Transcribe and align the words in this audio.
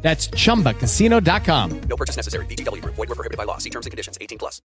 That's 0.00 0.28
chumbacasino.com. 0.30 1.80
No 1.88 1.96
purchase 1.96 2.16
necessary. 2.16 2.46
VGW 2.46 2.82
Group. 2.82 2.94
Void 2.94 3.08
were 3.08 3.14
prohibited 3.14 3.36
by 3.36 3.44
law. 3.44 3.58
See 3.58 3.70
terms 3.70 3.86
and 3.86 3.90
conditions. 3.90 4.16
18 4.20 4.38
plus. 4.38 4.62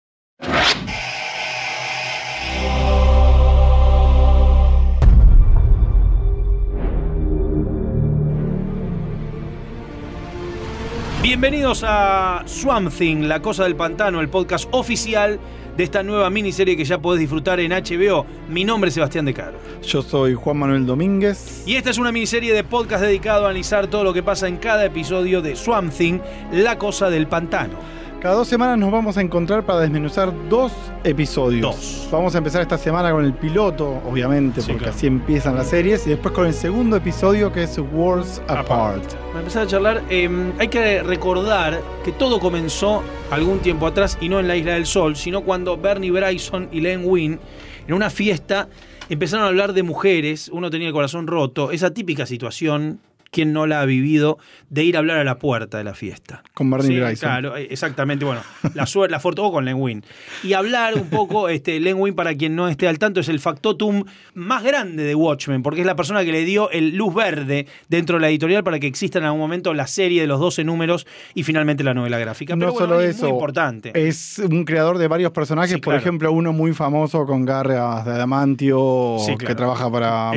Bienvenidos 11.22 11.84
a 11.86 12.42
Swamp 12.46 12.90
Thing, 12.90 13.28
La 13.28 13.40
Cosa 13.40 13.64
del 13.64 13.76
Pantano, 13.76 14.20
el 14.20 14.30
podcast 14.30 14.66
oficial 14.72 15.38
de 15.76 15.84
esta 15.84 16.02
nueva 16.02 16.30
miniserie 16.30 16.76
que 16.76 16.84
ya 16.84 16.98
podés 16.98 17.20
disfrutar 17.20 17.60
en 17.60 17.72
HBO. 17.72 18.26
Mi 18.48 18.64
nombre 18.64 18.88
es 18.88 18.94
Sebastián 18.94 19.24
De 19.24 19.34
Caro. 19.34 19.58
Yo 19.82 20.02
soy 20.02 20.34
Juan 20.34 20.58
Manuel 20.58 20.86
Domínguez. 20.86 21.62
Y 21.66 21.76
esta 21.76 21.90
es 21.90 21.98
una 21.98 22.12
miniserie 22.12 22.52
de 22.52 22.64
podcast 22.64 23.02
dedicado 23.02 23.44
a 23.44 23.50
analizar 23.50 23.86
todo 23.86 24.04
lo 24.04 24.12
que 24.12 24.22
pasa 24.22 24.48
en 24.48 24.56
cada 24.56 24.84
episodio 24.84 25.42
de 25.42 25.56
Swamp 25.56 25.92
Thing, 25.92 26.20
La 26.52 26.78
Cosa 26.78 27.10
del 27.10 27.26
Pantano. 27.26 27.99
Cada 28.20 28.34
dos 28.34 28.48
semanas 28.48 28.76
nos 28.76 28.92
vamos 28.92 29.16
a 29.16 29.22
encontrar 29.22 29.64
para 29.64 29.80
desmenuzar 29.80 30.30
dos 30.50 30.72
episodios. 31.04 31.62
Dos. 31.62 32.08
Vamos 32.12 32.34
a 32.34 32.38
empezar 32.38 32.60
esta 32.60 32.76
semana 32.76 33.12
con 33.12 33.24
el 33.24 33.32
piloto, 33.32 34.02
obviamente, 34.06 34.60
Sí, 34.60 34.66
porque 34.72 34.84
claro. 34.84 34.94
así 34.94 35.06
empiezan 35.06 35.54
las 35.54 35.68
series, 35.70 36.06
y 36.06 36.10
después 36.10 36.34
con 36.34 36.46
el 36.46 36.52
segundo 36.52 36.96
episodio 36.96 37.50
que 37.50 37.62
es 37.62 37.78
Worlds 37.78 38.42
Apart. 38.46 39.14
Para 39.28 39.38
empezar 39.38 39.62
a 39.62 39.66
charlar, 39.66 40.02
eh, 40.10 40.28
hay 40.58 40.68
que 40.68 41.02
recordar 41.02 41.80
que 42.04 42.12
todo 42.12 42.40
comenzó 42.40 43.02
algún 43.30 43.60
tiempo 43.60 43.86
atrás 43.86 44.18
y 44.20 44.28
no 44.28 44.38
en 44.38 44.48
la 44.48 44.56
Isla 44.56 44.74
del 44.74 44.84
Sol, 44.84 45.16
sino 45.16 45.40
cuando 45.40 45.78
Bernie 45.78 46.10
Bryson 46.10 46.68
y 46.72 46.82
Len 46.82 47.00
Wein, 47.06 47.40
en 47.88 47.94
una 47.94 48.10
fiesta, 48.10 48.68
empezaron 49.08 49.46
a 49.46 49.48
hablar 49.48 49.72
de 49.72 49.82
mujeres, 49.82 50.50
uno 50.52 50.68
tenía 50.68 50.88
el 50.88 50.92
corazón 50.92 51.26
roto, 51.26 51.70
esa 51.70 51.90
típica 51.94 52.26
situación, 52.26 53.00
quien 53.30 53.52
no 53.52 53.66
la 53.66 53.80
ha 53.80 53.84
vivido, 53.84 54.38
de 54.68 54.84
ir 54.84 54.96
a 54.96 55.00
hablar 55.00 55.18
a 55.18 55.24
la 55.24 55.38
puerta 55.38 55.78
de 55.78 55.84
la 55.84 55.94
fiesta. 55.94 56.42
Con 56.54 56.70
Barney 56.70 57.00
Sí. 57.14 57.20
Claro, 57.20 57.56
eh, 57.56 57.68
exactamente. 57.70 58.24
Bueno, 58.24 58.40
la 58.74 58.86
suerte, 58.86 59.12
la 59.12 59.20
fortuna 59.20 59.50
con 59.50 59.64
Len 59.64 59.76
Wein. 59.76 60.04
Y 60.42 60.52
hablar 60.54 60.94
un 60.94 61.08
poco, 61.08 61.48
este, 61.48 61.78
Len 61.80 61.96
Wein, 61.98 62.14
para 62.14 62.34
quien 62.34 62.56
no 62.56 62.68
esté 62.68 62.88
al 62.88 62.98
tanto, 62.98 63.20
es 63.20 63.28
el 63.28 63.40
factotum 63.40 64.04
más 64.34 64.62
grande 64.62 65.04
de 65.04 65.14
Watchmen, 65.14 65.62
porque 65.62 65.80
es 65.80 65.86
la 65.86 65.96
persona 65.96 66.24
que 66.24 66.32
le 66.32 66.44
dio 66.44 66.70
el 66.70 66.96
luz 66.96 67.14
verde 67.14 67.66
dentro 67.88 68.16
de 68.16 68.22
la 68.22 68.28
editorial 68.28 68.64
para 68.64 68.78
que 68.80 68.86
exista 68.86 69.18
en 69.18 69.24
algún 69.24 69.40
momento 69.40 69.72
la 69.74 69.86
serie 69.86 70.20
de 70.22 70.26
los 70.26 70.40
12 70.40 70.64
números 70.64 71.06
y 71.34 71.42
finalmente 71.44 71.84
la 71.84 71.94
novela 71.94 72.18
gráfica. 72.18 72.54
Pero 72.54 72.66
no 72.66 72.72
bueno, 72.72 72.86
solo 72.88 73.00
es 73.00 73.16
eso, 73.16 73.26
muy 73.26 73.34
importante. 73.34 73.92
es 73.94 74.38
un 74.38 74.64
creador 74.64 74.98
de 74.98 75.08
varios 75.08 75.32
personajes, 75.32 75.74
Sí, 75.74 75.80
por 75.80 75.94
ejemplo, 75.94 76.32
uno 76.32 76.52
muy 76.52 76.72
famoso 76.72 77.26
con 77.26 77.44
garras 77.44 78.04
de 78.04 78.12
adamantio, 78.12 79.16
Sí, 79.20 79.36
que 79.36 79.54
trabaja 79.54 79.90
para, 79.90 80.32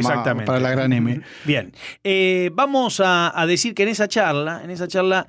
para 0.46 0.60
la 0.60 0.70
gran 0.72 0.94
M. 0.94 1.22
Bien, 1.46 1.72
Eh, 2.04 2.52
vamos 2.54 2.83
a, 3.00 3.46
decir 3.48 3.74
que 3.74 3.84
en 3.84 3.90
esa 3.90 4.08
charla, 4.08 4.62
en 4.64 4.70
esa 4.70 4.88
charla, 4.88 5.28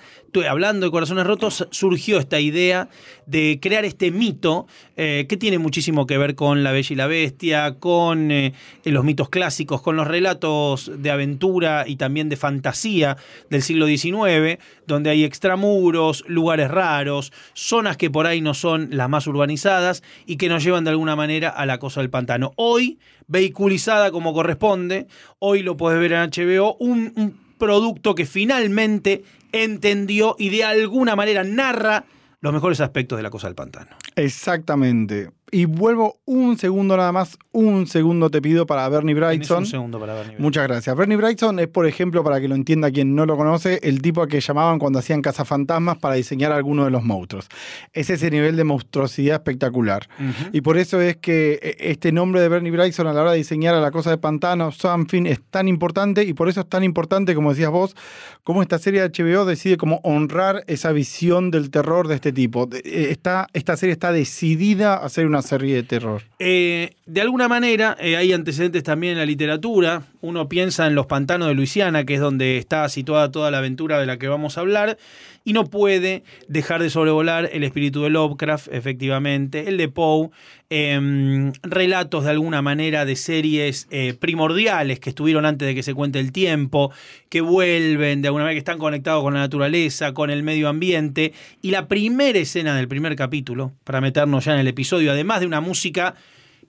hablando 0.48 0.86
de 0.86 0.91
corazones 0.91 1.27
rotos, 1.27 1.66
surgió 1.70 2.19
esta 2.19 2.41
idea 2.41 2.88
de 3.27 3.58
crear 3.60 3.84
este 3.84 4.10
mito 4.10 4.66
eh, 4.97 5.27
que 5.28 5.36
tiene 5.36 5.58
muchísimo 5.58 6.06
que 6.06 6.19
ver 6.19 6.34
con 6.34 6.62
la 6.62 6.72
Bella 6.72 6.92
y 6.92 6.97
la 6.97 7.06
Bestia, 7.06 7.77
con 7.78 8.30
eh, 8.30 8.52
los 8.84 9.05
mitos 9.05 9.28
clásicos, 9.28 9.82
con 9.82 9.97
los 9.97 10.06
relatos 10.06 10.91
de 10.97 11.10
aventura 11.10 11.84
y 11.86 11.97
también 11.97 12.28
de 12.28 12.37
fantasía 12.37 13.16
del 13.50 13.62
siglo 13.62 13.87
XIX, 13.87 14.59
donde 14.87 15.10
hay 15.10 15.25
extramuros, 15.25 16.25
lugares 16.26 16.70
raros, 16.70 17.32
zonas 17.54 17.97
que 17.97 18.10
por 18.10 18.26
ahí 18.26 18.41
no 18.41 18.54
son 18.54 18.88
las 18.91 19.09
más 19.09 19.26
urbanizadas 19.26 20.03
y 20.26 20.37
que 20.37 20.48
nos 20.48 20.64
llevan 20.64 20.84
de 20.84 20.91
alguna 20.91 21.16
manera 21.16 21.48
a 21.48 21.66
la 21.66 21.78
cosa 21.78 22.00
del 22.00 22.10
pantano. 22.10 22.53
Hoy, 22.56 22.98
vehiculizada 23.26 24.10
como 24.10 24.32
corresponde, 24.32 25.06
hoy 25.38 25.62
lo 25.62 25.76
puedes 25.76 26.00
ver 26.00 26.12
en 26.12 26.31
HBO, 26.31 26.76
un 26.78 27.44
producto 27.64 28.14
que 28.14 28.26
finalmente 28.26 29.25
entendió 29.50 30.36
y 30.38 30.50
de 30.50 30.64
alguna 30.64 31.16
manera 31.16 31.44
narra 31.44 32.04
los 32.42 32.52
mejores 32.52 32.78
aspectos 32.82 33.16
de 33.16 33.22
la 33.22 33.30
cosa 33.30 33.47
del 33.47 33.54
pantano. 33.54 33.97
Exactamente. 34.16 35.30
Y 35.54 35.66
vuelvo 35.66 36.19
un 36.25 36.59
segundo 36.59 36.97
nada 36.97 37.12
más, 37.12 37.38
un 37.53 37.87
segundo 37.87 38.28
te 38.28 38.42
pido 38.42 38.66
para 38.66 38.88
Bernie 38.88 39.15
Bryson. 39.15 39.59
un 39.59 39.66
segundo 39.66 40.00
para 40.00 40.15
ver. 40.15 40.34
Muchas 40.41 40.66
gracias. 40.66 40.97
Bernie 40.97 41.16
Bryson 41.16 41.60
es, 41.60 41.69
por 41.69 41.87
ejemplo, 41.87 42.25
para 42.25 42.41
que 42.41 42.48
lo 42.48 42.56
entienda 42.56 42.91
quien 42.91 43.15
no 43.15 43.25
lo 43.25 43.37
conoce, 43.37 43.78
el 43.84 44.03
tipo 44.03 44.20
al 44.22 44.26
que 44.26 44.41
llamaban 44.41 44.81
cuando 44.81 44.98
hacían 44.98 45.22
cazafantasmas 45.22 45.98
para 45.98 46.16
diseñar 46.16 46.50
alguno 46.50 46.84
de 46.84 46.91
los 46.91 47.04
monstruos. 47.04 47.47
Es 47.93 48.10
ese 48.10 48.32
nivel 48.32 48.56
de 48.56 48.64
monstruosidad 48.64 49.37
espectacular. 49.37 50.09
Y 50.53 50.60
por 50.62 50.76
eso 50.76 51.00
es 51.00 51.19
que 51.19 51.60
eh, 51.62 51.76
este 51.78 52.10
nombre 52.10 52.41
de 52.41 52.48
Bernie 52.48 52.72
Bryson 52.72 53.06
a 53.06 53.12
la 53.12 53.22
hora 53.22 53.31
de 53.31 53.38
diseñar 53.38 53.76
a 53.76 53.81
la 53.81 53.93
cosa 53.93 54.10
de 54.10 54.19
Pantano, 54.19 54.72
Something, 54.72 55.26
es 55.26 55.41
tan 55.50 55.69
importante 55.69 56.25
y 56.25 56.32
por 56.34 56.48
eso 56.48 56.62
es 56.62 56.69
tan 56.69 56.82
importante, 56.82 57.32
como 57.32 57.50
decías 57.50 57.70
vos, 57.70 57.94
cómo 58.43 58.60
esta 58.60 58.81
serie 58.81 59.09
de 59.09 59.10
HBO 59.10 59.44
decide 59.44 59.76
como 59.76 60.00
honrar 60.03 60.64
esa 60.66 60.91
visión 60.91 61.53
del 61.53 61.70
terror 61.70 62.09
de 62.09 62.16
este 62.16 62.32
tipo. 62.32 62.69
Eh, 62.72 63.10
Está, 63.10 63.47
esta 63.53 63.76
serie 63.76 63.93
está 63.93 64.10
decidida 64.10 64.97
a 64.97 65.09
ser 65.09 65.26
una 65.26 65.44
serie 65.44 65.77
de 65.77 65.82
terror. 65.82 66.22
Eh, 66.38 66.94
de 67.06 67.21
alguna 67.21 67.49
manera, 67.49 67.97
eh, 68.00 68.16
hay 68.16 68.32
antecedentes 68.32 68.82
también 68.82 69.12
en 69.12 69.19
la 69.19 69.27
literatura. 69.27 70.03
Uno 70.21 70.49
piensa 70.49 70.87
en 70.87 70.94
los 70.94 71.06
pantanos 71.06 71.49
de 71.49 71.55
Luisiana, 71.55 72.05
que 72.05 72.15
es 72.15 72.21
donde 72.21 72.59
está 72.59 72.88
situada 72.88 73.31
toda 73.31 73.50
la 73.50 73.59
aventura 73.59 73.99
de 73.99 74.06
la 74.06 74.19
que 74.19 74.28
vamos 74.28 74.59
a 74.59 74.62
hablar, 74.62 74.99
y 75.44 75.53
no 75.53 75.66
puede 75.66 76.25
dejar 76.49 76.82
de 76.82 76.88
sobrevolar 76.88 77.50
el 77.53 77.65
espíritu 77.65 78.03
de 78.03 78.10
Lovecraft, 78.10 78.69
efectivamente, 78.72 79.69
el 79.69 79.77
de 79.77 79.88
Poe, 79.88 80.31
em, 80.71 81.53
relatos 81.62 82.25
de 82.25 82.31
alguna 82.31 82.62
manera 82.62 83.05
de 83.05 83.15
series 83.15 83.87
eh, 83.91 84.15
primordiales 84.19 85.00
que 85.00 85.10
estuvieron 85.10 85.44
antes 85.44 85.69
de 85.69 85.75
que 85.75 85.82
se 85.82 85.93
cuente 85.93 86.19
el 86.19 86.32
tiempo, 86.32 86.91
que 87.28 87.43
vuelven 87.43 88.22
de 88.22 88.28
alguna 88.28 88.44
manera, 88.44 88.55
que 88.55 88.59
están 88.59 88.78
conectados 88.78 89.22
con 89.22 89.34
la 89.34 89.41
naturaleza, 89.41 90.15
con 90.15 90.31
el 90.31 90.43
medio 90.43 90.69
ambiente, 90.69 91.34
y 91.61 91.71
la 91.71 91.88
primera 91.88 92.38
escena 92.38 92.75
del 92.75 92.88
primer 92.88 93.15
capítulo, 93.15 93.72
para 93.84 94.00
meternos 94.00 94.47
ya 94.47 94.55
en 94.55 94.61
el 94.61 94.69
episodio, 94.69 95.12
además 95.12 95.41
de 95.41 95.47
una 95.47 95.61
música 95.61 96.15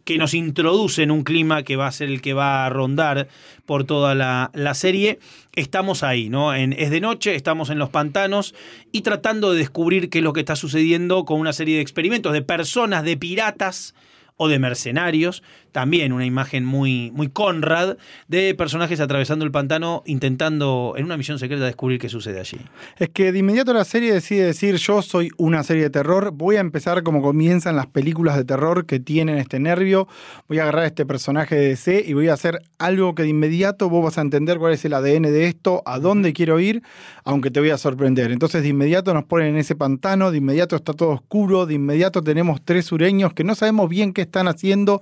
que 0.06 0.18
nos 0.18 0.34
introduce 0.34 1.04
en 1.04 1.12
un 1.12 1.24
clima 1.24 1.64
que 1.64 1.76
va 1.76 1.88
a 1.88 1.92
ser 1.92 2.10
el 2.10 2.22
que 2.22 2.34
va 2.34 2.66
a 2.66 2.70
rondar 2.70 3.28
por 3.66 3.84
toda 3.84 4.16
la, 4.16 4.52
la 4.54 4.76
serie. 4.76 5.20
Estamos 5.54 6.04
ahí, 6.04 6.30
¿no? 6.30 6.54
En, 6.54 6.74
es 6.74 6.92
de 6.92 7.02
noche, 7.02 7.36
estamos 7.36 7.70
en 7.72 7.80
los 7.80 7.90
pantanos 7.90 8.54
y 8.92 9.02
tratando 9.02 9.52
de 9.52 9.60
descubrir 9.60 10.10
qué 10.10 10.20
es 10.20 10.24
lo 10.24 10.32
que 10.32 10.42
está 10.42 10.56
sucediendo 10.56 11.26
con 11.26 11.40
una 11.40 11.54
serie 11.54 11.76
de 11.76 11.82
experimentos 11.82 12.34
de 12.34 12.44
personas, 12.44 13.04
de 13.04 13.18
piratas 13.18 13.96
o 14.38 14.48
de 14.48 14.60
mercenarios. 14.60 15.44
También 15.76 16.14
una 16.14 16.26
imagen 16.26 16.64
muy, 16.64 17.12
muy 17.12 17.28
Conrad 17.28 17.98
de 18.30 18.56
personajes 18.56 19.02
atravesando 19.02 19.44
el 19.44 19.52
pantano 19.52 20.04
intentando 20.06 20.94
en 20.96 21.04
una 21.04 21.18
misión 21.18 21.38
secreta 21.38 21.66
descubrir 21.66 22.00
qué 22.00 22.08
sucede 22.08 22.40
allí. 22.40 22.60
Es 22.98 23.10
que 23.10 23.34
de 23.34 23.40
inmediato 23.40 23.74
la 23.74 23.84
serie 23.84 24.14
decide 24.14 24.46
decir 24.46 24.78
yo 24.78 25.02
soy 25.02 25.32
una 25.36 25.64
serie 25.64 25.84
de 25.84 25.90
terror, 25.90 26.32
voy 26.32 26.56
a 26.56 26.62
empezar 26.62 27.04
como 27.04 27.22
comienzan 27.22 27.76
las 27.76 27.88
películas 27.88 28.38
de 28.38 28.46
terror 28.46 28.86
que 28.86 29.02
tienen 29.02 29.38
este 29.38 29.60
nervio, 29.60 30.08
voy 30.48 30.60
a 30.60 30.62
agarrar 30.62 30.84
a 30.86 30.88
este 30.88 31.06
personaje 31.06 31.56
de 31.56 31.68
DC 31.68 32.06
y 32.08 32.14
voy 32.14 32.30
a 32.30 32.36
hacer 32.36 32.62
algo 32.78 33.14
que 33.14 33.24
de 33.24 33.30
inmediato 33.30 33.90
vos 33.90 34.02
vas 34.02 34.18
a 34.18 34.22
entender 34.22 34.60
cuál 34.60 34.72
es 34.72 34.86
el 34.86 34.94
ADN 34.94 35.24
de 35.24 35.48
esto, 35.48 35.84
a 35.86 36.00
dónde 36.00 36.32
quiero 36.32 36.58
ir, 36.62 36.84
aunque 37.26 37.52
te 37.52 37.60
voy 37.60 37.72
a 37.72 37.78
sorprender. 37.78 38.32
Entonces 38.32 38.64
de 38.64 38.70
inmediato 38.70 39.14
nos 39.14 39.26
ponen 39.26 39.48
en 39.48 39.58
ese 39.58 39.76
pantano, 39.76 40.32
de 40.32 40.38
inmediato 40.38 40.78
está 40.78 40.94
todo 40.94 41.10
oscuro, 41.10 41.66
de 41.66 41.74
inmediato 41.74 42.22
tenemos 42.22 42.62
tres 42.64 42.86
sureños 42.86 43.34
que 43.34 43.44
no 43.44 43.56
sabemos 43.56 43.90
bien 43.90 44.14
qué 44.14 44.22
están 44.22 44.48
haciendo, 44.48 45.02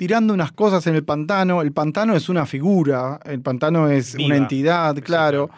tirando 0.00 0.32
unas 0.32 0.50
cosas 0.52 0.86
en 0.86 0.94
el 0.94 1.04
pantano. 1.04 1.60
El 1.60 1.72
pantano 1.72 2.16
es 2.16 2.30
una 2.30 2.46
figura, 2.46 3.20
el 3.26 3.42
pantano 3.42 3.90
es 3.90 4.14
Viva. 4.14 4.28
una 4.28 4.36
entidad, 4.38 4.96
claro. 5.02 5.50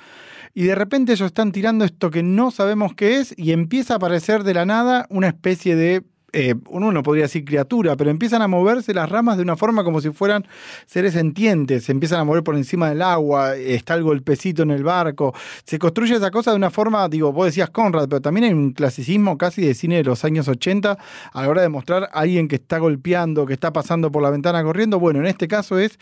Y 0.52 0.64
de 0.64 0.74
repente 0.74 1.12
ellos 1.12 1.26
están 1.26 1.52
tirando 1.52 1.84
esto 1.84 2.10
que 2.10 2.24
no 2.24 2.50
sabemos 2.50 2.92
qué 2.96 3.20
es 3.20 3.32
y 3.38 3.52
empieza 3.52 3.94
a 3.94 3.96
aparecer 3.98 4.42
de 4.42 4.54
la 4.54 4.66
nada 4.66 5.06
una 5.10 5.28
especie 5.28 5.76
de 5.76 6.02
eh, 6.32 6.54
uno 6.70 6.92
no 6.92 7.02
podría 7.02 7.24
decir 7.24 7.44
criatura, 7.44 7.96
pero 7.96 8.10
empiezan 8.10 8.40
a 8.42 8.48
moverse 8.48 8.94
las 8.94 9.08
ramas 9.08 9.36
de 9.36 9.42
una 9.42 9.56
forma 9.56 9.84
como 9.84 10.00
si 10.00 10.10
fueran 10.10 10.46
seres 10.86 11.12
sentientes, 11.12 11.84
se 11.84 11.92
empiezan 11.92 12.20
a 12.20 12.24
mover 12.24 12.42
por 12.42 12.56
encima 12.56 12.88
del 12.88 13.02
agua, 13.02 13.54
está 13.56 13.94
el 13.94 14.02
golpecito 14.02 14.62
en 14.62 14.70
el 14.70 14.82
barco, 14.82 15.34
se 15.64 15.78
construye 15.78 16.14
esa 16.14 16.30
cosa 16.30 16.52
de 16.52 16.56
una 16.56 16.70
forma, 16.70 17.06
digo, 17.08 17.32
vos 17.32 17.46
decías 17.46 17.70
Conrad, 17.70 18.08
pero 18.08 18.22
también 18.22 18.44
hay 18.44 18.52
un 18.52 18.72
clasicismo 18.72 19.36
casi 19.36 19.62
de 19.62 19.74
cine 19.74 19.96
de 19.96 20.04
los 20.04 20.24
años 20.24 20.48
80 20.48 20.96
a 21.32 21.42
la 21.42 21.48
hora 21.48 21.62
de 21.62 21.68
mostrar 21.68 22.04
a 22.04 22.20
alguien 22.20 22.48
que 22.48 22.56
está 22.56 22.78
golpeando, 22.78 23.44
que 23.44 23.52
está 23.52 23.72
pasando 23.72 24.10
por 24.10 24.22
la 24.22 24.30
ventana 24.30 24.62
corriendo, 24.62 24.98
bueno, 24.98 25.20
en 25.20 25.26
este 25.26 25.48
caso 25.48 25.78
es 25.78 25.98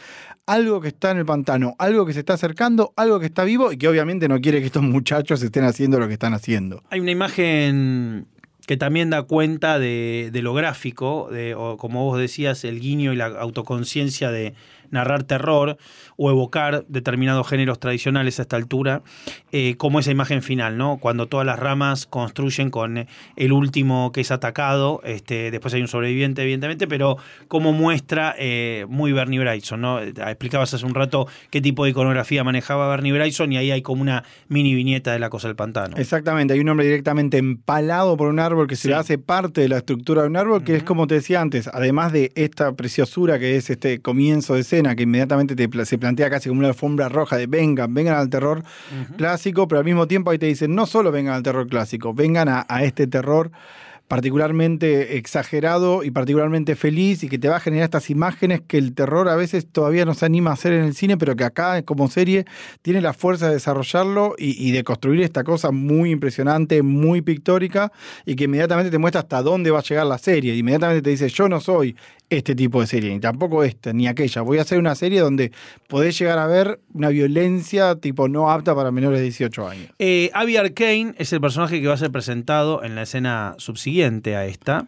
algo 0.47 0.81
que 0.81 0.89
está 0.89 1.11
en 1.11 1.19
el 1.19 1.27
pantano, 1.27 1.75
algo 1.79 2.07
que 2.07 2.13
se 2.13 2.21
está 2.21 2.35
acercando, 2.35 2.93
algo 2.97 3.19
que 3.19 3.27
está 3.27 3.45
vivo 3.45 3.73
y 3.73 3.79
que 3.79 3.89
obviamente 3.89 4.29
no 4.29 4.41
quiere 4.41 4.61
que 4.61 4.67
estos 4.67 4.83
muchachos 4.83 5.43
estén 5.43 5.65
haciendo 5.65 5.99
lo 5.99 6.07
que 6.07 6.15
están 6.15 6.35
haciendo. 6.35 6.83
Hay 6.91 7.01
una 7.01 7.11
imagen 7.11 8.27
que 8.71 8.77
también 8.77 9.11
da 9.11 9.25
cuenta 9.25 9.81
de, 9.81 10.31
de 10.33 10.43
lo 10.43 10.55
gráfico, 10.55 11.29
de, 11.33 11.57
o 11.57 11.77
como 11.77 12.05
vos 12.05 12.21
decías, 12.21 12.63
el 12.63 12.79
guiño 12.79 13.13
y 13.13 13.17
la 13.17 13.27
autoconciencia 13.27 14.31
de 14.31 14.55
narrar 14.91 15.25
terror 15.25 15.77
o 16.17 16.31
evocar 16.31 16.85
determinados 16.89 17.47
géneros 17.49 17.79
tradicionales 17.79 18.39
a 18.39 18.43
esta 18.43 18.57
altura, 18.57 19.03
eh, 19.53 19.75
como 19.77 20.01
esa 20.01 20.11
imagen 20.11 20.43
final, 20.43 20.77
¿no? 20.77 20.99
Cuando 20.99 21.27
todas 21.27 21.47
las 21.47 21.59
ramas 21.59 22.07
construyen 22.07 22.71
con 22.71 23.07
el 23.37 23.53
último 23.53 24.13
que 24.13 24.21
es 24.21 24.31
atacado, 24.31 25.01
este, 25.05 25.51
después 25.51 25.75
hay 25.75 25.81
un 25.81 25.89
sobreviviente, 25.89 26.43
evidentemente, 26.43 26.87
pero 26.87 27.17
como 27.49 27.73
muestra 27.73 28.35
eh, 28.39 28.87
muy 28.89 29.13
Bernie 29.13 29.39
Bryson, 29.39 29.81
¿no? 29.81 30.01
Explicabas 30.01 30.75
hace 30.75 30.85
un 30.87 30.95
rato 30.95 31.27
qué 31.51 31.61
tipo 31.61 31.85
de 31.85 31.91
iconografía 31.91 32.45
manejaba 32.45 32.89
Bernie 32.89 33.13
Bryson 33.13 33.53
y 33.53 33.57
ahí 33.57 33.71
hay 33.71 33.83
como 33.83 34.03
una 34.03 34.25
mini 34.49 34.75
viñeta 34.75 35.13
de 35.13 35.19
la 35.19 35.31
cosa 35.31 35.49
del 35.49 35.57
pantano. 35.57 35.97
Exactamente, 35.97 36.55
hay 36.55 36.61
un 36.61 36.69
hombre 36.69 36.87
directamente 36.87 37.39
empalado 37.39 38.17
por 38.17 38.29
un 38.29 38.39
árbol 38.41 38.67
que 38.67 38.77
se 38.77 38.83
Sí. 38.83 38.89
le 38.89 38.95
hace 38.95 39.19
parte 39.19 39.61
de 39.61 39.69
la 39.69 39.77
estructura 39.79 40.23
de 40.23 40.29
un 40.29 40.37
árbol, 40.37 40.65
que 40.65 40.75
es 40.75 40.83
como 40.83 41.07
te 41.07 41.15
decía 41.17 41.41
antes, 41.41 41.69
además 41.69 42.13
de 42.13 42.33
esta 42.35 42.73
preciosura 42.75 43.39
que 43.39 43.57
es 43.57 43.69
este 43.71 44.01
comienzo 44.01 44.55
de 44.55 44.61
escena, 44.61 44.80
que 44.97 45.05
inmediatamente 45.05 45.55
te, 45.55 45.85
se 45.85 45.99
plantea 45.99 46.31
casi 46.31 46.49
como 46.49 46.61
una 46.61 46.69
alfombra 46.69 47.09
roja 47.09 47.37
de 47.37 47.47
vengan, 47.47 47.93
vengan 47.95 48.17
al 48.17 48.31
terror 48.31 48.63
clásico, 49.17 49.69
pero 49.69 49.79
al 49.81 49.85
mismo 49.85 50.07
tiempo 50.09 50.31
ahí 50.31 50.39
te 50.39 50.47
dicen, 50.47 50.75
no 50.75 50.87
solo 50.87 51.13
vengan 51.13 51.35
al 51.35 51.43
terror 51.43 51.67
clásico, 51.69 52.15
vengan 52.15 52.49
a, 52.49 52.67
a 52.69 52.85
este 52.85 53.07
terror 53.07 53.51
particularmente 54.11 55.19
exagerado 55.19 56.03
y 56.03 56.11
particularmente 56.11 56.75
feliz 56.75 57.23
y 57.23 57.29
que 57.29 57.39
te 57.39 57.49
va 57.49 57.59
a 57.59 57.61
generar 57.61 57.85
estas 57.85 58.11
imágenes 58.11 58.61
que 58.61 58.77
el 58.77 58.93
terror 58.93 59.29
a 59.29 59.37
veces 59.37 59.69
todavía 59.71 60.05
no 60.05 60.15
se 60.15 60.27
anima 60.27 60.51
a 60.51 60.55
hacer 60.55 60.73
en 60.73 60.83
el 60.83 60.97
cine, 60.97 61.17
pero 61.17 61.37
que 61.37 61.45
acá 61.45 61.81
como 61.85 62.09
serie 62.09 62.45
tiene 62.83 63.03
la 63.03 63.13
fuerza 63.13 63.47
de 63.47 63.55
desarrollarlo 63.55 64.35
y, 64.37 64.73
de 64.73 64.83
construir 64.83 65.21
esta 65.21 65.45
cosa 65.45 65.71
muy 65.71 66.11
impresionante, 66.11 66.83
muy 66.83 67.23
pictórica 67.23 67.93
y 68.27 68.35
que 68.35 68.45
inmediatamente 68.45 68.91
te 68.91 68.99
muestra 68.99 69.21
hasta 69.21 69.43
dónde 69.43 69.71
va 69.71 69.79
a 69.79 69.83
llegar 69.85 70.07
la 70.07 70.19
serie. 70.19 70.57
Inmediatamente 70.57 71.03
te 71.03 71.11
dice, 71.11 71.29
yo 71.29 71.49
no 71.49 71.61
soy 71.61 71.95
este 72.31 72.55
tipo 72.55 72.81
de 72.81 72.87
serie, 72.87 73.11
ni 73.11 73.19
tampoco 73.19 73.65
esta, 73.65 73.93
ni 73.93 74.07
aquella. 74.07 74.43
Voy 74.43 74.59
a 74.59 74.63
hacer 74.63 74.79
una 74.79 74.95
serie 74.95 75.21
donde 75.21 75.51
podés 75.89 76.17
llegar 76.17 76.39
a 76.39 76.47
ver 76.47 76.81
una 76.95 77.09
violencia 77.09 77.97
tipo 77.97 78.29
no 78.29 78.51
apta 78.51 78.73
para 78.75 78.93
menores 78.93 79.19
de 79.19 79.25
18 79.25 79.69
años. 79.69 79.89
Eh, 79.99 80.31
Abby 80.33 80.57
Arkane 80.57 81.15
es 81.19 81.33
el 81.33 81.41
personaje 81.41 81.81
que 81.81 81.89
va 81.89 81.95
a 81.95 81.97
ser 81.97 82.13
presentado 82.13 82.85
en 82.85 82.95
la 82.95 83.03
escena 83.03 83.55
subsiguiente 83.59 84.00
a 84.05 84.47
esta. 84.47 84.87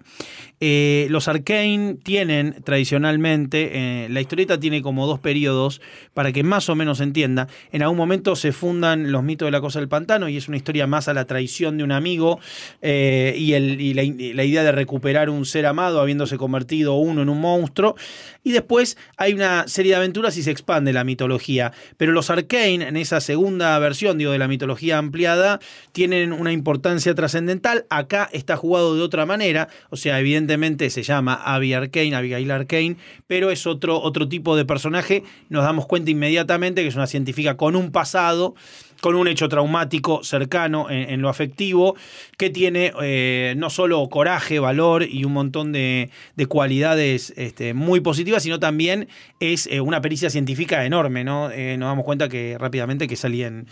Eh, 0.65 1.09
los 1.11 1.27
Arkane 1.27 1.97
tienen 2.05 2.63
tradicionalmente, 2.63 3.71
eh, 4.05 4.09
la 4.09 4.21
historieta 4.21 4.61
tiene 4.61 4.81
como 4.81 5.09
dos 5.09 5.19
periodos 5.19 5.81
para 6.15 6.31
que 6.31 6.45
más 6.45 6.69
o 6.69 6.77
menos 6.77 6.99
se 6.99 7.05
entienda. 7.05 7.49
En 7.73 7.83
algún 7.83 7.99
momento 7.99 8.37
se 8.37 8.53
fundan 8.53 9.11
los 9.11 9.25
mitos 9.25 9.49
de 9.49 9.51
la 9.51 9.61
cosa 9.61 9.81
del 9.81 9.89
pantano 9.89 10.29
y 10.29 10.37
es 10.37 10.47
una 10.47 10.57
historia 10.57 10.87
más 10.87 11.09
a 11.09 11.15
la 11.15 11.25
traición 11.25 11.79
de 11.79 11.83
un 11.83 11.91
amigo 11.91 12.39
eh, 12.81 13.35
y, 13.37 13.93
la, 13.93 14.45
idea 14.45 14.63
de 14.63 14.71
recuperar 14.71 15.31
un 15.31 15.47
ser 15.47 15.67
amado 15.67 16.01
habiéndose 16.01 16.39
convertido 16.39 16.95
uno 16.95 17.23
en 17.23 17.29
un 17.29 17.41
monstruo. 17.41 17.97
Y 18.45 18.53
después 18.53 18.97
hay 19.17 19.35
una 19.35 19.67
serie 19.67 19.93
de 19.93 19.97
aventuras 19.97 20.37
y 20.37 20.45
se 20.45 20.53
expande 20.53 20.93
la 20.93 21.03
mitología. 21.03 21.73
Pero 21.97 22.13
los 22.13 22.31
Arkane, 22.31 22.87
en 22.87 22.97
esa 22.97 23.21
segunda 23.21 23.77
versión, 23.81 24.17
digo, 24.17 24.31
de 24.31 24.39
la 24.39 24.47
mitología 24.47 24.99
ampliada, 24.99 25.59
tienen 25.91 26.33
una 26.33 26.53
importancia 26.53 27.17
trascendental. 27.17 27.85
Acá 27.91 28.29
está 28.33 28.57
jugado 28.57 28.95
de 28.95 29.02
otra 29.03 29.27
manera. 29.27 29.69
O 29.91 29.97
sea, 29.97 30.19
evidentemente 30.21 30.91
se 30.91 31.03
llama 31.03 31.35
Abby 31.35 31.75
Arkane, 31.75 32.15
Abigail 32.15 32.51
Arkane, 32.51 32.97
pero 33.27 33.51
es 33.51 33.67
otro, 33.67 34.01
otro 34.01 34.29
tipo 34.29 34.57
de 34.57 34.65
personaje. 34.65 35.23
Nos 35.49 35.65
damos 35.65 35.87
cuenta 35.87 36.11
inmediatamente 36.11 36.83
que 36.83 36.89
es 36.89 36.97
una 36.97 37.07
científica 37.07 37.57
con 37.57 37.77
un 37.77 37.91
pasado 37.93 38.55
con 39.03 39.17
un 39.17 39.27
hecho 39.27 39.49
traumático 39.49 40.23
cercano 40.23 40.89
en, 40.89 41.11
en 41.11 41.21
lo 41.23 41.29
afectivo, 41.29 41.97
que 42.39 42.51
tiene 42.51 42.93
eh, 43.03 43.55
no 43.57 43.69
solo 43.69 44.09
coraje, 44.09 44.61
valor 44.61 45.03
y 45.03 45.25
un 45.25 45.33
montón 45.33 45.73
de, 45.73 46.09
de 46.37 46.47
cualidades 46.47 47.35
este, 47.37 47.75
muy 47.75 47.99
positivas, 48.01 48.45
sino 48.45 48.61
también 48.61 49.09
es 49.41 49.67
eh, 49.67 49.81
una 49.81 50.01
pericia 50.01 50.31
científica 50.31 50.85
enorme, 50.87 51.25
¿no? 51.25 51.51
Eh, 51.51 51.77
nos 51.79 51.89
damos 51.89 52.05
cuenta 52.05 52.29
que 52.29 52.57
rápidamente 52.59 53.09
que 53.09 53.15
es 53.15 53.25
alguien 53.25 53.67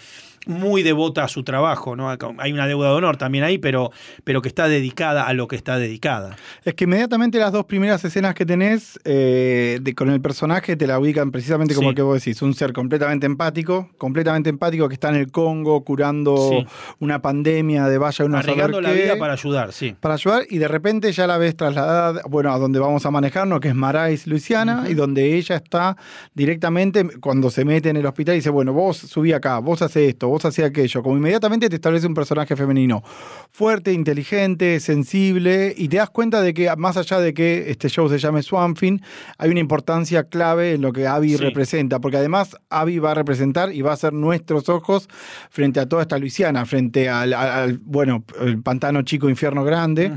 muy 0.47 0.83
devota 0.83 1.23
a 1.25 1.29
su 1.29 1.45
trabajo, 1.45 1.97
¿no? 1.97 2.09
Hay 2.39 2.53
una 2.53 2.67
deuda 2.67 2.89
de 2.89 2.95
honor 2.95 3.19
también 3.19 3.45
ahí, 3.45 3.59
pero, 3.59 3.93
pero 4.25 4.41
que 4.41 4.49
está 4.49 4.69
dedicada 4.69 5.25
a 5.27 5.35
lo 5.35 5.47
que 5.47 5.55
está 5.55 5.79
dedicada. 5.79 6.35
Es 6.65 6.73
que 6.75 6.85
inmediatamente 6.85 7.39
las 7.39 7.53
dos 7.53 7.67
primeras 7.67 8.03
escenas 8.07 8.35
que 8.35 8.47
tenés 8.47 8.99
de- 9.05 9.95
con 9.95 10.09
el 10.11 10.21
personaje 10.23 10.77
te 10.77 10.87
la 10.87 10.99
ubican 10.99 11.31
precisamente 11.31 11.75
como 11.75 11.89
Sí. 11.89 11.91
el 11.91 11.95
que 11.95 12.03
vos 12.03 12.25
decís, 12.25 12.41
un 12.41 12.55
ser 12.55 12.73
completamente 12.73 13.27
empático, 13.27 13.91
completamente 13.99 14.49
empático 14.49 14.89
que 14.89 14.95
está 14.95 15.11
en 15.11 15.17
el 15.17 15.20
Congo 15.27 15.85
curando 15.85 16.37
Sí. 16.51 16.67
una 17.01 17.21
pandemia 17.23 17.87
de 17.87 17.99
vaya 17.99 18.25
uno 18.25 18.39
a 18.39 18.43
saber 18.43 18.53
Arriesgando 18.65 18.81
la 18.81 18.93
qué, 18.95 19.03
vida 19.03 19.19
para 19.19 19.33
ayudar, 19.35 19.73
sí. 19.73 19.95
para 19.99 20.15
ayudar 20.15 20.45
y 20.49 20.59
de 20.59 20.69
repente 20.69 21.13
ya 21.13 21.27
la 21.27 21.39
ves 21.39 21.57
trasladada, 21.57 22.23
bueno, 22.29 22.53
a 22.53 22.59
donde 22.59 22.79
vamos 22.79 23.05
a 23.07 23.11
manejarnos, 23.11 23.61
que 23.61 23.69
es 23.69 23.75
Marais, 23.75 24.27
Luisiana, 24.27 24.85
y 24.89 24.95
donde 24.95 25.35
ella 25.37 25.57
está 25.57 25.97
directamente 26.35 27.05
cuando 27.21 27.51
se 27.51 27.65
mete 27.65 27.91
en 27.91 27.97
el 27.97 28.07
hospital 28.07 28.35
y 28.35 28.39
dice, 28.39 28.51
bueno, 28.51 28.73
vos 28.73 28.97
subí 28.97 29.33
acá, 29.33 29.59
vos 29.59 29.83
haces 29.83 30.09
esto, 30.11 30.29
vos 30.29 30.45
hacés 30.45 30.65
aquello, 30.65 31.03
como 31.03 31.17
inmediatamente 31.17 31.69
te 31.69 31.77
establece 31.77 32.07
un 32.07 32.15
personaje 32.15 32.57
femenino 32.57 33.03
fuerte, 33.51 33.93
inteligente, 33.93 34.81
sensible, 34.81 35.75
y 35.77 35.89
te 35.89 35.97
das 35.99 36.11
cuenta 36.11 36.41
de 36.41 36.55
que 36.55 36.75
más 36.77 36.97
allá 36.97 37.19
de 37.21 37.35
que 37.35 37.71
este 37.71 37.89
show 37.89 38.09
se 38.09 38.19
llame 38.19 38.43
Swampin, 38.43 39.03
hay 39.39 39.51
una 39.51 39.61
importancia 39.61 40.25
clave 40.25 40.75
en 40.75 40.83
lo 40.83 40.93
que 40.93 41.07
Abby 41.07 41.31
Sí. 41.31 41.37
representa, 41.37 41.99
porque 42.01 42.17
además 42.17 42.57
Abby 42.71 42.99
va 42.99 43.11
a 43.11 43.15
representar 43.15 43.73
y 43.73 43.83
va 43.83 43.93
a 43.93 43.97
ser 43.97 44.13
nuestros 44.13 44.69
ojos 44.69 45.09
frente 45.51 45.81
a 45.81 45.87
toda 45.87 46.03
esta 46.03 46.19
Luisiana, 46.19 46.65
frente 46.67 47.09
al, 47.09 47.79
bueno, 47.83 48.25
el 48.41 48.63
pantano 48.63 49.03
chico, 49.03 49.29
infierno 49.29 49.65
grande, 49.65 50.13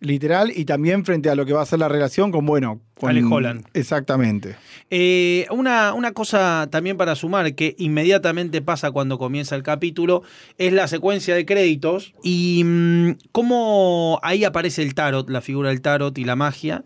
literal, 0.00 0.52
y 0.54 0.64
también 0.64 1.04
frente 1.04 1.30
a 1.30 1.34
lo 1.34 1.46
que 1.46 1.52
va 1.52 1.62
a 1.62 1.66
ser 1.66 1.78
la 1.78 1.88
relación 1.88 2.30
con, 2.30 2.46
bueno, 2.46 2.80
con 2.98 3.10
Ale 3.10 3.24
Holland. 3.24 3.66
Exactamente. 3.74 4.56
Eh, 4.90 5.46
una, 5.50 5.94
una 5.94 6.12
cosa 6.12 6.68
también 6.70 6.96
para 6.96 7.14
sumar 7.14 7.54
que 7.54 7.74
inmediatamente 7.78 8.62
pasa 8.62 8.90
cuando 8.90 9.18
comienza 9.18 9.56
el 9.56 9.62
capítulo 9.62 10.22
es 10.58 10.72
la 10.72 10.86
secuencia 10.86 11.34
de 11.34 11.46
créditos 11.46 12.14
y 12.22 12.62
mm, 12.64 13.10
cómo 13.32 14.20
ahí 14.22 14.44
aparece 14.44 14.82
el 14.82 14.94
tarot, 14.94 15.28
la 15.30 15.40
figura 15.40 15.70
del 15.70 15.80
tarot 15.80 16.16
y 16.18 16.24
la 16.24 16.36
magia. 16.36 16.84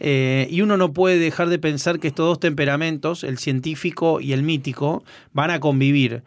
Eh, 0.00 0.46
y 0.50 0.60
uno 0.60 0.76
no 0.76 0.92
puede 0.92 1.18
dejar 1.18 1.48
de 1.48 1.58
pensar 1.58 1.98
que 1.98 2.08
estos 2.08 2.26
dos 2.26 2.40
temperamentos, 2.40 3.24
el 3.24 3.38
científico 3.38 4.20
y 4.20 4.32
el 4.32 4.42
mítico, 4.42 5.02
van 5.32 5.50
a 5.50 5.60
convivir. 5.60 6.22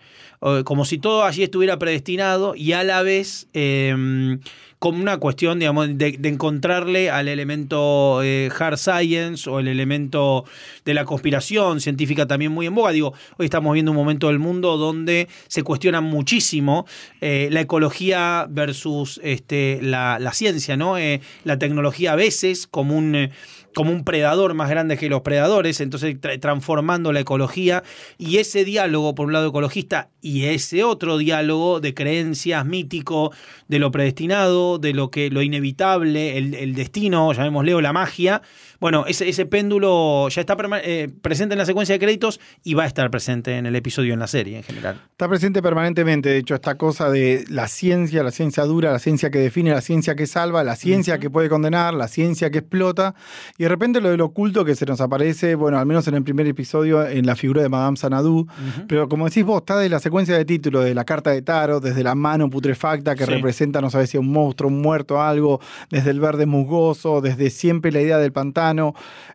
Como 0.64 0.86
si 0.86 0.98
todo 0.98 1.24
allí 1.24 1.44
estuviera 1.44 1.78
predestinado 1.78 2.56
y 2.56 2.72
a 2.72 2.84
la 2.84 3.04
vez 3.04 3.48
eh, 3.54 4.40
como 4.82 5.00
una 5.00 5.18
cuestión, 5.18 5.60
digamos, 5.60 5.96
de, 5.96 6.14
de 6.18 6.30
encontrarle 6.30 7.12
al 7.12 7.28
elemento 7.28 8.24
eh, 8.24 8.50
hard 8.58 8.80
science 8.80 9.48
o 9.48 9.60
el 9.60 9.68
elemento 9.68 10.44
de 10.84 10.96
la 10.96 11.06
conspiración 11.06 11.80
científica 11.80 12.26
también 12.26 12.52
muy 12.52 12.66
en 12.66 12.74
boga. 12.74 12.92
Digo, 12.92 13.14
hoy 13.38 13.46
estamos 13.46 13.72
viendo 13.76 13.92
un 13.92 13.98
momento 13.98 14.30
del 14.30 14.40
mundo 14.40 14.78
donde 14.78 15.28
se 15.48 15.62
cuestiona 15.62 16.02
muchísimo 16.02 16.88
eh, 17.22 17.50
la 17.52 17.62
ecología 17.62 18.48
versus 18.50 19.22
este, 19.24 19.78
la, 19.84 20.18
la 20.18 20.34
ciencia, 20.34 20.76
¿no? 20.76 20.98
Eh, 20.98 21.22
la 21.44 21.60
tecnología 21.60 22.14
a 22.14 22.16
veces 22.16 22.66
como 22.66 22.98
un... 22.98 23.30
como 23.74 23.92
un 23.92 24.04
predador 24.04 24.54
más 24.54 24.70
grande 24.70 24.98
que 24.98 25.10
los 25.10 25.22
predadores, 25.22 25.82
entonces 25.82 26.20
tra- 26.20 26.40
transformando 26.40 27.12
la 27.14 27.22
ecología 27.22 27.84
y 28.18 28.38
ese 28.38 28.66
diálogo 28.66 29.16
por 29.16 29.28
un 29.28 29.34
lado 29.34 29.50
ecologista 29.50 30.10
y 30.22 30.46
ese 30.46 30.84
otro 30.84 31.18
diálogo 31.18 31.80
de 31.80 31.94
creencias 31.94 32.66
mítico, 32.66 33.32
de 33.68 33.80
lo 33.80 33.92
predestinado, 33.92 34.78
de 34.78 34.94
lo 34.94 35.10
que 35.10 35.30
lo 35.30 35.42
inevitable, 35.42 36.38
el, 36.38 36.76
destino, 36.76 37.32
llamémosle 37.34 37.82
la 37.82 37.94
magia. 37.94 38.42
Bueno, 38.82 39.06
ese, 39.08 39.30
ese 39.30 39.46
péndulo 39.46 40.28
ya 40.30 40.42
está 40.42 40.58
eh, 40.84 41.08
presente 41.22 41.54
en 41.54 41.60
la 41.60 41.68
secuencia 41.68 41.94
de 41.94 42.00
créditos 42.00 42.40
y 42.64 42.74
va 42.74 42.84
a 42.84 42.88
estar 42.88 43.12
presente 43.12 43.56
en 43.58 43.68
el 43.68 43.76
episodio 43.76 44.12
en 44.14 44.20
la 44.20 44.26
serie 44.26 44.58
en 44.58 44.64
general. 44.64 45.00
Está 45.12 45.30
presente 45.30 45.62
permanentemente, 45.62 46.30
de 46.30 46.38
hecho, 46.40 46.56
esta 46.56 46.76
cosa 46.80 47.12
de 47.12 47.46
la 47.48 47.68
ciencia, 47.68 48.24
la 48.24 48.32
ciencia 48.32 48.64
dura, 48.64 48.92
la 48.92 48.98
ciencia 48.98 49.30
que 49.30 49.38
define, 49.38 49.70
la 49.70 49.82
ciencia 49.82 50.16
que 50.16 50.26
salva, 50.26 50.64
la 50.64 50.76
ciencia 50.76 51.20
que 51.20 51.30
puede 51.30 51.48
condenar, 51.48 51.94
la 51.94 52.08
ciencia 52.08 52.50
que 52.50 52.58
explota, 52.58 53.14
y 53.60 53.64
de 53.64 53.70
repente 53.70 54.02
lo 54.02 54.10
del 54.10 54.22
oculto 54.22 54.66
que 54.66 54.74
se 54.74 54.88
nos 54.88 55.00
aparece, 55.00 55.54
bueno, 55.54 55.78
al 55.78 55.86
menos 55.86 56.08
en 56.08 56.16
el 56.16 56.24
primer 56.24 56.48
episodio, 56.48 57.08
en 57.08 57.28
la 57.28 57.36
figura 57.36 57.62
de 57.62 57.70
Madame 57.70 57.98
Sanadu, 57.98 58.48
pero 58.88 59.08
como 59.08 59.26
decís 59.26 59.44
vos, 59.46 59.62
está 59.62 59.78
de 59.78 59.90
la 59.90 60.00
secuencia 60.00 60.36
de 60.36 60.44
título, 60.44 60.82
de 60.82 60.96
la 60.96 61.06
carta 61.06 61.30
de 61.30 61.44
tarot, 61.44 61.84
desde 61.84 62.04
la 62.04 62.16
mano 62.16 62.50
putrefacta 62.50 63.16
que 63.16 63.26
Sí. 63.26 63.32
representa, 63.32 63.80
no 63.80 63.92
sabes 63.92 64.10
si 64.10 64.18
un 64.18 64.32
monstruo, 64.32 64.72
un 64.72 64.82
muerto, 64.82 65.22
algo, 65.22 65.60
desde 65.92 66.10
el 66.10 66.20
verde 66.20 66.48
musgoso, 66.48 67.22
desde 67.22 67.52
siempre 67.52 67.92
la 67.92 68.02
idea 68.02 68.18
del 68.18 68.32
pantano. 68.32 68.71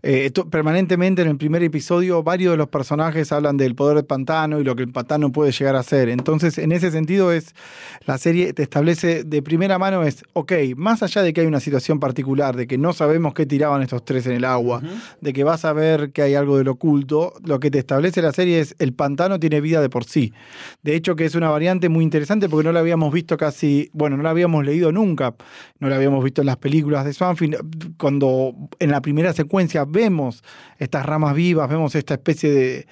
Eh, 0.03 0.31
permanentemente 0.51 1.23
en 1.23 1.29
el 1.29 1.37
primer 1.37 1.63
episodio, 1.63 2.23
varios 2.23 2.53
de 2.53 2.57
los 2.57 2.69
personajes 2.69 3.33
hablan 3.33 3.57
del 3.57 3.75
poder 3.75 3.97
del 3.97 4.05
pantano 4.05 4.61
y 4.61 4.65
lo 4.65 4.77
que 4.77 4.83
el 4.83 4.93
pantano 4.93 5.33
puede 5.33 5.53
llegar 5.53 5.77
a 5.77 5.83
ser. 5.83 6.09
Entonces, 6.09 6.59
en 6.59 6.73
ese 6.73 6.91
sentido, 6.91 7.33
es 7.33 7.55
la 8.05 8.19
serie 8.19 8.53
te 8.53 8.63
establece 8.63 9.25
de 9.25 9.43
primera 9.43 9.79
mano: 9.79 10.03
es, 10.03 10.25
ok, 10.33 10.53
más 10.77 11.03
allá 11.03 11.23
de 11.23 11.33
que 11.33 11.41
hay 11.43 11.47
una 11.47 11.61
situación 11.61 12.01
particular, 12.01 12.57
de 12.57 12.67
que 12.67 12.79
no 12.79 12.93
sabemos 12.93 13.35
qué 13.35 13.47
tiraban 13.47 13.83
estos 13.83 14.05
tres 14.05 14.27
en 14.27 14.33
el 14.33 14.45
agua, 14.45 14.83
de 15.21 15.33
que 15.33 15.45
vas 15.45 15.65
a 15.65 15.73
ver 15.73 16.13
que 16.13 16.23
hay 16.23 16.35
algo 16.35 16.59
del 16.59 16.69
oculto, 16.69 17.35
lo 17.45 17.61
que 17.61 17.71
te 17.71 17.79
establece 17.79 18.23
la 18.23 18.33
serie 18.33 18.61
es 18.61 18.75
el 18.79 18.93
pantano 18.93 19.39
tiene 19.39 19.61
vida 19.61 19.81
de 19.81 19.89
por 19.89 20.05
sí. 20.05 20.33
De 20.83 20.95
hecho, 20.95 21.17
que 21.17 21.25
es 21.25 21.35
una 21.35 21.51
variante 21.51 21.89
muy 21.89 22.05
interesante 22.05 22.49
porque 22.49 22.65
no 22.65 22.73
la 22.73 22.81
habíamos 22.81 23.13
visto 23.13 23.37
casi, 23.37 23.91
bueno, 23.93 24.17
no 24.17 24.23
la 24.23 24.31
habíamos 24.31 24.65
leído 24.65 24.93
nunca, 24.93 25.35
no 25.79 25.89
la 25.89 25.97
habíamos 25.97 26.23
visto 26.25 26.43
en 26.43 26.47
las 26.47 26.57
películas 26.57 27.05
de 27.05 27.13
Swanfield. 27.13 27.97
Cuando 27.99 28.55
en 28.79 28.91
la 28.91 29.01
primera 29.01 29.26
secuencia 29.33 29.85
vemos 29.87 30.43
estas 30.79 31.05
ramas 31.07 31.35
vivas, 31.35 31.69
vemos 31.69 31.95
esta 31.95 32.15
especie 32.15 32.51
de, 32.51 32.87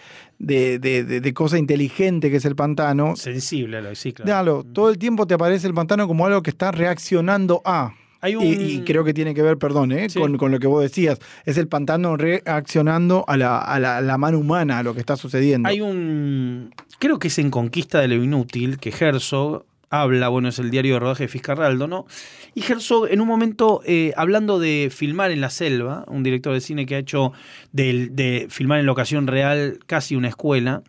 de, 0.78 0.78
de- 1.20 1.34
cosa 1.34 1.58
inteligente 1.58 2.30
que 2.30 2.36
es 2.36 2.44
el 2.44 2.56
pantano. 2.56 3.16
Sensible 3.16 3.76
a 3.78 3.80
lo 3.80 3.94
sí, 3.94 4.12
claro. 4.12 4.26
Claro, 4.26 4.64
todo 4.72 4.90
el 4.90 4.98
tiempo 4.98 5.26
te 5.26 5.34
aparece 5.34 5.66
el 5.66 5.74
pantano 5.74 6.06
como 6.06 6.26
algo 6.26 6.42
que 6.42 6.50
está 6.50 6.70
reaccionando 6.72 7.62
a. 7.64 7.92
Hay 8.20 8.36
un- 8.36 8.42
Y, 8.44 8.52
y 8.54 8.80
creo 8.84 9.04
que 9.04 9.12
tiene 9.12 9.34
que 9.34 9.42
ver, 9.42 9.58
perdón, 9.58 9.92
¿eh? 9.92 10.08
Sí. 10.08 10.18
con, 10.18 10.38
con 10.38 10.50
lo 10.50 10.58
que 10.58 10.66
vos 10.66 10.80
decías. 10.82 11.18
Es 11.44 11.58
el 11.58 11.68
pantano 11.68 12.16
reaccionando 12.16 13.24
a 13.28 13.36
la, 13.36 13.58
a 13.58 13.78
la- 13.78 13.98
a 13.98 14.00
la 14.00 14.16
mano 14.18 14.38
humana, 14.38 14.78
a 14.78 14.82
lo 14.82 14.94
que 14.94 15.00
está 15.00 15.16
sucediendo. 15.16 15.68
Hay 15.68 15.80
un. 15.82 16.72
Creo 16.98 17.18
que 17.18 17.28
es 17.28 17.38
en 17.38 17.50
Conquista 17.50 18.00
de 18.00 18.08
lo 18.08 18.14
Inútil 18.22 18.78
que 18.78 18.90
Herzog 18.98 19.66
habla, 20.00 20.28
bueno, 20.28 20.48
es 20.48 20.58
el 20.58 20.70
diario 20.70 20.94
de 20.94 21.00
rodaje 21.00 21.24
de 21.24 21.28
Fiscarraldo, 21.28 21.86
¿no? 21.86 22.06
Y 22.54 22.62
Herzog, 22.62 23.08
en 23.10 23.20
un 23.20 23.28
momento, 23.28 23.80
eh, 23.84 24.12
hablando 24.16 24.58
de 24.58 24.90
filmar 24.94 25.30
en 25.30 25.40
la 25.40 25.50
selva, 25.50 26.04
un 26.08 26.22
director 26.22 26.52
de 26.52 26.60
cine 26.60 26.86
que 26.86 26.94
ha 26.94 26.98
hecho 26.98 27.32
del- 27.72 28.14
de, 28.14 28.46
filmar 28.48 28.80
en 28.80 28.86
locación 28.86 29.26
real 29.26 29.78
casi 29.86 30.16
una 30.16 30.28
escuela, 30.28 30.82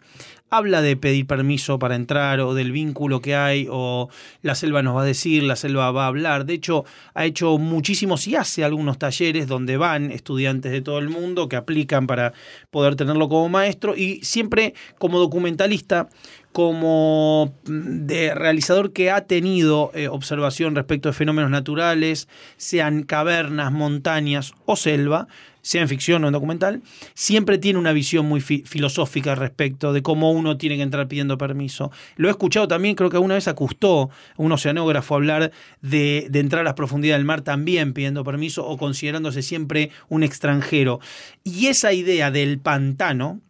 habla 0.52 0.82
de 0.82 0.96
pedir 0.96 1.26
permiso 1.26 1.80
para 1.80 1.96
entrar 1.96 2.40
o 2.40 2.54
del 2.54 2.72
vínculo 2.72 3.20
que 3.20 3.36
hay 3.36 3.68
o 3.70 4.10
la 4.42 4.56
selva 4.56 4.84
nos 4.84 4.96
va 4.96 5.02
a 5.02 5.06
decir, 5.06 5.44
la 5.44 5.56
selva 5.56 5.92
va 5.92 6.06
a 6.06 6.08
hablar. 6.08 6.46
De 6.46 6.54
hecho, 6.54 6.86
ha 7.14 7.26
hecho 7.26 7.58
muchísimos 7.58 8.28
y 8.28 8.36
hace 8.36 8.64
algunos 8.64 8.98
talleres 8.98 9.48
donde 9.48 9.76
van 9.76 10.12
estudiantes 10.12 10.72
de 10.72 10.82
todo 10.82 11.00
el 11.00 11.10
mundo 11.10 11.50
que 11.50 11.56
aplican 11.56 12.08
para 12.08 12.32
poder 12.70 12.96
tenerlo 12.96 13.28
como 13.28 13.50
maestro 13.50 13.96
y 13.98 14.22
siempre 14.24 14.76
como 14.98 15.20
documentalista 15.20 16.10
como 16.56 17.54
mm, 17.66 18.06
de 18.06 18.34
realizador 18.34 18.94
que 18.94 19.12
ha 19.12 19.26
tenido 19.28 19.92
eh, 19.94 20.08
observación 20.08 20.74
respecto 20.74 21.10
de 21.10 21.14
fenómenos 21.14 21.52
naturales, 21.52 22.30
sean 22.56 23.04
cavernas, 23.04 23.74
montañas 23.74 24.54
o 24.66 24.78
selva, 24.78 25.28
sea 25.62 25.82
en 25.82 25.90
ficción 25.90 26.24
o 26.24 26.28
en 26.28 26.32
documental, 26.34 26.82
siempre 27.14 27.58
tiene 27.58 27.78
una 27.78 27.92
visión 27.92 28.26
muy 28.26 28.40
fi- 28.40 28.64
filosófica 28.66 29.36
respecto 29.36 29.92
de 29.92 30.02
cómo 30.02 30.32
uno 30.32 30.56
tiene 30.58 30.78
que 30.78 30.84
entrar 30.84 31.10
pidiendo 31.10 31.38
permiso. 31.38 31.92
Lo 32.16 32.30
he 32.30 32.32
escuchado 32.32 32.70
también, 32.70 32.96
creo 32.96 33.10
que 33.10 33.18
una 33.18 33.34
vez 33.36 33.50
acustó 33.50 34.10
un 34.38 34.54
oceanógrafo 34.54 35.16
hablar 35.16 35.52
de, 35.82 36.28
de 36.30 36.40
entrar 36.40 36.62
a 36.62 36.64
las 36.64 36.76
profundidades 36.76 37.20
del 37.20 37.26
mar 37.26 37.42
también 37.42 37.92
pidiendo 37.92 38.24
permiso 38.24 38.66
o 38.66 38.78
considerándose 38.78 39.42
siempre 39.42 39.90
un 40.08 40.24
extranjero. 40.24 41.02
Y 41.44 41.66
esa 41.68 41.92
idea 41.92 42.32
del 42.32 42.60
pantano 42.60 43.42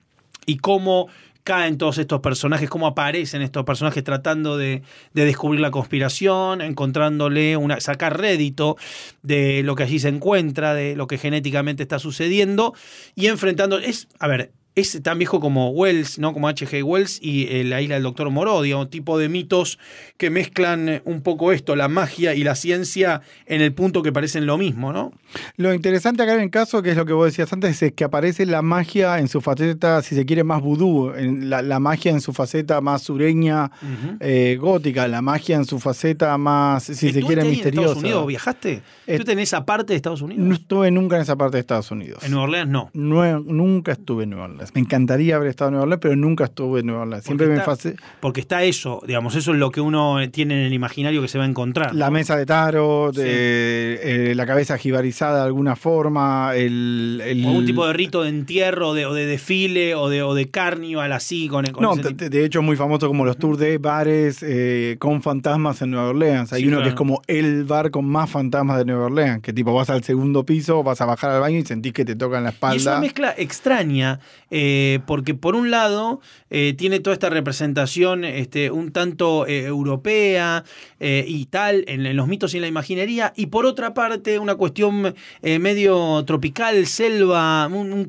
y 0.48 0.58
cómo 0.58 1.08
caen 1.46 1.78
todos 1.78 2.00
estos 2.00 2.22
personajes, 2.22 2.70
cómo 2.70 2.88
aparecen 2.88 3.44
estos 3.44 3.64
personajes 3.64 4.04
tratando 4.04 4.58
de, 4.58 4.82
de 5.14 5.26
descubrir 5.26 5.62
la 5.62 5.70
conspiración, 5.70 6.60
encontrándole 6.62 7.56
una, 7.56 7.80
sacar 7.80 8.20
rédito 8.20 8.78
de 9.22 9.62
lo 9.64 9.76
que 9.76 9.84
allí 9.84 10.00
se 10.00 10.10
encuentra, 10.10 10.74
de 10.74 10.96
lo 10.96 11.06
que 11.06 11.20
genéticamente 11.20 11.84
está 11.84 12.00
sucediendo, 12.00 12.74
y 13.14 13.28
enfrentando. 13.28 13.78
Es, 13.78 14.08
a 14.20 14.28
ver, 14.28 14.52
es 14.76 15.02
tan 15.02 15.18
viejo 15.18 15.40
como 15.40 15.70
Wells, 15.70 16.20
¿no? 16.20 16.34
Como 16.34 16.48
H.G. 16.50 16.84
Wells 16.84 17.20
y 17.22 17.48
eh, 17.48 17.64
la 17.64 17.82
isla 17.82 17.96
del 17.96 18.04
Doctor 18.04 18.30
Moreau, 18.30 18.62
digamos, 18.62 18.90
tipo 18.90 19.18
de 19.18 19.30
mitos 19.30 19.80
que 20.18 20.30
mezclan 20.30 20.90
eh, 20.90 21.02
un 21.06 21.22
poco 21.22 21.54
esto, 21.54 21.76
la 21.76 21.88
magia 21.88 22.36
y 22.36 22.44
la 22.44 22.56
ciencia, 22.56 23.22
en 23.46 23.62
el 23.62 23.74
punto 23.74 24.04
que 24.04 24.12
parecen 24.12 24.46
lo 24.46 24.58
mismo, 24.58 24.92
¿no? 24.92 25.14
Lo 25.56 25.74
interesante 25.74 26.24
acá 26.24 26.36
en 26.36 26.42
el 26.42 26.50
caso, 26.50 26.82
que 26.82 26.92
es 26.92 26.98
lo 26.98 27.06
que 27.06 27.14
vos 27.14 27.26
decías 27.26 27.52
antes, 27.54 27.82
es 27.82 27.94
que 27.94 28.04
aparece 28.04 28.46
la 28.46 28.62
magia 28.62 29.20
en 29.20 29.30
su 29.30 29.40
faceta, 29.40 30.02
si 30.02 30.14
se 30.14 30.26
quiere, 30.26 30.44
más 30.44 30.62
vudú, 30.62 31.14
en 31.16 31.50
la, 31.50 31.62
la 31.62 31.80
magia 31.80 32.12
en 32.12 32.20
su 32.20 32.34
faceta 32.34 32.82
más 32.82 33.04
sureña, 33.04 33.72
eh, 34.20 34.58
gótica, 34.60 35.08
la 35.08 35.22
magia 35.22 35.56
en 35.56 35.66
su 35.66 35.80
faceta 35.80 36.38
más, 36.38 36.84
si 36.84 36.96
se 36.96 37.08
¿Estuviste 37.08 37.28
quiere, 37.28 37.42
ahí 37.44 37.48
en 37.48 37.54
misteriosa. 37.54 37.88
Estados 37.88 38.04
Unidos? 38.04 38.28
¿Viajaste? 38.28 38.72
Eh, 38.74 38.82
¿Estuviste 39.08 39.32
en 39.32 39.40
esa 39.40 39.66
parte 39.66 39.94
de 39.94 39.98
Estados 39.98 40.22
Unidos? 40.22 40.44
No 40.46 40.54
estuve 40.54 40.92
nunca 40.92 41.16
en 41.16 41.22
esa 41.22 41.36
parte 41.36 41.58
de 41.58 41.62
Estados 41.62 41.92
Unidos. 41.92 42.24
En 42.24 42.32
Nueva 42.32 42.44
Orleans 42.46 42.70
no. 42.70 42.90
Nunca 42.94 43.94
estuve 43.94 44.24
en 44.24 44.32
Nueva 44.32 44.46
Orleans. 44.46 44.65
Me 44.74 44.82
encantaría 44.82 45.36
haber 45.36 45.50
estado 45.50 45.70
en 45.70 45.74
Nueva 45.74 45.84
Orleans, 45.84 46.02
pero 46.02 46.16
nunca 46.16 46.46
estuve 46.46 46.80
en 46.80 46.88
Nueva 46.88 47.02
Orleans. 47.04 47.24
Siempre 47.26 47.48
Porque 47.48 47.66
me 47.68 47.74
está- 47.74 48.04
Porque 48.20 48.42
está 48.42 48.64
eso, 48.64 49.02
digamos, 49.06 49.36
eso 49.36 49.52
es 49.54 49.58
lo 49.60 49.72
que 49.72 49.82
uno 49.82 50.18
tiene 50.32 50.56
en 50.62 50.66
el 50.68 50.74
imaginario 50.74 51.22
que 51.22 51.28
se 51.28 51.38
va 51.38 51.44
a 51.44 51.48
encontrar. 51.48 51.94
La 51.94 52.08
¿no? 52.08 52.12
mesa 52.14 52.36
de 52.38 52.46
tarot, 52.46 53.16
Sí. 53.16 53.22
eh, 53.24 54.30
eh, 54.32 54.36
la 54.36 54.46
cabeza 54.46 54.78
jibarizada 54.78 55.40
de 55.42 55.46
alguna 55.46 55.76
forma, 55.76 56.52
el... 56.56 57.22
el- 57.24 57.46
O 57.46 57.50
algún 57.50 57.66
tipo 57.66 57.86
de 57.88 57.94
rito 57.94 58.24
de 58.24 58.30
entierro 58.30 58.94
de- 58.94 59.06
o 59.06 59.14
de 59.14 59.26
desfile 59.26 59.96
o 59.96 60.10
de, 60.10 60.24
o 60.24 60.34
de 60.34 60.50
carnival 60.50 61.12
así 61.12 61.48
con, 61.48 61.66
con 61.68 61.84
No, 61.84 61.94
ese 61.94 62.02
de, 62.04 62.10
tipo- 62.10 62.30
de 62.30 62.46
hecho 62.46 62.60
es 62.60 62.66
muy 62.66 62.76
famoso 62.76 63.08
como 63.08 63.26
los 63.26 63.38
tours 63.38 63.60
de 63.60 63.78
bares 63.78 64.42
eh, 64.42 64.96
con 65.00 65.22
fantasmas 65.22 65.82
en 65.82 65.92
Nueva 65.92 66.10
Orleans. 66.10 66.52
Hay 66.54 66.62
Sí, 66.64 66.68
uno 66.68 66.82
que 66.82 66.90
es 66.90 66.96
como 66.96 67.22
el 67.28 67.64
bar 67.66 67.92
con 67.92 68.06
más 68.06 68.30
fantasmas 68.30 68.78
de 68.78 68.86
Nueva 68.86 69.06
Orleans, 69.06 69.42
que 69.42 69.54
tipo 69.54 69.74
vas 69.74 69.90
al 69.90 70.04
segundo 70.04 70.44
piso, 70.46 70.84
vas 70.84 71.02
a 71.02 71.06
bajar 71.06 71.32
al 71.32 71.42
baño 71.42 71.58
y 71.60 71.66
sentís 71.66 71.94
que 71.94 72.06
te 72.06 72.16
tocan 72.16 72.44
la 72.44 72.50
Y 72.50 72.54
es 72.54 72.62
una 72.62 72.76
espalda. 72.76 73.00
mezcla 73.00 73.34
extraña, 73.38 74.20
eh, 74.58 75.00
porque 75.06 75.34
por 75.34 75.54
un 75.54 75.70
lado 75.70 76.22
eh, 76.50 76.74
tiene 76.78 77.02
toda 77.02 77.14
esta 77.14 77.30
representación 77.30 78.24
este, 78.24 78.72
un 78.72 78.94
tanto 78.94 79.46
eh, 79.48 79.66
europea 79.66 80.64
y 80.98 81.46
tal 81.48 81.84
en, 81.88 82.16
los 82.16 82.28
mitos 82.28 82.54
y 82.54 82.58
en 82.58 82.62
la 82.62 82.68
imaginería, 82.68 83.34
y 83.36 83.48
por 83.48 83.66
otra 83.66 83.94
parte 83.94 84.40
una 84.40 84.56
cuestión 84.56 85.14
medio 85.44 86.24
tropical, 86.26 86.88
selva, 86.88 87.68
un, 87.68 87.94
un 87.94 88.06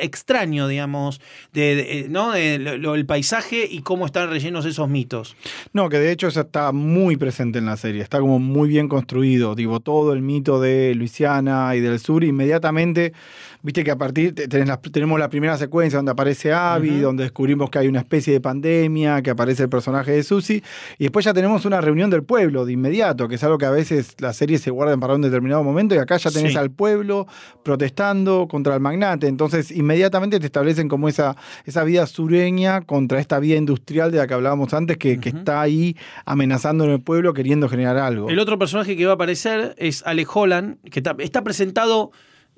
extraño, 0.00 0.66
digamos, 0.68 1.20
de, 1.52 2.06
¿no? 2.08 2.34
el 2.94 3.04
paisaje 3.04 3.66
y 3.70 3.80
cómo 3.82 4.06
están 4.06 4.30
rellenos 4.30 4.64
esos 4.64 4.88
mitos. 4.88 5.36
No, 5.72 5.88
que 5.88 5.98
de 5.98 6.12
hecho 6.12 6.28
eso 6.28 6.40
está 6.40 6.72
muy 6.72 7.16
presente 7.16 7.58
en 7.58 7.66
la 7.66 7.76
serie, 7.76 8.00
está 8.00 8.20
como 8.20 8.38
muy 8.38 8.68
bien 8.68 8.88
construido, 8.88 9.54
digo, 9.54 9.80
todo 9.80 10.12
el 10.12 10.22
mito 10.22 10.60
de 10.60 10.94
Luisiana 10.94 11.74
y 11.76 11.80
del 11.80 11.98
sur, 11.98 12.24
inmediatamente, 12.24 13.12
viste 13.62 13.84
que 13.84 13.90
a 13.90 13.96
partir, 13.96 14.34
te- 14.34 14.48
tenés 14.48 14.70
tenemos 14.92 15.18
la 15.18 15.28
primera 15.28 15.58
secuencia 15.58 15.79
donde 15.88 16.12
aparece 16.12 16.52
Abby, 16.52 17.00
donde 17.00 17.24
descubrimos 17.24 17.70
que 17.70 17.78
hay 17.78 17.88
una 17.88 18.00
especie 18.00 18.32
de 18.32 18.40
pandemia, 18.40 19.22
que 19.22 19.30
aparece 19.30 19.62
el 19.64 19.68
personaje 19.68 20.12
de 20.12 20.22
Susie, 20.22 20.62
y 20.98 21.04
después 21.04 21.24
ya 21.24 21.32
tenemos 21.34 21.64
una 21.64 21.80
reunión 21.80 22.10
del 22.10 22.22
pueblo 22.22 22.64
de 22.64 22.72
inmediato, 22.72 23.28
que 23.28 23.34
es 23.36 23.44
algo 23.44 23.58
que 23.58 23.66
a 23.66 23.70
veces 23.70 24.14
las 24.18 24.36
series 24.36 24.60
se 24.60 24.70
guardan 24.70 25.00
para 25.00 25.14
un 25.14 25.22
determinado 25.22 25.62
momento, 25.64 25.94
y 25.94 25.98
acá 25.98 26.16
ya 26.16 26.30
tenés 26.30 26.52
Sí. 26.52 26.58
al 26.58 26.70
pueblo 26.70 27.26
protestando 27.62 28.48
contra 28.48 28.74
el 28.74 28.80
magnate, 28.80 29.26
entonces 29.28 29.70
inmediatamente 29.70 30.40
te 30.40 30.46
establecen 30.46 30.88
como 30.88 31.08
esa, 31.08 31.36
esa 31.64 31.84
vida 31.84 32.06
sureña 32.06 32.80
contra 32.82 33.20
esta 33.20 33.38
vida 33.38 33.56
industrial 33.56 34.10
de 34.10 34.18
la 34.18 34.26
que 34.26 34.34
hablábamos 34.34 34.74
antes, 34.74 34.96
que, 34.96 35.18
que 35.20 35.28
está 35.30 35.60
ahí 35.60 35.96
amenazando 36.24 36.84
en 36.84 36.90
el 36.90 37.00
pueblo 37.00 37.32
queriendo 37.32 37.68
generar 37.68 37.96
algo. 37.96 38.28
El 38.28 38.38
otro 38.38 38.58
personaje 38.58 38.96
que 38.96 39.04
va 39.06 39.12
a 39.12 39.14
aparecer 39.14 39.74
es 39.78 40.02
Alec 40.04 40.28
Holland, 40.34 40.78
que 40.90 40.98
está, 41.00 41.14
está 41.18 41.42
presentado, 41.42 42.10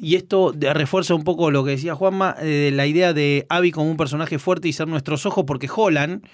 y 0.03 0.17
esto 0.17 0.53
refuerza 0.59 1.15
un 1.15 1.23
poco 1.23 1.53
lo 1.53 1.65
que 1.65 1.71
decía 1.71 1.95
Juanma, 1.95 2.35
eh, 2.41 2.73
la 2.75 2.89
idea 2.89 3.13
de 3.13 3.47
Abby 3.49 3.71
como 3.71 3.89
un 3.89 3.97
personaje 3.97 4.41
fuerte 4.41 4.67
y 4.67 4.73
ser 4.73 4.89
nuestros 4.89 5.27
ojos, 5.27 5.45
porque 5.47 5.71
Holland, 5.73 6.27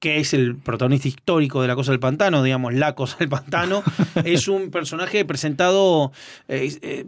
que 0.00 0.18
es 0.18 0.32
el 0.32 0.56
protagonista 0.56 1.08
histórico 1.08 1.60
de 1.60 1.68
la 1.68 1.74
cosa 1.74 1.90
del 1.90 2.00
pantano, 2.00 2.42
digamos, 2.42 2.72
la 2.74 2.94
cosa 2.94 3.16
del 3.18 3.28
pantano, 3.28 3.82
es 4.24 4.46
un 4.46 4.70
personaje 4.70 5.24
presentado 5.24 6.12
eh, 6.46 6.72
eh, 6.82 7.04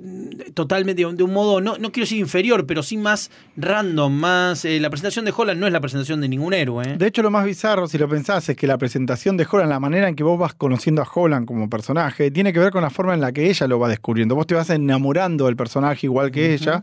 totalmente 0.54 1.04
de 1.04 1.22
un 1.22 1.32
modo, 1.32 1.60
no, 1.60 1.78
no 1.78 1.92
quiero 1.92 2.04
decir 2.04 2.18
inferior, 2.18 2.66
pero 2.66 2.82
sí 2.82 2.96
más 2.96 3.30
random, 3.56 4.12
más... 4.12 4.64
eh, 4.64 4.80
la 4.80 4.90
presentación 4.90 5.24
de 5.24 5.32
Holland 5.36 5.60
no 5.60 5.66
es 5.66 5.72
la 5.72 5.80
presentación 5.80 6.20
de 6.20 6.28
ningún 6.28 6.52
héroe. 6.52 6.96
De 6.96 7.06
hecho, 7.06 7.22
lo 7.22 7.30
más 7.30 7.44
bizarro, 7.44 7.86
si 7.86 7.96
lo 7.96 8.08
pensás, 8.08 8.48
es 8.48 8.56
que 8.56 8.66
la 8.66 8.78
presentación 8.78 9.36
de 9.36 9.46
Holland, 9.48 9.70
la 9.70 9.80
manera 9.80 10.08
en 10.08 10.16
que 10.16 10.24
vos 10.24 10.38
vas 10.38 10.54
conociendo 10.54 11.02
a 11.02 11.08
Holland 11.12 11.46
como 11.46 11.70
personaje, 11.70 12.30
tiene 12.30 12.52
que 12.52 12.58
ver 12.58 12.72
con 12.72 12.82
la 12.82 12.90
forma 12.90 13.14
en 13.14 13.20
la 13.20 13.30
que 13.32 13.48
ella 13.48 13.66
lo 13.68 13.78
va 13.78 13.88
descubriendo. 13.88 14.34
Vos 14.34 14.46
te 14.46 14.54
vas 14.54 14.70
enamorando 14.70 15.46
del 15.46 15.56
personaje 15.56 16.06
igual 16.06 16.30
que 16.30 16.54
ella. 16.54 16.82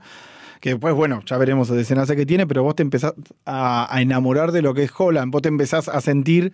Que 0.60 0.72
después, 0.72 0.94
bueno, 0.96 1.22
ya 1.26 1.38
veremos 1.38 1.70
el 1.70 1.78
desenlace 1.78 2.16
que 2.16 2.26
tiene, 2.26 2.48
pero 2.48 2.64
vos 2.64 2.76
te 2.76 2.84
empezás 2.84 3.14
a, 3.46 3.88
a 3.96 4.02
enamorar 4.02 4.52
de 4.52 4.62
lo 4.62 4.74
que 4.74 4.84
es 4.84 4.92
Holland. 4.98 5.32
Vos 5.32 5.42
te 5.42 5.50
empezás 5.50 5.88
a 5.88 6.02
sentir. 6.02 6.52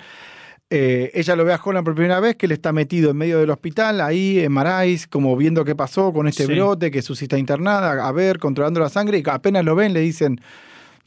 eh, 0.69 1.11
ella 1.13 1.35
lo 1.35 1.45
ve 1.45 1.53
a 1.53 1.59
Holland 1.63 1.85
por 1.85 1.93
primera 1.93 2.19
vez, 2.19 2.35
que 2.35 2.47
él 2.47 2.51
está 2.51 2.71
metido 2.71 3.11
en 3.11 3.17
medio 3.17 3.39
del 3.39 3.51
hospital, 3.51 4.01
ahí 4.01 4.39
en 4.39 4.51
Marais, 4.51 5.05
como 5.07 5.35
viendo 5.37 5.63
qué 5.65 5.75
pasó 5.75 6.11
con 6.11 6.27
este 6.27 6.47
Sí. 6.47 6.51
brote, 6.53 6.89
que 6.89 7.03
Susi 7.03 7.25
está 7.25 7.37
internada, 7.37 8.07
a 8.07 8.11
ver, 8.11 8.39
controlando 8.39 8.79
la 8.79 8.89
sangre, 8.89 9.19
y 9.19 9.23
apenas 9.29 9.63
lo 9.63 9.75
ven, 9.75 9.93
le 9.93 9.99
dicen, 9.99 10.41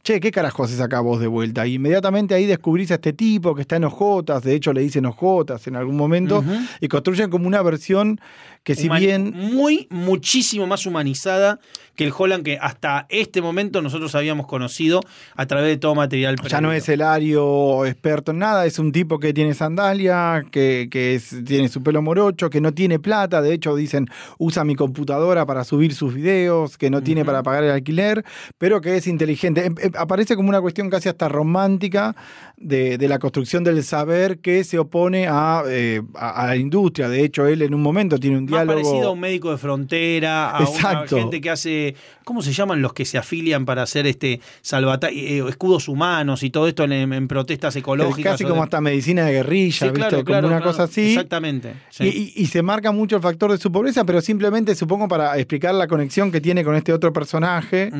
che, 0.03 0.21
¿qué 0.21 0.31
carajo 0.31 0.63
haces 0.63 0.79
acá 0.79 1.01
vos 1.01 1.19
de 1.19 1.27
vuelta? 1.27 1.67
Y 1.67 1.73
inmediatamente 1.73 2.33
ahí 2.33 2.45
descubrís 2.45 2.91
a 2.91 2.93
este 2.95 3.11
tipo 3.11 3.55
que 3.55 3.61
está 3.61 3.75
en 3.75 3.83
ojotas, 3.83 4.41
de 4.43 4.53
hecho 4.55 4.71
le 4.71 4.79
dicen 4.79 5.05
ojotas 5.05 5.67
en 5.67 5.75
algún 5.75 5.97
momento, 5.97 6.45
y 6.79 6.87
construyen 6.87 7.29
como 7.29 7.45
una 7.45 7.61
versión 7.61 8.21
que 8.67 8.75
si 8.75 8.87
Humani- 8.89 8.99
bien 8.99 9.33
Muy, 9.33 9.87
muchísimo 9.89 10.67
más 10.67 10.85
humanizada 10.85 11.59
que 11.95 12.03
el 12.03 12.13
Holland 12.15 12.43
que 12.43 12.57
hasta 12.61 13.05
este 13.09 13.41
momento 13.41 13.81
nosotros 13.81 14.13
habíamos 14.13 14.45
conocido 14.45 14.99
a 15.35 15.45
través 15.45 15.67
de 15.69 15.77
todo 15.77 15.95
material 15.95 16.35
ya 16.47 16.61
no 16.61 16.71
es 16.73 16.89
el 16.89 17.01
Ario 17.01 17.85
experto 17.85 18.31
en 18.31 18.39
nada, 18.39 18.65
es 18.65 18.77
un 18.77 18.91
tipo 18.91 19.19
que 19.19 19.33
tiene 19.33 19.53
sandalia, 19.53 20.43
que, 20.51 20.89
que 20.91 21.15
es- 21.15 21.33
tiene 21.45 21.69
su 21.69 21.81
pelo 21.81 22.01
morocho, 22.01 22.49
que 22.49 22.59
no 22.61 22.73
tiene 22.73 22.99
plata, 22.99 23.41
de 23.41 23.53
hecho 23.53 23.75
dicen 23.75 24.07
usa 24.37 24.63
mi 24.65 24.75
computadora 24.75 25.45
para 25.45 25.63
subir 25.63 25.93
sus 25.95 26.13
videos, 26.13 26.77
que 26.77 26.89
no 26.89 27.01
tiene 27.01 27.23
para 27.25 27.41
pagar 27.43 27.63
el 27.63 27.71
alquiler, 27.71 28.23
pero 28.57 28.81
que 28.81 28.97
es 28.97 29.07
inteligente. 29.07 29.65
Em- 29.65 29.75
em, 29.81 29.91
Aparece 29.97 30.35
como 30.35 30.49
una 30.49 30.59
cuestión 30.61 30.89
casi 30.89 31.07
hasta 31.09 31.29
romántica 31.29 32.15
de, 32.59 32.97
de 32.97 33.07
la 33.07 33.19
construcción 33.19 33.63
del 33.63 33.83
saber 33.83 34.39
que 34.39 34.63
se 34.63 34.79
opone 34.79 35.27
a, 35.29 35.61
eh, 35.67 36.01
a, 36.15 36.41
a 36.43 36.47
la 36.47 36.55
industria. 36.55 37.07
De 37.07 37.23
hecho, 37.23 37.45
él 37.45 37.61
en 37.61 37.73
un 37.75 37.81
momento 37.81 38.17
tiene 38.17 38.35
un 38.37 38.45
Más 38.45 38.51
diálogo... 38.65 38.81
parecido 38.81 39.09
a 39.09 39.11
un 39.11 39.19
médico 39.19 39.51
de 39.51 39.57
frontera, 39.57 40.57
a 40.57 40.63
Exacto. 40.63 41.15
una 41.17 41.23
gente 41.25 41.39
que 41.41 41.49
hace, 41.51 41.95
¿cómo 42.25 42.41
se 42.41 42.51
llaman 42.53 42.81
los 42.81 42.93
que 42.93 43.05
se 43.05 43.19
afilian 43.19 43.65
para 43.65 43.83
hacer 43.83 44.07
este 44.07 44.41
salvata 44.61 45.09
eh, 45.09 45.43
escudos 45.47 45.87
humanos 45.87 46.41
y 46.41 46.49
todo 46.49 46.67
esto 46.67 46.83
en, 46.83 46.91
en 47.13 47.27
protestas 47.27 47.75
ecológicas? 47.75 48.33
Casi 48.33 48.43
como 48.43 48.55
de- 48.55 48.61
hasta 48.63 48.81
medicina 48.81 49.25
de 49.25 49.33
guerrilla, 49.33 49.71
Sí, 49.77 49.85
¿viste? 49.85 49.99
claro, 49.99 50.15
como 50.17 50.25
claro, 50.25 50.47
una 50.47 50.57
claro. 50.57 50.71
cosa 50.71 50.83
así. 50.83 51.09
Exactamente. 51.09 51.73
sí. 51.91 52.05
Y, 52.05 52.07
y- 52.37 52.43
y 52.43 52.45
se 52.47 52.63
marca 52.63 52.91
mucho 52.91 53.17
el 53.17 53.21
factor 53.21 53.51
de 53.51 53.59
su 53.59 53.71
pobreza, 53.71 54.03
pero 54.03 54.19
simplemente 54.19 54.73
supongo 54.73 55.07
para 55.07 55.37
explicar 55.37 55.75
la 55.75 55.87
conexión 55.87 56.31
que 56.31 56.41
tiene 56.41 56.63
con 56.63 56.75
este 56.75 56.91
otro 56.91 57.13
personaje. 57.13 57.91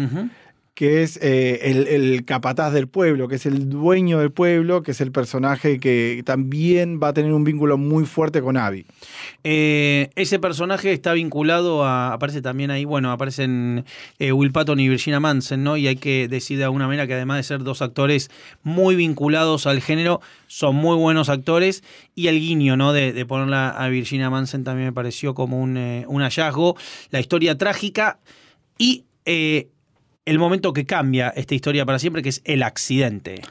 Que 0.78 1.02
es 1.02 1.18
eh, 1.24 1.72
el, 1.90 2.24
capataz 2.24 2.72
del 2.72 2.88
pueblo, 2.88 3.28
que 3.28 3.38
es 3.38 3.48
el 3.48 3.68
dueño 3.68 4.20
del 4.20 4.32
pueblo, 4.32 4.84
que 4.84 4.92
es 4.92 5.02
el 5.02 5.12
personaje 5.12 5.80
que 5.80 6.22
también 6.24 7.00
va 7.02 7.08
a 7.08 7.14
tener 7.14 7.34
un 7.34 7.44
vínculo 7.44 7.80
muy 7.80 8.06
fuerte 8.06 8.44
con 8.44 8.58
Abby. 8.58 8.86
Eh, 9.44 10.12
ese 10.14 10.38
personaje 10.38 10.94
está 10.94 11.14
vinculado 11.14 11.84
a. 11.84 12.14
Aparece 12.14 12.44
también 12.44 12.70
ahí, 12.70 12.86
bueno, 12.86 13.12
aparecen 13.12 13.86
eh, 14.20 14.32
Will 14.32 14.52
Patton 14.52 14.80
y 14.80 14.88
Virginia 14.88 15.20
Manson, 15.20 15.64
¿no? 15.64 15.78
Y 15.78 15.88
hay 15.88 15.96
que 15.96 16.28
decir 16.28 16.60
de 16.60 16.66
alguna 16.66 16.86
manera 16.86 17.08
que 17.08 17.16
además 17.16 17.38
de 17.38 17.44
ser 17.44 17.64
dos 17.64 17.82
actores 17.82 18.30
muy 18.62 18.96
vinculados 18.96 19.66
al 19.66 19.82
género, 19.82 20.22
son 20.46 20.76
muy 20.76 20.96
buenos 20.96 21.30
actores. 21.30 21.84
Y 22.14 22.28
el 22.28 22.40
guiño, 22.40 22.78
¿no? 22.78 22.94
De, 22.94 23.26
ponerla 23.26 23.70
a 23.70 23.90
Virginia 23.90 24.30
Manson 24.30 24.64
también 24.64 24.90
me 24.90 24.94
pareció 24.94 25.34
como 25.34 25.60
un, 25.60 26.22
hallazgo. 26.22 26.78
La 27.10 27.20
historia 27.20 27.58
trágica 27.58 28.20
y. 28.78 29.06
el 30.28 30.40
momento 30.40 30.74
que 30.74 30.86
cambia 30.86 31.30
esta 31.30 31.56
historia 31.56 31.86
para 31.86 32.00
siempre, 32.00 32.22
que 32.22 32.30
es 32.30 32.42
el 32.44 32.62
accidente. 32.62 33.42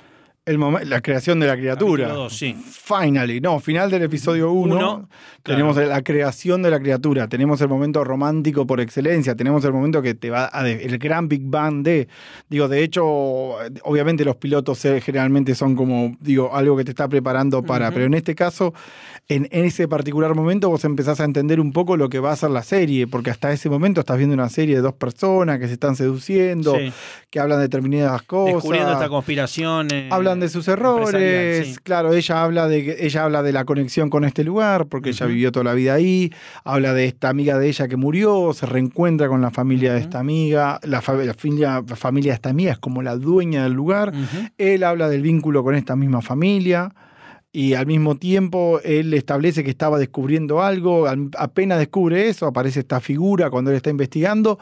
El 0.46 0.60
la 0.88 1.00
creación 1.00 1.40
de 1.40 1.48
la 1.48 1.56
criatura. 1.56 2.06
Dos, 2.06 2.36
sí. 2.38 2.54
Finally, 2.70 3.40
no, 3.40 3.58
final 3.58 3.90
del 3.90 4.04
episodio 4.04 4.52
1. 4.52 4.76
Uno, 4.76 5.08
Tenemos 5.42 5.74
claro. 5.74 5.90
la 5.90 6.02
creación 6.02 6.62
de 6.62 6.70
la 6.70 6.78
criatura, 6.78 7.26
tenemos 7.26 7.60
el 7.62 7.68
momento 7.68 8.04
romántico 8.04 8.64
por 8.64 8.80
excelencia, 8.80 9.34
tenemos 9.34 9.64
el 9.64 9.72
momento 9.72 10.00
que 10.02 10.14
te 10.14 10.30
va 10.30 10.48
a 10.52 10.68
el 10.68 10.98
gran 10.98 11.26
Big 11.28 11.42
Bang 11.44 11.82
de, 11.82 12.06
digo, 12.48 12.68
de 12.68 12.84
hecho, 12.84 13.04
obviamente 13.04 14.24
los 14.24 14.36
pilotos 14.36 14.84
eh, 14.84 15.00
generalmente 15.00 15.56
son 15.56 15.74
como, 15.74 16.16
digo, 16.20 16.54
algo 16.54 16.76
que 16.76 16.84
te 16.84 16.90
está 16.92 17.08
preparando 17.08 17.64
para, 17.64 17.90
pero 17.90 18.04
en 18.04 18.14
este 18.14 18.36
caso, 18.36 18.72
en, 19.28 19.48
en 19.50 19.64
ese 19.64 19.88
particular 19.88 20.36
momento 20.36 20.68
vos 20.70 20.84
empezás 20.84 21.18
a 21.18 21.24
entender 21.24 21.58
un 21.58 21.72
poco 21.72 21.96
lo 21.96 22.08
que 22.08 22.20
va 22.20 22.30
a 22.30 22.36
ser 22.36 22.50
la 22.50 22.62
serie, 22.62 23.08
porque 23.08 23.30
hasta 23.30 23.50
ese 23.50 23.68
momento 23.68 23.98
estás 23.98 24.16
viendo 24.16 24.34
una 24.34 24.48
serie 24.48 24.76
de 24.76 24.82
dos 24.82 24.94
personas 24.94 25.58
que 25.58 25.66
se 25.66 25.72
están 25.72 25.96
seduciendo, 25.96 26.76
Sí. 26.76 26.92
que 27.30 27.40
hablan 27.40 27.58
de 27.58 27.62
determinadas 27.64 28.22
cosas. 28.22 28.54
Descubriendo 28.54 28.92
esta 28.92 29.08
conspiración. 29.08 29.88
eh, 29.92 30.08
Hablan 30.12 30.35
de 30.40 30.48
sus 30.48 30.66
errores, 30.68 31.10
sí. 31.68 31.76
claro, 31.82 32.12
ella 32.12 32.42
habla 32.42 32.68
de 32.68 32.96
ella 33.00 33.24
habla 33.24 33.42
de 33.42 33.52
la 33.52 33.64
conexión 33.64 34.10
con 34.10 34.24
este 34.24 34.44
lugar, 34.44 34.86
porque 34.86 35.10
ella 35.10 35.26
vivió 35.26 35.52
toda 35.52 35.64
la 35.64 35.74
vida 35.74 35.94
ahí, 35.94 36.32
habla 36.64 36.92
de 36.94 37.06
esta 37.06 37.28
amiga 37.28 37.58
de 37.58 37.68
ella 37.68 37.88
que 37.88 37.96
murió, 37.96 38.52
se 38.54 38.66
reencuentra 38.66 39.28
con 39.28 39.40
la 39.40 39.50
familia 39.50 39.92
de 39.94 40.00
esta 40.00 40.18
amiga, 40.20 40.78
la, 40.82 41.00
fa- 41.02 41.14
la 41.14 41.34
familia, 41.34 41.82
la 41.86 41.96
familia 41.96 42.32
de 42.32 42.36
esta 42.36 42.50
amiga 42.50 42.72
es 42.72 42.78
como 42.78 43.02
la 43.02 43.16
dueña 43.16 43.64
del 43.64 43.72
lugar, 43.72 44.12
él 44.58 44.84
habla 44.84 45.08
del 45.08 45.22
vínculo 45.22 45.62
con 45.64 45.74
esta 45.74 45.96
misma 45.96 46.22
familia. 46.22 46.94
Y 47.52 47.72
al 47.72 47.86
mismo 47.86 48.16
tiempo 48.16 48.80
él 48.84 49.14
establece 49.14 49.64
que 49.64 49.70
estaba 49.70 49.98
descubriendo 49.98 50.62
algo, 50.62 51.06
al- 51.06 51.30
apenas 51.38 51.78
descubre 51.78 52.28
eso, 52.28 52.46
aparece 52.46 52.80
esta 52.80 53.00
figura 53.00 53.48
cuando 53.48 53.70
él 53.70 53.78
está 53.78 53.88
investigando 53.88 54.58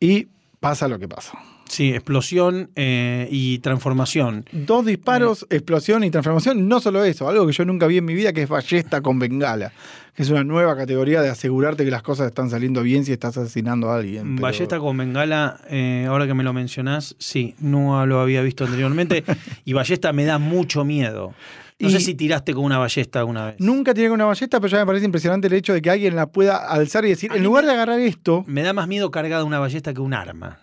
y 0.00 0.26
pasa 0.58 0.88
lo 0.88 0.98
que 0.98 1.06
pasa. 1.06 1.38
Sí, 1.68 1.90
explosión 1.92 2.70
eh, 2.76 3.28
y 3.30 3.58
transformación. 3.58 4.44
Dos 4.52 4.86
disparos, 4.86 5.46
explosión 5.50 6.04
y 6.04 6.10
transformación. 6.10 6.68
No 6.68 6.80
solo 6.80 7.04
eso, 7.04 7.28
algo 7.28 7.46
que 7.46 7.52
yo 7.52 7.64
nunca 7.64 7.86
vi 7.86 7.98
en 7.98 8.04
mi 8.04 8.14
vida, 8.14 8.32
que 8.32 8.42
es 8.42 8.48
ballesta 8.48 9.00
con 9.00 9.18
bengala. 9.18 9.72
Que 10.14 10.22
es 10.22 10.30
una 10.30 10.44
nueva 10.44 10.76
categoría 10.76 11.20
de 11.20 11.28
asegurarte 11.28 11.84
que 11.84 11.90
las 11.90 12.02
cosas 12.02 12.28
están 12.28 12.48
saliendo 12.48 12.82
bien 12.82 13.04
si 13.04 13.12
estás 13.12 13.36
asesinando 13.36 13.90
a 13.90 13.96
alguien. 13.96 14.36
pero- 14.36 14.42
Ballesta 14.42 14.78
con 14.78 14.96
bengala, 14.96 15.60
eh, 15.68 16.06
ahora 16.08 16.26
que 16.26 16.32
me 16.34 16.42
lo 16.44 16.52
mencionás, 16.54 17.14
sí, 17.18 17.54
no 17.60 18.06
lo 18.06 18.20
había 18.20 18.40
visto 18.42 18.64
anteriormente. 18.64 19.24
y 19.66 19.72
ballesta 19.74 20.12
me 20.14 20.24
da 20.24 20.38
mucho 20.38 20.84
miedo. 20.84 21.34
No 21.78 21.88
Y- 21.88 21.92
sé 21.92 22.00
si 22.00 22.14
tiraste 22.14 22.54
con 22.54 22.64
una 22.64 22.78
ballesta 22.78 23.18
alguna 23.18 23.44
vez. 23.46 23.56
Nunca 23.58 23.92
tiré 23.92 24.06
con 24.08 24.14
una 24.14 24.24
ballesta, 24.24 24.58
pero 24.60 24.70
ya 24.70 24.78
me 24.78 24.86
parece 24.86 25.04
impresionante 25.04 25.48
el 25.48 25.52
hecho 25.52 25.74
de 25.74 25.82
que 25.82 25.90
alguien 25.90 26.16
la 26.16 26.26
pueda 26.28 26.56
alzar 26.56 27.04
y 27.04 27.08
decir, 27.10 27.30
en 27.34 27.42
lugar 27.44 27.66
de 27.66 27.72
agarrar 27.72 28.00
esto, 28.00 28.44
Me 28.46 28.62
da 28.62 28.72
más 28.72 28.88
miedo 28.88 29.10
cargada 29.10 29.44
una 29.44 29.58
ballesta 29.58 29.92
que 29.92 30.00
un 30.00 30.14
arma. 30.14 30.60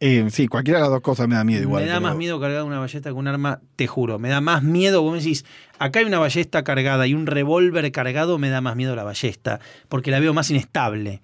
Eh, 0.00 0.26
sí, 0.30 0.48
cualquiera 0.48 0.78
de 0.78 0.82
las 0.82 0.90
dos 0.90 1.00
cosas 1.00 1.28
me 1.28 1.34
da 1.36 1.44
miedo 1.44 1.62
igual. 1.62 1.82
me 1.84 1.88
da 1.88 1.94
pero- 1.96 2.08
más 2.08 2.16
miedo 2.16 2.40
cargada 2.40 2.64
una 2.64 2.78
ballesta 2.78 3.08
que 3.10 3.14
un 3.14 3.28
arma, 3.28 3.60
te 3.76 3.86
juro. 3.86 4.18
Me 4.18 4.28
da 4.28 4.40
más 4.40 4.62
miedo, 4.62 5.02
vos 5.02 5.12
me 5.12 5.18
decís, 5.18 5.44
acá 5.78 6.00
hay 6.00 6.04
una 6.04 6.18
ballesta 6.18 6.62
cargada 6.64 7.06
y 7.06 7.14
un 7.14 7.26
revólver 7.26 7.90
cargado, 7.92 8.38
me 8.38 8.50
da 8.50 8.60
más 8.60 8.76
miedo 8.76 8.94
la 8.96 9.04
ballesta, 9.04 9.60
porque 9.88 10.10
la 10.10 10.20
veo 10.20 10.34
más 10.34 10.50
inestable. 10.50 11.22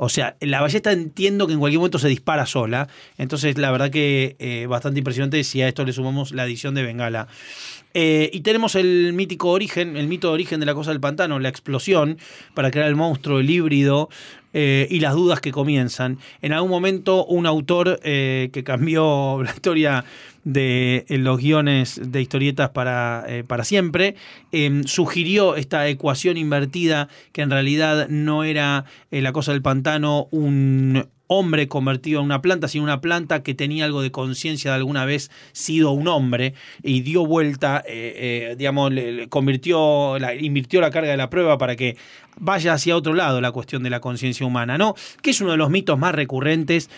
O 0.00 0.08
sea, 0.08 0.36
la 0.40 0.60
ballesta 0.60 0.92
entiendo 0.92 1.48
que 1.48 1.54
en 1.54 1.58
cualquier 1.58 1.80
momento 1.80 1.98
se 1.98 2.06
dispara 2.06 2.46
sola. 2.46 2.86
Entonces, 3.16 3.58
la 3.58 3.72
verdad 3.72 3.90
que 3.90 4.36
eh, 4.38 4.66
bastante 4.68 4.98
impresionante 5.00 5.42
si 5.42 5.60
a 5.60 5.66
esto 5.66 5.84
le 5.84 5.92
sumamos 5.92 6.30
la 6.30 6.44
edición 6.44 6.76
de 6.76 6.84
Bengala. 6.84 7.26
Eh, 7.94 8.30
y 8.32 8.40
tenemos 8.40 8.74
el 8.74 9.12
mítico 9.12 9.50
origen, 9.50 9.96
el 9.96 10.08
mito 10.08 10.28
de 10.28 10.34
origen 10.34 10.60
de 10.60 10.66
la 10.66 10.74
cosa 10.74 10.90
del 10.90 11.00
pantano, 11.00 11.38
la 11.38 11.48
explosión, 11.48 12.18
para 12.54 12.70
crear 12.70 12.88
el 12.88 12.96
monstruo, 12.96 13.40
el 13.40 13.50
híbrido 13.50 14.08
eh, 14.54 14.88
y 14.90 15.00
las 15.00 15.14
dudas 15.14 15.40
que 15.40 15.52
comienzan. 15.52 16.18
En 16.40 16.54
algún 16.54 16.70
momento, 16.70 17.26
un 17.26 17.46
autor 17.46 18.00
eh, 18.02 18.48
que 18.52 18.64
cambió 18.64 19.42
la 19.44 19.50
historia 19.50 20.04
de 20.44 21.04
los 21.10 21.38
guiones 21.38 22.00
de 22.02 22.22
historietas 22.22 22.70
para, 22.70 23.26
para 23.46 23.64
siempre, 23.64 24.14
eh, 24.50 24.82
sugirió 24.86 25.56
esta 25.56 25.86
ecuación 25.88 26.38
invertida 26.38 27.08
que 27.32 27.42
en 27.42 27.50
realidad 27.50 28.08
no 28.08 28.44
era 28.44 28.86
la 29.10 29.32
cosa 29.32 29.52
del 29.52 29.60
pantano 29.60 30.26
un 30.30 31.06
hombre 31.28 31.68
convertido 31.68 32.20
en 32.20 32.26
una 32.26 32.42
planta, 32.42 32.66
sino 32.66 32.84
una 32.84 33.00
planta 33.00 33.42
que 33.42 33.54
tenía 33.54 33.84
algo 33.84 34.02
de 34.02 34.10
conciencia 34.10 34.72
de 34.72 34.76
alguna 34.78 35.04
vez 35.04 35.30
sido 35.52 35.92
un 35.92 36.08
hombre 36.08 36.54
y 36.82 37.02
dio 37.02 37.24
vuelta, 37.24 37.84
eh, 37.86 38.50
eh, 38.50 38.56
digamos, 38.58 38.92
le, 38.92 39.28
convirtió, 39.28 40.18
la, 40.18 40.34
invirtió 40.34 40.80
la 40.80 40.90
carga 40.90 41.12
de 41.12 41.16
la 41.16 41.30
prueba 41.30 41.58
para 41.58 41.76
que 41.76 41.96
vaya 42.40 42.72
hacia 42.72 42.96
otro 42.96 43.14
lado 43.14 43.40
la 43.40 43.52
cuestión 43.52 43.82
de 43.82 43.90
la 43.90 44.00
conciencia 44.00 44.44
humana, 44.46 44.78
¿no? 44.78 44.94
Que 45.22 45.30
es 45.30 45.40
uno 45.40 45.52
de 45.52 45.58
los 45.58 45.70
mitos 45.70 45.98
más 45.98 46.14
recurrentes 46.14 46.90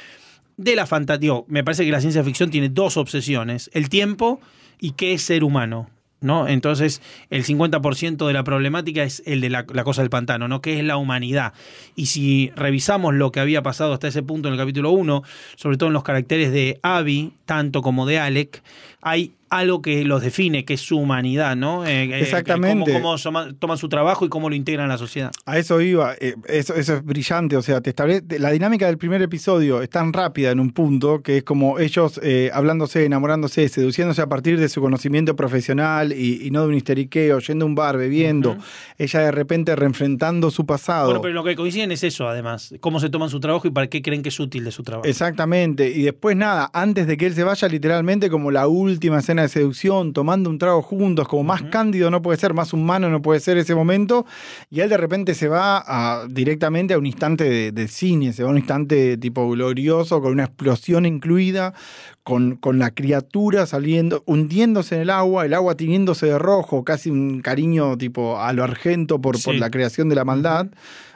de 0.57 0.77
la 0.77 0.87
fantasía. 0.87 1.33
Me 1.49 1.65
parece 1.65 1.85
que 1.85 1.91
la 1.91 2.01
ciencia 2.01 2.25
ficción 2.25 2.51
tiene 2.51 2.69
dos 2.69 2.97
obsesiones: 2.97 3.71
el 3.75 3.89
tiempo 3.89 4.41
y 4.81 4.93
qué 4.93 5.15
es 5.15 5.23
ser 5.23 5.45
humano. 5.45 5.91
¿No? 6.23 6.47
Entonces, 6.47 7.01
el 7.31 7.45
50% 7.45 8.27
de 8.27 8.33
la 8.35 8.45
problemática 8.45 9.03
es 9.03 9.23
el 9.25 9.41
de 9.41 9.49
la, 9.49 9.65
cosa 9.65 10.03
del 10.03 10.11
pantano, 10.11 10.49
¿no? 10.49 10.61
Que 10.61 10.79
es 10.79 10.85
la 10.85 10.99
humanidad. 10.99 11.55
Y 11.97 12.07
si 12.07 12.53
revisamos 12.57 13.15
lo 13.15 13.33
que 13.33 13.41
había 13.41 13.63
pasado 13.63 13.95
hasta 13.95 14.09
ese 14.09 14.23
punto 14.23 14.49
en 14.49 14.55
el 14.55 14.61
capítulo 14.61 14.91
1, 14.91 15.23
sobre 15.57 15.79
todo 15.79 15.89
en 15.89 15.95
los 15.95 16.03
caracteres 16.03 16.53
de 16.53 16.79
Abby, 16.83 17.33
tanto 17.47 17.81
como 17.81 18.05
de 18.05 18.19
Alec, 18.19 18.63
hay 19.01 19.33
algo 19.51 19.83
que 19.83 20.05
los 20.05 20.23
define, 20.23 20.65
que 20.65 20.75
es 20.75 20.81
su 20.81 20.97
humanidad, 20.97 21.57
¿no? 21.57 21.85
Eh, 21.85 22.05
eh, 22.05 22.21
Exactamente. 22.21 22.93
Cómo, 22.93 23.17
cómo 23.17 23.53
toman 23.59 23.79
su 23.79 23.89
trabajo 23.89 24.25
y 24.25 24.29
cómo 24.29 24.49
lo 24.49 24.55
integran 24.55 24.87
a 24.87 24.95
la 24.95 24.99
sociedad. 24.99 25.33
A 25.45 25.59
eso 25.59 25.81
iba, 25.81 26.15
eh, 26.21 26.37
eso, 26.47 26.75
eso 26.75 26.95
es 26.95 27.05
brillante, 27.05 27.57
o 27.57 27.63
sea, 27.63 27.81
te 27.81 27.91
establece, 27.91 28.39
la 28.39 28.53
dinámica 28.53 28.87
del 28.87 28.97
primer 28.97 29.21
episodio 29.23 29.83
es 29.83 29.91
tan 29.91 30.13
rápida 30.13 30.53
en 30.53 30.61
un 30.61 30.71
punto 30.71 31.21
que 31.23 31.39
es 31.39 31.43
como 31.43 31.81
ellos 31.81 32.21
eh, 32.23 32.51
hablándose, 32.55 33.05
enamorándose, 33.05 33.69
seduciéndose 33.69 34.23
a 34.23 34.29
partir 34.29 34.59
de 34.59 34.69
su 34.69 34.81
conocimiento 34.81 35.35
profesional 35.35 36.13
y, 36.13 36.47
y 36.47 36.51
no 36.53 36.63
de 36.63 36.69
un 36.69 36.75
histeriqueo, 36.75 37.41
yendo 37.41 37.65
a 37.65 37.69
un 37.69 37.75
bar, 37.75 37.99
bebiendo, 37.99 38.57
ella 38.99 39.21
de 39.21 39.31
repente 39.33 39.75
reenfrentando 39.75 40.51
su 40.53 40.65
pasado. 40.65 41.07
Bueno, 41.07 41.23
pero 41.23 41.35
lo 41.35 41.43
que 41.43 41.57
coinciden 41.57 41.91
es 41.91 42.05
eso, 42.05 42.29
además. 42.29 42.73
Cómo 42.79 43.01
se 43.01 43.11
toman 43.11 43.29
su 43.31 43.41
trabajo 43.41 43.67
y 43.67 43.71
para 43.71 43.89
qué 43.89 44.01
creen 44.01 44.23
que 44.23 44.29
es 44.29 44.39
útil 44.39 44.65
de 44.65 44.71
su 44.71 44.85
trabajo. 44.85 45.09
Exactamente, 45.09 45.89
y 45.89 46.03
después 46.03 46.37
nada, 46.37 46.71
antes 46.73 47.09
de 47.09 47.17
que 47.17 47.27
él 47.27 47.35
se 47.35 47.43
vaya, 47.43 47.67
literalmente 47.67 48.31
como 48.31 48.53
la 48.53 48.69
última 48.69 49.19
escena 49.19 49.40
escena 49.45 49.61
de 49.61 49.65
seducción, 49.65 50.13
tomando 50.13 50.51
un 50.51 50.59
trago 50.59 50.83
juntos, 50.83 51.27
como 51.29 51.43
más 51.45 51.63
cándido 51.63 52.11
no 52.11 52.23
puede 52.23 52.39
ser, 52.39 52.55
más 52.55 52.73
humano 52.73 53.09
no 53.11 53.23
puede 53.23 53.41
ser 53.41 53.57
ese 53.59 53.75
momento, 53.75 54.27
y 54.71 54.81
él 54.81 54.89
de 54.89 54.97
repente 54.97 55.35
se 55.35 55.49
va 55.49 55.83
a- 55.87 56.27
directamente 56.29 56.95
a 56.95 56.99
un 56.99 57.07
instante 57.07 57.45
de, 57.45 57.73
de 57.73 57.89
cine, 57.89 58.33
se 58.33 58.43
va 58.43 58.49
a 58.49 58.53
un 58.53 58.59
instante 58.59 59.17
tipo 59.17 59.49
glorioso, 59.51 60.21
con 60.21 60.33
una 60.33 60.45
explosión 60.45 61.07
incluida, 61.07 61.75
con, 62.23 62.57
con 62.57 62.79
la 62.79 62.91
criatura 62.91 63.67
saliendo, 63.67 64.23
hundiéndose 64.27 64.97
en 64.97 65.03
el 65.03 65.11
agua, 65.11 65.47
el 65.47 65.55
agua 65.55 65.75
tiñéndose 65.77 66.27
de 66.27 66.39
rojo, 66.39 66.85
casi 66.85 67.11
un 67.11 67.41
cariño 67.41 67.97
tipo 67.99 68.39
a 68.41 68.53
lo 68.53 68.63
argento 68.65 69.21
por, 69.21 69.41
por 69.43 69.55
la 69.55 69.71
creación 69.71 70.09
de 70.09 70.15
la 70.17 70.25
maldad, 70.25 70.67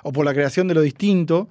o 0.02 0.12
por 0.12 0.24
la 0.24 0.32
creación 0.34 0.68
de 0.68 0.74
lo 0.74 0.80
distinto. 0.80 1.48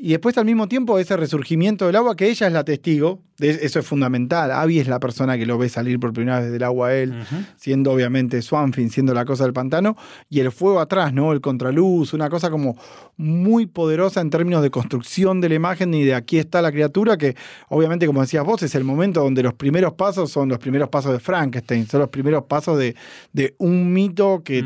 Y 0.00 0.10
después 0.10 0.38
al 0.38 0.44
mismo 0.44 0.68
tiempo 0.68 0.96
ese 1.00 1.16
resurgimiento 1.16 1.86
del 1.86 1.96
agua, 1.96 2.14
que 2.14 2.28
ella 2.28 2.46
es 2.46 2.52
la 2.52 2.62
testigo, 2.62 3.20
de 3.36 3.50
eso 3.50 3.80
es 3.80 3.86
fundamental. 3.86 4.52
Abby 4.52 4.78
es 4.78 4.86
la 4.86 5.00
persona 5.00 5.36
que 5.36 5.44
lo 5.44 5.58
ve 5.58 5.68
salir 5.68 5.98
por 5.98 6.12
primera 6.12 6.38
vez 6.38 6.52
del 6.52 6.62
agua 6.62 6.88
a 6.88 6.94
él, 6.94 7.14
siendo 7.56 7.92
obviamente 7.92 8.40
Swanfin, 8.40 8.90
siendo 8.90 9.12
la 9.12 9.24
cosa 9.24 9.42
del 9.42 9.52
pantano, 9.52 9.96
y 10.30 10.38
el 10.38 10.52
fuego 10.52 10.78
atrás, 10.78 11.12
¿no? 11.12 11.32
El 11.32 11.40
contraluz, 11.40 12.12
una 12.12 12.30
cosa 12.30 12.48
como 12.48 12.76
muy 13.16 13.66
poderosa 13.66 14.20
en 14.20 14.30
términos 14.30 14.62
de 14.62 14.70
construcción 14.70 15.40
de 15.40 15.48
la 15.48 15.56
imagen 15.56 15.92
y 15.92 16.04
de 16.04 16.14
aquí 16.14 16.38
está 16.38 16.62
la 16.62 16.70
criatura, 16.70 17.16
que 17.16 17.34
obviamente, 17.68 18.06
como 18.06 18.20
decías 18.20 18.44
vos, 18.44 18.62
es 18.62 18.76
el 18.76 18.84
momento 18.84 19.20
donde 19.20 19.42
los 19.42 19.54
primeros 19.54 19.94
pasos 19.94 20.30
son 20.30 20.48
los 20.48 20.58
primeros 20.58 20.88
pasos 20.90 21.12
de 21.12 21.18
Frankenstein, 21.18 21.88
son 21.88 22.00
los 22.00 22.08
primeros 22.08 22.44
pasos 22.44 22.78
de, 22.78 22.94
de 23.32 23.56
un 23.58 23.92
mito 23.92 24.42
que. 24.44 24.64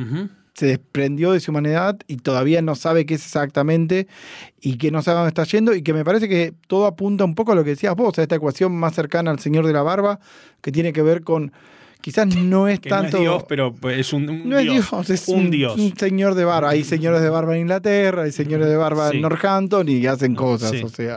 Se 0.55 0.67
desprendió 0.67 1.33
de 1.33 1.41
su 1.41 1.51
humanidad 1.51 1.99
y 2.07 2.17
todavía 2.17 2.61
no 2.63 2.75
sabe 2.75 3.07
qué 3.07 3.15
es 3.15 3.25
exactamente 3.25 4.07
y 4.61 4.77
que 4.77 4.91
no 4.91 5.03
sabe 5.03 5.17
dónde 5.17 5.29
está 5.29 5.45
yendo 5.45 5.75
y 5.75 5.83
que 5.83 5.95
me 5.95 6.05
parece 6.05 6.29
que 6.29 6.55
todo 6.67 6.87
apunta 6.87 7.25
un 7.25 7.35
poco 7.35 7.53
a 7.53 7.55
lo 7.55 7.65
que 7.65 7.71
decías 7.71 7.95
vos, 7.97 8.19
a 8.19 8.23
esta 8.23 8.37
ecuación 8.37 8.75
más 8.77 8.95
cercana 8.95 9.31
al 9.31 9.39
Señor 9.39 9.67
de 9.67 9.73
la 9.73 9.83
Barba, 9.83 10.21
que 10.61 10.73
tiene 10.73 10.93
que 10.93 11.03
ver 11.03 11.23
con, 11.23 11.53
quizás 12.03 12.27
no 12.37 12.69
es 12.69 12.81
Que 12.81 12.91
tanto... 12.91 13.13
no 13.13 13.17
es 13.17 13.23
Dios, 13.23 13.45
pero 13.49 13.73
pues, 13.73 13.99
es 13.99 14.13
un, 14.13 14.29
un 14.29 14.49
no 14.51 14.59
es 14.59 14.65
Dios. 14.65 14.91
Dios, 14.91 15.09
es 15.11 15.29
un 15.29 15.39
un, 15.47 15.51
Dios. 15.51 15.79
un 15.79 15.97
señor 15.97 16.35
de 16.35 16.45
barba. 16.45 16.69
Hay 16.71 16.85
señores 16.85 17.23
de 17.23 17.31
barba 17.31 17.55
en 17.55 17.63
Inglaterra, 17.63 18.25
hay 18.25 18.33
señores 18.33 18.67
de 18.69 18.77
barba 18.77 19.09
Sí. 19.11 19.17
en 19.17 19.23
Northampton 19.23 19.89
y 19.89 20.07
hacen 20.07 20.35
cosas, 20.35 20.71
Sí. 20.73 20.83
o 20.83 20.89
sea... 20.91 21.17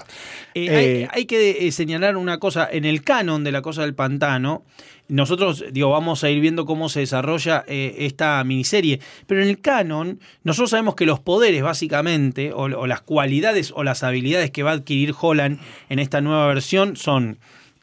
Eh, 0.54 0.68
Eh, 0.68 0.78
hay, 0.78 1.08
hay 1.12 1.26
que 1.26 1.68
eh, 1.68 1.72
señalar 1.74 2.16
una 2.16 2.38
cosa, 2.38 2.70
en 2.72 2.86
el 2.86 3.04
canon 3.04 3.44
de 3.44 3.52
la 3.52 3.62
cosa 3.62 3.82
del 3.82 3.94
pantano, 3.94 4.64
nosotros, 5.10 5.66
digo, 5.72 5.90
vamos 5.92 6.24
a 6.24 6.30
ir 6.30 6.40
viendo 6.40 6.66
cómo 6.66 6.88
se 6.90 7.02
desarrolla 7.02 7.64
eh, 7.68 7.96
esta 8.00 8.42
miniserie, 8.44 9.00
pero 9.28 9.44
en 9.44 9.50
el 9.50 9.60
canon, 9.60 10.20
nosotros 10.44 10.70
sabemos 10.72 10.96
que 10.96 11.06
los 11.06 11.20
poderes, 11.20 11.62
básicamente, 11.62 12.54
o, 12.54 12.64
o 12.64 12.88
las 12.88 13.02
cualidades 13.02 13.72
o 13.76 13.84
las 13.84 14.02
habilidades 14.04 14.50
que 14.50 14.64
va 14.64 14.72
a 14.72 14.76
adquirir 14.76 15.14
Holland 15.20 15.60
en 15.90 16.00
esta 16.00 16.22
nueva 16.22 16.48
versión 16.48 16.96
son 16.96 17.38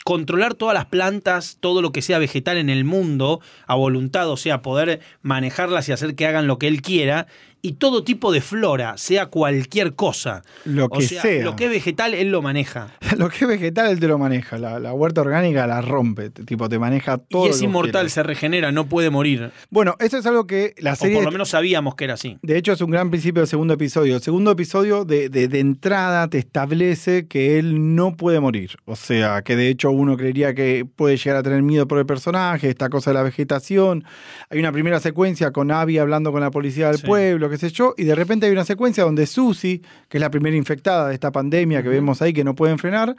controlar 0.05 0.55
todas 0.55 0.75
las 0.75 0.87
plantas, 0.87 1.59
todo 1.61 1.83
lo 1.83 1.93
que 1.93 2.03
sea 2.03 2.19
vegetal 2.19 2.57
en 2.57 2.71
el 2.71 2.85
mundo 2.85 3.41
a 3.67 3.75
voluntad, 3.75 4.29
o 4.29 4.37
sea, 4.37 4.63
poder 4.63 5.01
manejarlas 5.23 5.89
y 5.89 5.93
hacer 5.93 6.15
que 6.15 6.27
hagan 6.27 6.47
lo 6.47 6.59
que 6.59 6.69
él 6.69 6.83
quiera, 6.83 7.27
y 7.65 7.75
todo 7.75 8.03
tipo 8.03 8.33
de 8.33 8.41
flora, 8.41 8.97
sea 8.99 9.27
cualquier 9.27 9.95
cosa. 9.95 10.43
Lo 10.65 10.87
o 10.87 10.89
que 10.91 11.07
sea, 11.07 11.23
sea. 11.23 11.45
lo 11.45 11.55
que 11.57 11.67
es 11.67 11.71
vegetal, 11.71 12.13
él 12.15 12.31
lo 12.33 12.43
maneja. 12.43 12.89
Lo 13.19 13.29
que 13.29 13.45
es 13.45 13.47
vegetal 13.49 13.91
él 13.91 14.01
te 14.01 14.09
lo 14.09 14.19
maneja, 14.19 14.57
la, 14.59 14.81
la 14.81 14.95
huerta 14.95 15.21
orgánica 15.21 15.67
la 15.67 15.83
rompe, 15.83 16.31
te- 16.31 16.45
tipo 16.45 16.69
te 16.71 16.79
maneja 16.79 17.19
todo. 17.19 17.47
y 17.47 17.51
es 17.51 17.61
inmortal, 17.61 18.09
se 18.11 18.23
regenera, 18.23 18.73
no 18.73 18.87
puede 18.89 19.11
morir. 19.11 19.51
Bueno, 19.71 19.97
eso 20.01 20.17
es 20.17 20.25
algo 20.27 20.47
que 20.47 20.75
la 20.79 20.95
O 20.95 20.97
serie... 20.97 21.17
por 21.17 21.25
lo 21.27 21.31
menos 21.31 21.51
sabíamos 21.51 21.95
que 21.95 22.05
era 22.05 22.15
así. 22.15 22.39
De 22.43 22.57
hecho, 22.57 22.73
es 22.73 22.81
un 22.81 22.91
gran 22.91 23.11
principio 23.11 23.43
del 23.43 23.49
segundo 23.49 23.75
episodio. 23.75 24.17
El 24.17 24.23
segundo 24.23 24.51
episodio 24.51 25.05
de, 25.05 25.29
de- 25.29 25.47
de 25.49 25.61
entrada 25.61 26.27
te 26.29 26.39
establece 26.39 27.27
que 27.29 27.59
él 27.59 27.95
no 27.95 28.17
puede 28.17 28.41
morir. 28.41 28.77
O 28.87 28.97
sea, 28.97 29.43
que 29.43 29.57
de 29.57 29.69
hecho 29.69 29.91
uno 29.91 30.17
creería 30.17 30.55
que 30.55 30.87
puede 30.87 31.17
llegar 31.19 31.37
a 31.37 31.43
tener 31.43 31.63
miedo 31.63 31.87
por 31.87 31.99
el 31.99 32.07
personaje, 32.07 32.71
esta 32.71 32.89
cosa 32.89 33.11
de 33.11 33.15
la 33.15 33.23
vegetación. 33.23 34.05
Hay 34.49 34.59
una 34.59 34.73
primera 34.73 35.01
secuencia 35.01 35.51
con 35.51 35.71
Abby 35.71 35.99
hablando 35.99 36.33
con 36.33 36.41
la 36.41 36.51
policía 36.51 36.87
del 36.89 36.97
Sí. 36.99 37.07
pueblo, 37.07 37.51
qué 37.53 37.59
sé 37.59 37.71
yo, 37.71 37.95
y 37.97 38.05
de 38.05 38.15
repente 38.15 38.47
hay 38.47 38.53
una 38.53 38.65
secuencia 38.65 39.05
donde 39.05 39.27
Susie, 39.27 39.81
que 40.09 40.19
es 40.19 40.21
la 40.21 40.31
primera 40.31 40.57
infectada 40.57 41.09
de 41.09 41.15
esta 41.15 41.31
pandemia 41.31 41.83
que 41.83 41.89
vemos 41.89 42.21
ahí 42.23 42.33
que 42.33 42.43
no 42.45 42.55
pueden 42.55 42.79
frenar, 42.79 43.15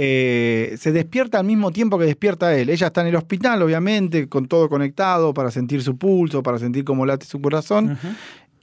eh, 0.00 0.76
se 0.78 0.92
despierta 0.92 1.40
al 1.40 1.44
mismo 1.44 1.72
tiempo 1.72 1.98
que 1.98 2.04
despierta 2.04 2.56
él. 2.56 2.70
Ella 2.70 2.86
está 2.86 3.00
en 3.00 3.08
el 3.08 3.16
hospital, 3.16 3.60
obviamente, 3.62 4.28
con 4.28 4.46
todo 4.46 4.68
conectado 4.68 5.34
para 5.34 5.50
sentir 5.50 5.82
su 5.82 5.98
pulso, 5.98 6.42
para 6.42 6.58
sentir 6.58 6.84
cómo 6.84 7.04
late 7.04 7.26
su 7.26 7.40
corazón. 7.40 7.98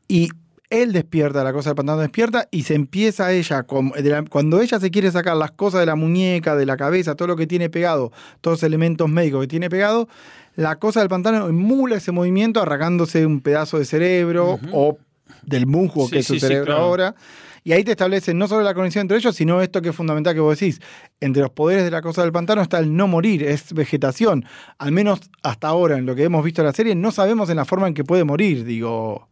Y 0.08 0.30
él 0.70 0.92
despierta, 0.94 1.44
la 1.44 1.54
cosa 1.54 1.70
del 1.70 1.76
pantano 1.76 2.00
despierta 2.02 2.48
y 2.52 2.64
se 2.64 2.74
empieza 2.76 3.32
ella, 3.32 3.64
con- 3.64 3.92
de 3.92 4.10
la- 4.10 4.24
cuando 4.24 4.62
ella 4.62 4.80
se 4.80 4.92
quiere 4.92 5.12
sacar 5.12 5.38
las 5.38 5.52
cosas 5.52 5.80
de 5.82 5.86
la 5.86 5.96
muñeca, 5.96 6.56
de 6.56 6.66
la 6.66 6.76
cabeza, 6.78 7.16
todo 7.16 7.28
lo 7.30 7.36
que 7.36 7.48
tiene 7.48 7.70
pegado, 7.70 8.12
todos 8.42 8.58
los 8.60 8.64
elementos 8.64 9.08
médicos 9.10 9.42
que 9.42 9.48
tiene 9.48 9.70
pegado, 9.70 10.08
la 10.56 10.78
cosa 10.78 11.02
del 11.02 11.10
pantano 11.10 11.48
emula 11.48 11.98
ese 11.98 12.12
movimiento 12.12 12.62
arrancándose 12.62 13.26
un 13.26 13.42
pedazo 13.42 13.78
de 13.78 13.86
cerebro 13.86 14.60
o 14.72 14.98
del 15.44 15.68
musgo 15.68 16.06
Sí, 16.06 16.12
que 16.14 16.20
es 16.20 16.26
su 16.28 16.34
sí, 16.36 16.40
sí, 16.40 16.48
cerebro 16.48 16.66
claro. 16.68 16.82
ahora. 16.82 17.16
Y 17.64 17.72
ahí 17.74 17.84
te 17.84 17.92
establecen 17.92 18.38
no 18.38 18.48
solo 18.48 18.62
la 18.64 18.76
conexión 18.76 19.02
entre 19.02 19.18
ellos, 19.18 19.36
sino 19.36 19.60
esto 19.60 19.82
que 19.82 19.90
es 19.90 19.96
fundamental 19.96 20.36
que 20.36 20.40
vos 20.40 20.58
decís. 20.60 20.80
Entre 21.20 21.42
los 21.42 21.50
poderes 21.52 21.84
de 21.84 21.90
la 21.92 22.02
cosa 22.04 22.22
del 22.22 22.32
pantano 22.32 22.62
está 22.62 22.78
el 22.78 22.96
no 22.96 23.08
morir, 23.08 23.42
es 23.44 23.74
vegetación. 23.74 24.46
Al 24.78 24.92
menos 24.92 25.20
hasta 25.42 25.68
ahora, 25.68 25.98
en 25.98 26.06
lo 26.06 26.14
que 26.16 26.24
hemos 26.26 26.44
visto 26.46 26.62
en 26.62 26.68
la 26.68 26.74
serie, 26.74 26.94
no 26.96 27.12
sabemos 27.12 27.50
en 27.50 27.56
la 27.58 27.66
forma 27.66 27.88
en 27.88 27.96
que 27.96 28.04
puede 28.04 28.24
morir, 28.24 28.66
digo. 28.66 29.28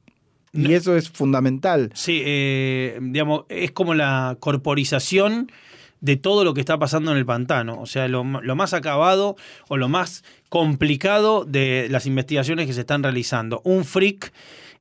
Y 0.53 0.73
eso 0.73 0.95
es 0.95 1.09
fundamental. 1.09 1.89
Sí, 1.95 2.21
eh, 2.23 2.99
digamos, 3.01 3.45
es 3.49 3.71
como 3.71 3.95
la 3.95 4.37
corporización 4.39 5.51
de 5.99 6.15
todo 6.17 6.43
lo 6.43 6.53
que 6.53 6.59
está 6.59 6.77
pasando 6.77 7.11
en 7.11 7.17
el 7.17 7.25
pantano. 7.25 7.79
O 7.79 7.85
sea, 7.85 8.07
lo, 8.07 8.23
lo 8.23 8.55
más 8.55 8.73
acabado 8.73 9.35
o 9.67 9.77
lo 9.77 9.89
más 9.89 10.23
complicado 10.49 11.45
de 11.45 11.87
las 11.89 12.05
investigaciones 12.05 12.67
que 12.67 12.73
se 12.73 12.81
están 12.81 13.01
realizando. 13.01 13.61
Un 13.63 13.83
freak 13.83 14.31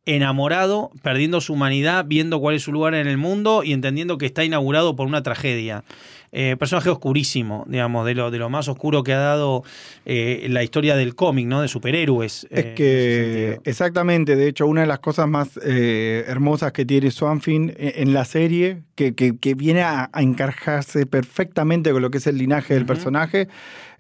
enamorado, 0.05 0.91
perdiendo 1.03 1.41
su 1.41 1.53
humanidad, 1.53 2.05
viendo 2.07 2.41
cuál 2.41 2.57
es 2.57 2.63
su 2.63 2.73
lugar 2.73 2.95
en 2.95 3.07
el 3.07 3.19
mundo 3.19 3.63
y 3.63 3.73
entendiendo 3.73 4.19
que 4.19 4.27
está 4.27 4.45
inaugurado 4.45 4.97
por 4.97 5.07
una 5.07 5.23
tragedia. 5.23 5.85
Eh, 6.35 6.57
personaje 6.59 6.89
oscurísimo, 6.89 7.67
digamos, 7.69 8.07
de 8.07 8.15
lo, 8.15 8.31
de 8.31 8.39
lo 8.39 8.49
más 8.49 8.67
oscuro 8.67 9.03
que 9.03 9.13
ha 9.13 9.19
dado 9.19 9.65
eh, 10.07 10.47
la 10.49 10.63
historia 10.63 10.97
del 10.97 11.15
cómic, 11.15 11.47
¿no? 11.47 11.61
De 11.61 11.69
superhéroes. 11.69 12.47
Es 12.51 12.65
eh, 12.65 12.69
en 12.71 12.75
que, 12.75 13.61
exactamente, 13.65 14.35
de 14.35 14.49
hecho, 14.49 14.67
una 14.67 14.81
de 14.81 14.87
las 14.87 15.01
cosas 15.01 15.29
más 15.29 15.59
hermosas 15.63 16.73
que 16.73 16.85
tiene 16.85 17.11
Swanfin 17.11 17.75
en, 17.77 17.93
en 18.09 18.15
la 18.15 18.25
serie, 18.25 18.83
que, 18.95 19.15
que- 19.15 19.37
que 19.39 19.55
viene 19.55 19.83
a, 19.83 20.09
a 20.13 20.23
encajarse 20.23 21.05
perfectamente 21.07 21.93
con 21.93 22.01
lo 22.03 22.11
que 22.11 22.19
es 22.19 22.27
el 22.27 22.39
linaje 22.39 22.75
del 22.75 22.87
personaje, 22.87 23.49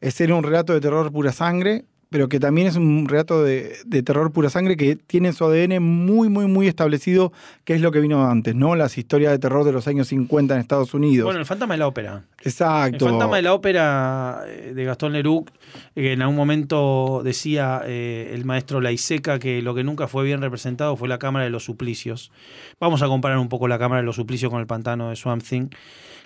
es 0.00 0.14
ser 0.14 0.32
un 0.32 0.42
relato 0.42 0.72
de 0.72 0.80
terror 0.80 1.12
pura 1.12 1.32
sangre, 1.32 1.84
pero 2.12 2.29
que 2.29 2.38
también 2.38 2.68
es 2.68 2.77
un 2.77 3.09
relato 3.09 3.42
de, 3.42 3.77
de 3.85 4.03
terror 4.03 4.31
pura 4.31 4.51
sangre 4.51 4.77
que 4.77 4.94
tiene 4.94 5.29
en 5.29 5.35
su 5.35 5.44
ADN 5.44 5.83
muy, 5.83 6.29
muy, 6.29 6.46
muy 6.46 6.68
establecido 6.68 7.33
qué 7.64 7.75
es 7.75 7.81
lo 7.81 7.90
que 7.90 8.01
vino 8.01 8.25
antes, 8.31 8.55
¿no? 8.55 8.77
Las 8.77 8.98
historias 8.98 9.33
de 9.33 9.38
terror 9.38 9.64
de 9.64 9.72
los 9.72 9.88
años 9.88 10.09
50 10.09 10.55
en 10.55 10.61
Estados 10.61 10.94
Unidos. 10.94 11.25
Bueno, 11.25 11.40
el 11.40 11.46
fantasma 11.46 11.75
de 11.75 11.79
la 11.79 11.87
ópera. 11.88 12.25
Exacto. 12.42 13.07
El 13.07 13.11
fantasma 13.12 13.37
de 13.37 13.42
la 13.42 13.55
ópera 13.55 14.42
eh, 14.46 14.72
de 14.75 14.85
Gastón 14.85 15.12
Leroux, 15.12 15.46
que 15.94 16.12
en 16.12 16.22
algún 16.22 16.37
momento 16.37 17.22
decía 17.25 17.83
eh, 17.87 18.31
el 18.35 18.44
maestro 18.44 18.81
Laiseca 18.81 19.38
que 19.38 19.62
lo 19.62 19.75
que 19.75 19.83
nunca 19.83 20.07
fue 20.07 20.25
bien 20.25 20.40
representado 20.42 20.96
fue 20.96 21.09
la 21.09 21.18
Cámara 21.18 21.44
de 21.44 21.51
los 21.51 21.64
Suplicios. 21.64 22.31
Vamos 22.79 23.03
a 23.03 23.07
comparar 23.07 23.38
un 23.38 23.48
poco 23.48 23.68
la 23.68 23.79
Cámara 23.79 24.03
de 24.03 24.07
los 24.07 24.16
Suplicios 24.16 24.51
con 24.51 24.61
el 24.61 24.66
pantano 24.66 25.11
de 25.11 25.16
Swamp 25.16 25.42
Thing. 25.42 25.68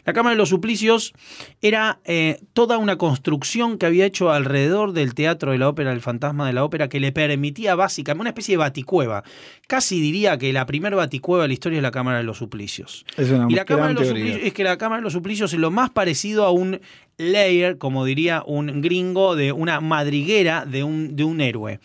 La 0.06 0.12
Cámara 0.12 0.34
de 0.34 0.38
los 0.38 0.50
Suplicios 0.50 1.12
era 1.60 1.98
eh, 2.04 2.40
toda 2.52 2.78
una 2.78 2.96
construcción 2.96 3.76
que 3.76 3.86
había 3.86 4.06
hecho 4.06 4.30
alrededor 4.30 4.92
del 4.92 5.14
teatro 5.14 5.50
de 5.50 5.58
la 5.58 5.68
ópera, 5.68 5.92
el 5.92 6.00
fantasma 6.00 6.46
de 6.46 6.52
la 6.52 6.64
ópera, 6.64 6.88
que 6.88 7.00
le 7.00 7.10
permitía 7.10 7.74
básicamente 7.74 8.20
una 8.20 8.30
especie 8.30 8.52
de 8.52 8.58
baticueva. 8.58 9.24
Casi 9.66 10.00
diría 10.00 10.38
que 10.38 10.52
la 10.52 10.64
primera 10.64 10.96
baticueva 10.96 11.42
de 11.42 11.48
la 11.48 11.54
historia 11.54 11.78
es 11.78 11.82
la 11.82 11.90
Cámara 11.90 12.18
de 12.18 12.24
los 12.24 12.38
Suplicios. 12.38 13.04
Es 13.16 13.30
una 13.30 13.46
Y 13.50 13.54
la 13.54 13.64
Cámara 13.64 13.88
de 13.88 13.94
los. 13.94 14.06
Suplicios, 14.06 14.40
es 14.42 14.52
que 14.52 14.62
la 14.62 14.78
Cámara 14.78 15.00
de 15.00 15.04
los 15.04 15.12
Suplicios 15.12 15.52
es 15.52 15.58
lo 15.58 15.72
más 15.72 15.90
parecido 15.90 16.44
a 16.44 16.52
un 16.52 16.80
layer, 17.18 17.78
como 17.78 18.04
diría 18.04 18.42
un 18.46 18.82
gringo, 18.82 19.36
de 19.36 19.52
una 19.52 19.80
madriguera 19.80 20.64
de 20.66 20.84
un, 20.84 21.16
de 21.16 21.24
un 21.24 21.40
héroe. 21.40 21.80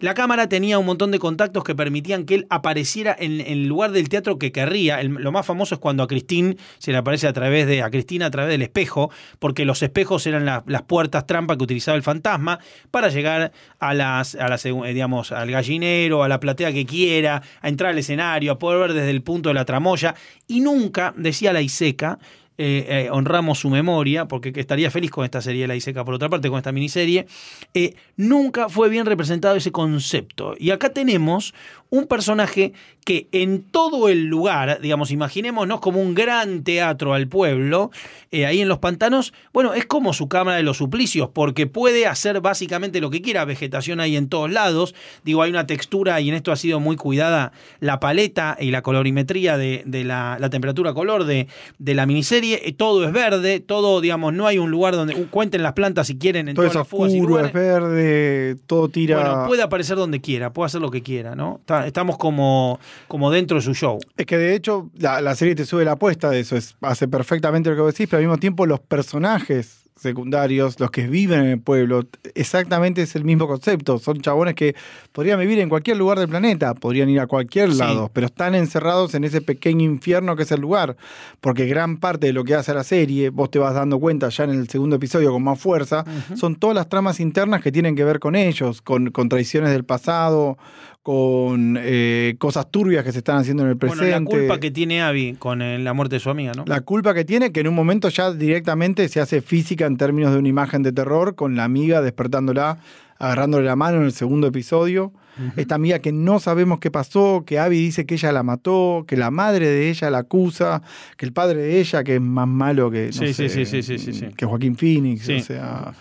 La 0.00 0.14
Cámara 0.14 0.48
tenía 0.48 0.78
un 0.78 0.86
montón 0.86 1.12
de 1.12 1.20
contactos 1.20 1.62
que 1.62 1.76
permitían 1.76 2.24
que 2.24 2.34
él 2.34 2.46
apareciera 2.50 3.14
en, 3.16 3.40
el 3.40 3.66
lugar 3.68 3.92
del 3.92 4.08
teatro 4.08 4.38
que 4.38 4.50
querría. 4.50 5.00
Lo 5.04 5.30
más 5.30 5.46
famoso 5.46 5.76
es 5.76 5.80
cuando 5.80 6.02
a 6.02 6.08
Christine 6.08 6.56
se 6.78 6.90
le 6.90 6.98
aparece 6.98 7.28
a 7.28 7.32
través 7.32 7.68
de 7.68 7.82
a 7.82 7.90
Cristina 7.90 8.26
a 8.26 8.30
través 8.30 8.50
del 8.50 8.62
espejo, 8.62 9.10
porque 9.38 9.64
los 9.64 9.82
espejos 9.82 10.26
eran 10.26 10.44
la- 10.44 10.64
las 10.66 10.82
puertas 10.82 11.26
trampa 11.26 11.56
que 11.56 11.62
utilizaba 11.62 11.96
el 11.96 12.02
fantasma 12.02 12.58
para 12.90 13.08
llegar 13.10 13.52
a 13.78 13.94
las, 13.94 14.34
a 14.34 14.48
las, 14.48 14.66
eh, 14.66 14.72
digamos, 14.92 15.30
al 15.30 15.50
gallinero, 15.50 16.24
a 16.24 16.28
la 16.28 16.40
platea 16.40 16.72
que 16.72 16.84
quiera, 16.84 17.42
a 17.60 17.68
entrar 17.68 17.90
al 17.92 17.98
escenario, 17.98 18.52
a 18.52 18.58
poder 18.58 18.80
ver 18.80 18.92
desde 18.94 19.10
el 19.10 19.22
punto 19.22 19.50
de 19.50 19.54
la 19.54 19.64
tramoya. 19.64 20.16
Y 20.48 20.60
nunca, 20.60 21.14
decía 21.16 21.52
la 21.52 21.62
Iseca, 21.62 22.18
eh, 22.58 22.84
eh, 22.88 23.08
honramos 23.10 23.60
su 23.60 23.70
memoria, 23.70 24.26
porque 24.26 24.52
que 24.52 24.60
estaría 24.60 24.90
feliz 24.90 25.10
con 25.10 25.24
esta 25.24 25.40
serie 25.40 25.62
de 25.62 25.68
la 25.68 25.76
Iseca, 25.76 26.04
por 26.04 26.14
otra 26.14 26.28
parte, 26.28 26.48
con 26.48 26.58
esta 26.58 26.72
miniserie, 26.72 27.26
eh, 27.72 27.94
nunca 28.16 28.68
fue 28.68 28.88
bien 28.88 29.06
representado 29.06 29.56
ese 29.56 29.72
concepto. 29.72 30.54
Y 30.58 30.70
acá 30.70 30.90
tenemos 30.90 31.54
un 31.92 32.06
personaje 32.06 32.72
que 33.04 33.26
en 33.32 33.62
todo 33.64 34.08
el 34.08 34.26
lugar, 34.28 34.80
digamos, 34.80 35.10
imaginémonos 35.10 35.80
como 35.80 36.00
un 36.00 36.14
gran 36.14 36.62
teatro 36.64 37.12
al 37.12 37.26
pueblo, 37.28 37.90
eh, 38.30 38.46
ahí 38.46 38.62
en 38.62 38.68
los 38.68 38.78
pantanos, 38.78 39.34
bueno, 39.52 39.74
es 39.74 39.84
como 39.84 40.14
su 40.14 40.26
cámara 40.26 40.56
de 40.56 40.62
los 40.62 40.78
suplicios, 40.78 41.28
porque 41.34 41.66
puede 41.66 42.06
hacer 42.06 42.40
básicamente 42.40 43.00
lo 43.02 43.10
que 43.10 43.20
quiera, 43.20 43.44
vegetación 43.44 44.00
ahí 44.00 44.16
en 44.16 44.28
todos 44.30 44.50
lados, 44.50 44.94
digo, 45.22 45.42
hay 45.42 45.50
una 45.50 45.66
textura 45.66 46.18
y 46.22 46.30
en 46.30 46.34
esto 46.36 46.50
ha 46.50 46.56
sido 46.56 46.80
muy 46.80 46.96
cuidada 46.96 47.52
la 47.80 48.00
paleta 48.00 48.56
y 48.58 48.70
la 48.70 48.80
colorimetría 48.82 49.58
de, 49.58 49.82
de 49.84 50.04
la, 50.04 50.38
la 50.40 50.48
temperatura 50.48 50.94
color 50.94 51.24
de, 51.24 51.46
de 51.78 51.94
la 51.94 52.06
miniserie, 52.06 52.62
eh, 52.64 52.72
todo 52.72 53.04
es 53.04 53.12
verde, 53.12 53.60
todo, 53.60 54.00
digamos, 54.00 54.32
no 54.32 54.46
hay 54.46 54.56
un 54.56 54.70
lugar 54.70 54.94
donde 54.94 55.14
uh, 55.14 55.26
cuenten 55.28 55.62
las 55.62 55.74
plantas 55.74 56.06
si 56.06 56.16
quieren 56.16 56.48
en 56.48 56.54
Todo 56.54 56.64
es 56.66 56.72
todas 56.72 56.86
las 56.86 56.88
fugas 56.88 57.12
y 57.12 57.20
oscuro, 57.20 57.44
es 57.44 57.52
verde, 57.52 58.56
todo 58.66 58.88
tira. 58.88 59.16
Bueno, 59.20 59.44
puede 59.46 59.62
aparecer 59.62 59.96
donde 59.98 60.22
quiera, 60.22 60.54
puede 60.54 60.66
hacer 60.68 60.80
lo 60.80 60.90
que 60.90 61.02
quiera, 61.02 61.34
¿no? 61.34 61.56
Está- 61.60 61.81
estamos 61.86 62.18
como, 62.18 62.78
como 63.08 63.30
dentro 63.30 63.56
de 63.56 63.62
su 63.62 63.74
show. 63.74 63.98
Es 64.16 64.26
que 64.26 64.38
de 64.38 64.54
hecho 64.54 64.90
la, 64.98 65.34
serie 65.34 65.54
te 65.54 65.64
sube 65.64 65.84
la 65.84 65.92
apuesta 65.92 66.30
de 66.30 66.40
eso, 66.40 66.56
es, 66.56 66.76
hace 66.80 67.08
perfectamente 67.08 67.70
lo 67.70 67.76
que 67.76 67.82
vos 67.82 67.92
decís, 67.92 68.08
pero 68.08 68.18
al 68.18 68.24
mismo 68.24 68.38
tiempo 68.38 68.66
los 68.66 68.80
personajes 68.80 69.82
secundarios, 70.02 70.78
los 70.80 70.90
que 70.90 71.06
viven 71.08 71.40
en 71.40 71.46
el 71.46 71.60
pueblo, 71.60 72.04
exactamente 72.34 73.02
es 73.02 73.16
el 73.16 73.24
mismo 73.24 73.46
concepto. 73.46 73.98
Son 73.98 74.20
chabones 74.20 74.54
que 74.54 74.74
podrían 75.12 75.38
vivir 75.40 75.58
en 75.60 75.68
cualquier 75.68 75.96
lugar 75.96 76.18
del 76.18 76.28
planeta, 76.28 76.74
podrían 76.74 77.08
ir 77.08 77.20
a 77.20 77.26
cualquier 77.26 77.72
Sí. 77.72 77.78
lado, 77.78 78.10
pero 78.12 78.26
están 78.26 78.54
encerrados 78.54 79.14
en 79.14 79.24
ese 79.24 79.40
pequeño 79.40 79.84
infierno 79.84 80.36
que 80.36 80.42
es 80.42 80.52
el 80.52 80.60
lugar. 80.60 80.96
Porque 81.40 81.66
gran 81.66 81.96
parte 81.98 82.26
de 82.26 82.32
lo 82.32 82.44
que 82.44 82.54
hace 82.54 82.74
la 82.74 82.84
serie, 82.84 83.30
vos 83.30 83.50
te 83.50 83.58
vas 83.58 83.74
dando 83.74 83.98
cuenta 83.98 84.28
ya 84.28 84.44
en 84.44 84.50
el 84.50 84.68
segundo 84.68 84.96
episodio 84.96 85.30
con 85.32 85.42
más 85.42 85.58
fuerza, 85.60 86.04
son 86.36 86.56
todas 86.56 86.74
las 86.76 86.88
tramas 86.88 87.20
internas 87.20 87.62
que 87.62 87.72
tienen 87.72 87.94
que 87.96 88.04
ver 88.04 88.18
con 88.18 88.34
ellos, 88.36 88.82
con, 88.82 89.10
con 89.10 89.28
traiciones 89.28 89.70
del 89.70 89.84
pasado, 89.84 90.58
con 91.02 91.76
eh, 91.80 92.36
cosas 92.38 92.70
turbias 92.70 93.04
que 93.04 93.10
se 93.10 93.18
están 93.18 93.38
haciendo 93.38 93.64
en 93.64 93.70
el 93.70 93.76
presente. 93.76 94.04
Bueno, 94.04 94.20
la 94.20 94.24
culpa 94.24 94.60
que 94.60 94.70
tiene 94.70 95.02
Abby 95.02 95.34
con 95.36 95.60
eh, 95.60 95.78
la 95.80 95.92
muerte 95.94 96.16
de 96.16 96.20
su 96.20 96.30
amiga, 96.30 96.52
¿no? 96.56 96.64
La 96.66 96.80
culpa 96.82 97.12
que 97.12 97.24
tiene, 97.24 97.50
que 97.50 97.58
en 97.60 97.66
un 97.68 97.74
momento 97.74 98.08
ya 98.08 98.32
directamente 98.32 99.08
se 99.08 99.20
hace 99.20 99.40
física 99.42 99.84
en 99.92 99.96
términos 99.98 100.32
de 100.32 100.38
una 100.38 100.48
imagen 100.48 100.82
de 100.82 100.92
terror, 100.92 101.34
con 101.34 101.54
la 101.54 101.64
amiga 101.64 102.00
despertándola, 102.02 102.78
agarrándole 103.18 103.66
la 103.66 103.76
mano 103.76 103.98
en 103.98 104.04
el 104.04 104.12
segundo 104.12 104.48
episodio. 104.48 105.12
Esta 105.56 105.76
amiga 105.76 105.98
que 106.00 106.12
no 106.12 106.40
sabemos 106.40 106.78
qué 106.78 106.90
pasó, 106.90 107.44
que 107.46 107.58
Abby 107.58 107.78
dice 107.78 108.04
que 108.04 108.16
ella 108.16 108.32
la 108.32 108.42
mató, 108.42 109.04
que 109.06 109.16
la 109.16 109.30
madre 109.30 109.66
de 109.66 109.88
ella 109.88 110.10
la 110.10 110.18
acusa, 110.18 110.82
que 111.16 111.24
el 111.24 111.32
padre 111.32 111.62
de 111.62 111.80
ella, 111.80 112.04
que 112.04 112.16
es 112.16 112.20
más 112.20 112.46
malo 112.48 112.90
que, 112.90 113.06
no 113.06 113.12
Sí, 113.12 113.32
sé, 113.32 113.48
sí, 113.48 113.64
sí, 113.64 113.82
sí, 113.82 113.98
sí, 113.98 114.12
sí. 114.12 114.26
que 114.36 114.44
Joaquín 114.44 114.76
Phoenix, 114.76 115.28
o 115.28 115.40
sea... 115.40 115.94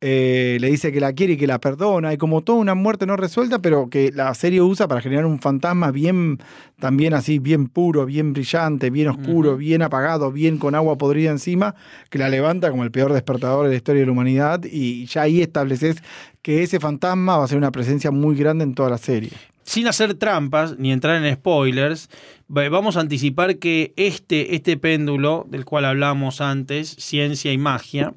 eh, 0.00 0.58
le 0.60 0.70
dice 0.70 0.92
que 0.92 1.00
la 1.00 1.12
quiere 1.12 1.32
y 1.32 1.36
que 1.36 1.46
la 1.48 1.58
perdona, 1.60 2.12
y 2.12 2.18
como 2.18 2.42
toda 2.42 2.58
una 2.58 2.74
muerte 2.76 3.04
no 3.04 3.16
resuelta, 3.16 3.58
pero 3.58 3.90
que 3.90 4.12
la 4.14 4.32
serie 4.34 4.62
usa 4.62 4.86
para 4.86 5.00
generar 5.00 5.26
un 5.26 5.40
fantasma 5.40 5.90
bien, 5.90 6.38
también 6.78 7.14
así, 7.14 7.38
bien 7.40 7.66
puro, 7.66 8.06
bien 8.06 8.32
brillante, 8.32 8.90
bien 8.90 9.08
oscuro, 9.08 9.56
bien 9.56 9.82
apagado, 9.82 10.30
bien 10.30 10.58
con 10.58 10.74
agua 10.76 10.96
podrida 10.98 11.30
encima, 11.30 11.74
que 12.10 12.18
la 12.18 12.28
levanta 12.28 12.70
como 12.70 12.84
el 12.84 12.90
peor 12.92 13.12
despertador 13.12 13.64
de 13.64 13.70
la 13.70 13.76
historia 13.76 14.00
de 14.00 14.06
la 14.06 14.12
humanidad, 14.12 14.62
y 14.64 15.06
ya 15.06 15.22
ahí 15.22 15.42
estableces 15.42 15.96
que 16.42 16.62
ese 16.62 16.78
fantasma 16.78 17.36
va 17.36 17.44
a 17.44 17.48
ser 17.48 17.58
una 17.58 17.72
presencia 17.72 18.10
muy 18.12 18.36
grande 18.36 18.62
en 18.64 18.74
toda 18.74 18.90
la 18.90 18.98
serie. 18.98 19.30
Sin 19.64 19.86
hacer 19.86 20.14
trampas 20.14 20.78
ni 20.78 20.92
entrar 20.92 21.22
en 21.22 21.34
spoilers, 21.34 22.08
va- 22.56 22.68
vamos 22.70 22.96
a 22.96 23.00
anticipar 23.00 23.58
que 23.58 23.92
este, 23.96 24.54
este 24.54 24.76
péndulo 24.76 25.44
del 25.50 25.64
cual 25.64 25.84
hablamos 25.84 26.40
antes, 26.40 26.88
ciencia 26.98 27.52
y 27.52 27.58
magia, 27.58 28.14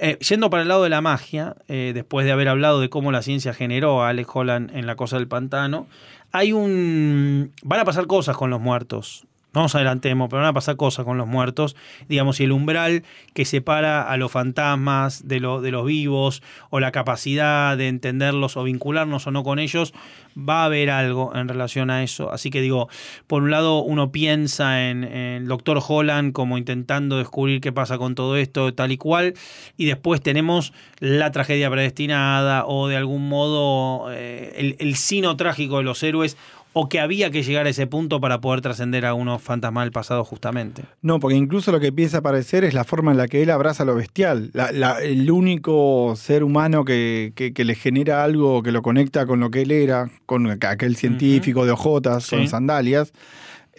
eh, 0.00 0.18
yendo 0.18 0.48
para 0.50 0.62
el 0.62 0.68
lado 0.68 0.82
de 0.82 0.88
la 0.88 1.00
magia, 1.00 1.56
eh, 1.68 1.92
después 1.94 2.24
de 2.24 2.32
haber 2.32 2.48
hablado 2.48 2.80
de 2.80 2.88
cómo 2.88 3.12
la 3.12 3.22
ciencia 3.22 3.52
generó 3.52 4.02
a 4.02 4.08
Alex 4.08 4.30
Holland 4.32 4.74
en 4.74 4.86
La 4.86 4.96
Cosa 4.96 5.16
del 5.18 5.28
Pantano, 5.28 5.86
hay 6.32 6.52
un... 6.52 7.52
van 7.62 7.80
a 7.80 7.84
pasar 7.84 8.06
cosas 8.06 8.36
con 8.36 8.50
los 8.50 8.60
muertos. 8.60 9.26
No 9.52 9.62
nos 9.62 9.74
adelantemos, 9.74 10.28
pero 10.28 10.42
van 10.42 10.48
a 10.50 10.52
pasar 10.52 10.76
cosas 10.76 11.04
con 11.04 11.18
los 11.18 11.26
muertos. 11.26 11.74
Digamos, 12.08 12.38
y 12.40 12.44
el 12.44 12.52
umbral 12.52 13.02
que 13.34 13.44
separa 13.44 14.02
a 14.02 14.16
los 14.16 14.30
fantasmas 14.30 15.26
de, 15.26 15.40
lo- 15.40 15.60
de 15.60 15.70
los 15.70 15.84
vivos, 15.86 16.42
o 16.70 16.78
la 16.80 16.92
capacidad 16.92 17.76
de 17.76 17.88
entenderlos 17.88 18.56
o 18.56 18.62
vincularnos 18.64 19.26
o 19.26 19.30
no 19.30 19.42
con 19.42 19.58
ellos, 19.58 19.92
va 20.38 20.62
a 20.62 20.64
haber 20.66 20.90
algo 20.90 21.32
en 21.34 21.48
relación 21.48 21.90
a 21.90 22.02
eso. 22.04 22.30
Así 22.30 22.50
que 22.50 22.60
digo, 22.60 22.88
por 23.26 23.42
un 23.42 23.50
lado 23.50 23.82
uno 23.82 24.12
piensa 24.12 24.88
en 24.88 25.02
el 25.04 25.48
Doctor 25.48 25.80
Holland 25.86 26.32
como 26.32 26.56
intentando 26.56 27.18
descubrir 27.18 27.60
qué 27.60 27.72
pasa 27.72 27.98
con 27.98 28.14
todo 28.14 28.36
esto, 28.36 28.72
tal 28.72 28.92
y 28.92 28.96
cual, 28.96 29.34
y 29.76 29.86
después 29.86 30.20
tenemos 30.20 30.72
la 31.00 31.32
tragedia 31.32 31.70
predestinada 31.70 32.64
o 32.66 32.86
de 32.86 32.96
algún 32.96 33.28
modo 33.28 34.12
eh, 34.12 34.76
el 34.78 34.94
sino 34.96 35.36
trágico 35.36 35.78
de 35.78 35.82
los 35.84 36.02
héroes 36.02 36.36
o 36.72 36.88
que 36.88 37.00
había 37.00 37.30
que 37.32 37.42
llegar 37.42 37.66
a 37.66 37.70
ese 37.70 37.86
punto 37.88 38.20
para 38.20 38.40
poder 38.40 38.60
trascender 38.60 39.04
a 39.04 39.14
unos 39.14 39.42
fantasmas 39.42 39.84
del 39.84 39.90
pasado 39.92 40.24
justamente. 40.24 40.82
No, 41.02 41.18
porque 41.18 41.36
incluso 41.36 41.72
lo 41.72 41.80
que 41.80 41.88
empieza 41.88 42.18
a 42.18 42.20
aparecer 42.20 42.62
es 42.62 42.74
la 42.74 42.84
forma 42.84 43.10
en 43.10 43.16
la 43.18 43.26
que 43.26 43.42
él 43.42 43.50
abraza 43.50 43.84
lo 43.84 43.94
bestial. 43.96 44.50
La- 44.52 44.70
la- 44.70 45.00
el 45.02 45.28
único 45.30 46.14
ser 46.16 46.44
humano 46.44 46.84
que, 46.84 47.32
que- 47.34 47.52
que 47.52 47.64
le 47.64 47.74
genera 47.74 48.22
algo 48.22 48.62
que 48.62 48.70
lo 48.70 48.82
conecta 48.82 49.26
con 49.26 49.40
lo 49.40 49.50
que 49.50 49.62
él 49.62 49.72
era, 49.72 50.10
con 50.26 50.48
aquel 50.64 50.94
científico 50.96 51.64
de 51.66 51.72
ojotas, 51.72 52.24
Sí. 52.24 52.36
con 52.36 52.46
sandalias, 52.48 53.12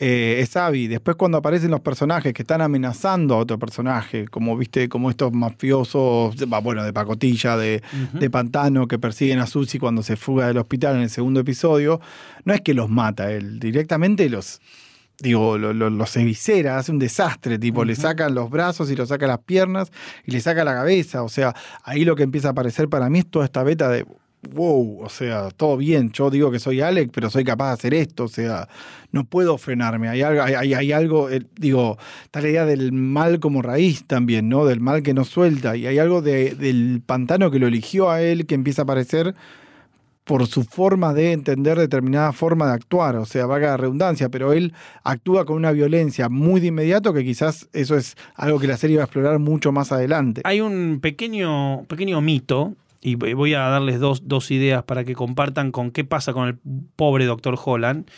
eh, 0.04 0.40
es 0.42 0.58
Abby. 0.58 0.88
Después 0.88 1.16
cuando 1.16 1.38
aparecen 1.38 1.70
los 1.72 1.80
personajes 1.82 2.34
que 2.34 2.42
están 2.42 2.60
amenazando 2.62 3.36
a 3.36 3.38
otro 3.38 3.60
personaje, 3.60 4.28
como 4.28 4.58
viste, 4.58 4.90
como 4.90 5.10
estos 5.12 5.32
mafiosos, 5.32 6.36
de- 6.36 6.46
bueno, 6.46 6.84
de 6.84 6.92
pacotilla, 6.92 7.56
de, 7.56 7.82
de 8.14 8.30
pantano, 8.30 8.88
que 8.88 8.98
persiguen 9.00 9.40
a 9.40 9.46
Susi 9.48 9.78
cuando 9.80 10.02
se 10.04 10.16
fuga 10.16 10.48
del 10.48 10.58
hospital 10.58 10.96
en 10.96 11.04
el 11.04 11.10
segundo 11.10 11.40
episodio, 11.40 12.02
no 12.46 12.54
es 12.54 12.62
que 12.62 12.74
los 12.74 12.90
mata 12.90 13.32
él, 13.32 13.60
directamente 13.60 14.28
los 14.30 14.60
digo, 15.20 15.60
lo- 15.60 15.72
lo- 15.72 15.92
los 15.92 16.18
eviscera, 16.18 16.80
hace 16.80 16.92
un 16.92 16.98
desastre, 16.98 17.60
tipo, 17.60 17.86
le 17.86 17.96
sacan 17.96 18.34
los 18.34 18.50
brazos 18.50 18.90
y 18.90 18.96
le 18.96 19.06
saca 19.06 19.28
las 19.28 19.38
piernas 19.38 19.92
y 20.26 20.32
le 20.32 20.42
saca 20.42 20.64
la 20.64 20.74
cabeza. 20.74 21.22
O 21.22 21.30
sea, 21.30 21.54
ahí 21.84 22.06
lo 22.06 22.16
que 22.16 22.24
empieza 22.24 22.48
a 22.48 22.52
aparecer 22.52 22.90
para 22.90 23.08
mí 23.08 23.20
es 23.20 23.28
toda 23.30 23.46
esta 23.46 23.62
beta 23.62 23.88
de 23.90 24.04
wow, 24.50 25.02
o 25.04 25.10
sea, 25.10 25.50
todo 25.52 25.78
bien, 25.78 26.12
yo 26.12 26.30
digo 26.30 26.52
que 26.52 26.60
soy 26.60 26.82
Alex, 26.82 27.12
pero 27.14 27.30
soy 27.30 27.44
capaz 27.44 27.68
de 27.68 27.74
hacer 27.74 27.94
esto, 27.94 28.24
o 28.24 28.28
sea, 28.28 28.68
no 29.12 29.24
puedo 29.26 29.58
frenarme. 29.58 30.10
Hay 30.10 30.22
algo, 30.22 30.42
hay, 30.42 30.92
algo 30.92 31.30
eh, 31.30 31.44
digo, 31.60 31.98
está 32.24 32.42
la 32.42 32.50
idea 32.50 32.66
del 32.66 32.92
mal 32.92 33.40
como 33.40 33.62
raíz 33.62 34.06
también, 34.08 34.50
¿no? 34.50 34.66
Del 34.66 34.80
mal 34.80 35.04
que 35.04 35.14
no 35.14 35.26
suelta. 35.26 35.76
Y 35.76 35.86
hay 35.86 36.00
algo 36.00 36.22
de- 36.22 36.56
del 36.56 37.02
pantano 37.06 37.52
que 37.52 37.60
lo 37.60 37.68
eligió 37.68 38.10
a 38.10 38.22
él 38.22 38.46
que 38.46 38.56
empieza 38.56 38.82
a 38.82 38.84
aparecer 38.84 39.36
por 40.24 40.48
su 40.48 40.64
forma 40.64 41.14
de 41.14 41.34
entender 41.34 41.78
determinada 41.78 42.32
forma 42.32 42.68
de 42.68 42.74
actuar, 42.74 43.16
o 43.18 43.26
sea, 43.26 43.48
vaga 43.48 43.70
la 43.70 43.78
redundancia, 43.78 44.30
pero 44.30 44.54
él 44.54 44.72
actúa 45.04 45.46
con 45.46 45.58
una 45.58 45.72
violencia 45.72 46.30
muy 46.30 46.62
de 46.62 46.68
inmediato 46.68 47.12
que 47.14 47.24
quizás 47.26 47.68
eso 47.74 47.98
es 47.98 48.16
algo 48.36 48.60
que 48.60 48.68
la 48.68 48.78
serie 48.78 48.98
va 48.98 49.04
a 49.04 49.06
explorar 49.06 49.40
mucho 49.40 49.72
más 49.72 49.92
adelante. 49.92 50.42
Hay 50.46 50.62
un 50.62 51.00
pequeño, 51.02 51.84
pequeño 51.86 52.22
mito, 52.22 52.76
y 53.02 53.16
voy 53.16 53.54
a 53.54 53.62
darles 53.62 54.00
dos, 54.00 54.28
dos 54.28 54.52
ideas 54.52 54.84
para 54.84 55.04
que 55.04 55.16
compartan 55.16 55.72
con 55.72 55.92
qué 55.92 56.04
pasa 56.04 56.34
con 56.34 56.48
el 56.48 56.58
pobre 56.96 57.26
Doctor 57.26 57.58
Holland. 57.64 58.10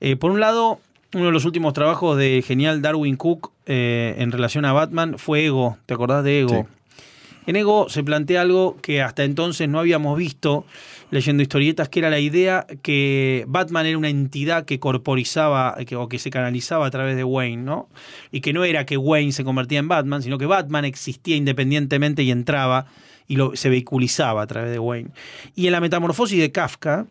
Eh, 0.00 0.16
por 0.16 0.30
un 0.30 0.40
lado, 0.40 0.80
uno 1.14 1.26
de 1.26 1.32
los 1.32 1.44
últimos 1.44 1.72
trabajos 1.72 2.18
de 2.18 2.42
genial 2.46 2.82
Darwin 2.82 3.16
Cook 3.16 3.52
eh, 3.66 4.16
en 4.18 4.32
relación 4.32 4.64
a 4.64 4.72
Batman 4.72 5.18
fue 5.18 5.46
Ego. 5.46 5.78
¿Te 5.86 5.94
acordás 5.94 6.24
de 6.24 6.40
Ego? 6.40 6.66
Sí. 6.66 7.02
En 7.46 7.54
Ego 7.54 7.88
se 7.88 8.02
plantea 8.02 8.40
algo 8.40 8.76
que 8.82 9.00
hasta 9.02 9.22
entonces 9.22 9.68
no 9.68 9.78
habíamos 9.78 10.18
visto 10.18 10.66
leyendo 11.10 11.42
historietas, 11.42 11.88
que 11.88 12.00
era 12.00 12.10
la 12.10 12.18
idea 12.18 12.66
que 12.82 13.44
Batman 13.46 13.86
era 13.86 13.98
una 13.98 14.08
entidad 14.08 14.64
que 14.64 14.80
corporizaba 14.80 15.76
o 15.96 16.08
que 16.08 16.18
se 16.18 16.30
canalizaba 16.30 16.86
a 16.86 16.90
través 16.90 17.16
de 17.16 17.24
Wayne, 17.24 17.62
¿no? 17.62 17.88
Y 18.32 18.40
que 18.40 18.52
no 18.52 18.64
era 18.64 18.86
que 18.86 18.96
Wayne 18.96 19.32
se 19.32 19.44
convertía 19.44 19.78
en 19.78 19.88
Batman, 19.88 20.22
sino 20.22 20.38
que 20.38 20.46
Batman 20.46 20.84
existía 20.84 21.36
independientemente 21.36 22.22
y 22.22 22.30
entraba 22.30 22.86
y 23.28 23.36
lo, 23.36 23.56
se 23.56 23.68
vehiculizaba 23.68 24.42
a 24.42 24.46
través 24.46 24.70
de 24.70 24.78
Wayne. 24.78 25.10
Y 25.54 25.66
en 25.66 25.72
la 25.72 25.80
metamorfosis 25.80 26.40
de 26.40 26.52
Kafka, 26.52 27.06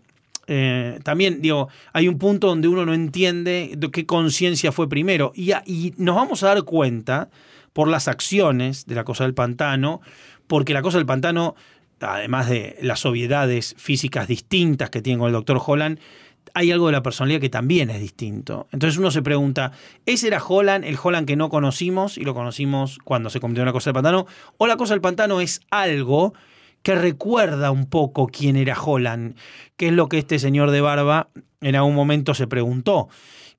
eh, 0.47 0.99
también, 1.03 1.41
digo, 1.41 1.69
hay 1.93 2.07
un 2.07 2.17
punto 2.17 2.47
donde 2.47 2.67
uno 2.67 2.85
no 2.85 2.93
entiende 2.93 3.71
de 3.77 3.91
qué 3.91 4.05
conciencia 4.05 4.71
fue 4.71 4.87
primero. 4.87 5.31
Y 5.35 5.93
nos 5.97 6.15
vamos 6.15 6.43
a 6.43 6.47
dar 6.47 6.63
cuenta 6.63 7.29
por 7.73 7.87
las 7.87 8.07
acciones 8.07 8.85
de 8.85 8.95
la 8.95 9.03
cosa 9.03 9.23
del 9.23 9.33
pantano, 9.33 10.01
porque 10.47 10.73
la 10.73 10.81
cosa 10.81 10.97
del 10.97 11.05
pantano, 11.05 11.55
además 12.05 12.49
de 12.49 12.77
las 12.81 13.05
obviedades 13.05 13.75
físicas 13.77 14.27
distintas 14.27 14.89
que 14.89 15.01
tiene 15.01 15.19
con 15.19 15.27
el 15.27 15.33
doctor 15.33 15.61
Holland, 15.65 15.99
hay 16.53 16.71
algo 16.71 16.87
de 16.87 16.93
la 16.93 17.03
personalidad 17.03 17.41
que 17.41 17.49
también 17.49 17.89
es 17.89 17.99
distinto. 17.99 18.67
Entonces 18.71 18.97
uno 18.97 19.11
se 19.11 19.21
pregunta, 19.21 19.71
¿ese 20.05 20.27
era 20.27 20.43
Holland, 20.43 20.85
el 20.85 20.97
Holland 21.01 21.27
que 21.27 21.35
no 21.35 21.49
conocimos 21.49 22.17
y 22.17 22.23
lo 22.23 22.33
conocimos 22.33 22.99
cuando 23.03 23.29
se 23.29 23.39
convirtió 23.39 23.63
en 23.63 23.67
la 23.67 23.73
cosa 23.73 23.89
del 23.89 23.95
pantano? 23.95 24.25
¿O 24.57 24.67
la 24.67 24.77
cosa 24.77 24.93
del 24.93 25.01
pantano 25.01 25.41
es 25.41 25.61
algo 25.69 26.33
que 26.81 26.95
recuerda 26.95 27.71
un 27.71 27.87
poco 27.87 28.27
quién 28.27 28.55
era 28.55 28.79
Holland? 28.79 29.35
Que 29.75 29.87
es 29.87 29.93
lo 29.93 30.07
que 30.07 30.19
este 30.19 30.39
señor 30.39 30.71
de 30.71 30.81
barba 30.81 31.29
en 31.61 31.75
algún 31.75 31.95
momento 31.95 32.33
se 32.33 32.47
preguntó. 32.47 33.09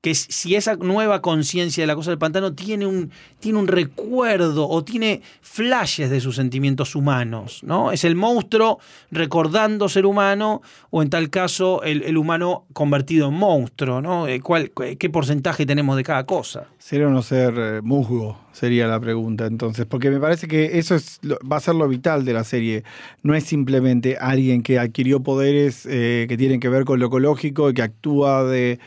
Que 0.07 0.15
si 0.15 0.55
esa 0.55 0.77
nueva 0.77 1.21
conciencia 1.21 1.83
de 1.83 1.89
la 1.89 1.97
cosa 1.97 2.11
del 2.11 2.19
pantano 2.21 2.53
tiene 2.53 2.87
un, 2.87 3.11
tiene 3.41 3.59
un 3.59 3.67
recuerdo 3.67 4.69
o 4.69 4.85
tiene 4.85 5.21
flashes 5.41 6.11
de 6.11 6.21
sus 6.21 6.37
sentimientos 6.37 6.95
humanos, 6.95 7.65
¿no? 7.65 7.91
Es 7.91 8.05
el 8.05 8.15
monstruo 8.15 8.79
recordando 9.11 9.89
ser 9.89 10.07
humano 10.07 10.63
o 10.91 11.03
en 11.03 11.11
tal 11.11 11.29
caso 11.29 11.83
el, 11.83 12.05
el 12.05 12.17
humano 12.17 12.67
convertido 12.73 13.31
en 13.31 13.35
monstruo, 13.35 14.01
¿no? 14.01 14.29
Eh, 14.29 14.41
¿Cuál, 14.41 14.71
¿Qué 14.71 15.11
porcentaje 15.11 15.67
tenemos 15.67 15.97
de 15.97 16.05
cada 16.05 16.25
cosa? 16.25 16.69
Ser 16.79 17.03
o 17.03 17.11
no 17.11 17.21
ser 17.21 17.55
eh, 17.59 17.81
musgo 17.83 18.46
sería 18.57 18.87
la 18.87 18.99
pregunta 18.99 19.45
entonces, 19.45 19.85
porque 19.85 20.09
me 20.11 20.19
parece 20.19 20.49
que 20.49 20.79
eso 20.79 20.95
es 20.95 21.21
va 21.25 21.59
a 21.59 21.61
ser 21.61 21.75
lo 21.75 21.87
vital 21.89 22.25
de 22.25 22.33
la 22.33 22.43
serie. 22.43 22.85
No 23.23 23.35
es 23.35 23.45
simplemente 23.45 24.17
alguien 24.19 24.63
que 24.63 24.79
adquirió 24.79 25.21
poderes 25.23 25.85
eh, 25.85 26.25
que 26.27 26.39
tienen 26.39 26.59
que 26.59 26.71
ver 26.71 26.85
con 26.87 26.99
lo 26.99 27.09
ecológico 27.09 27.69
y 27.69 27.75
que 27.75 27.83
actúa 27.83 28.45
de 28.45 28.79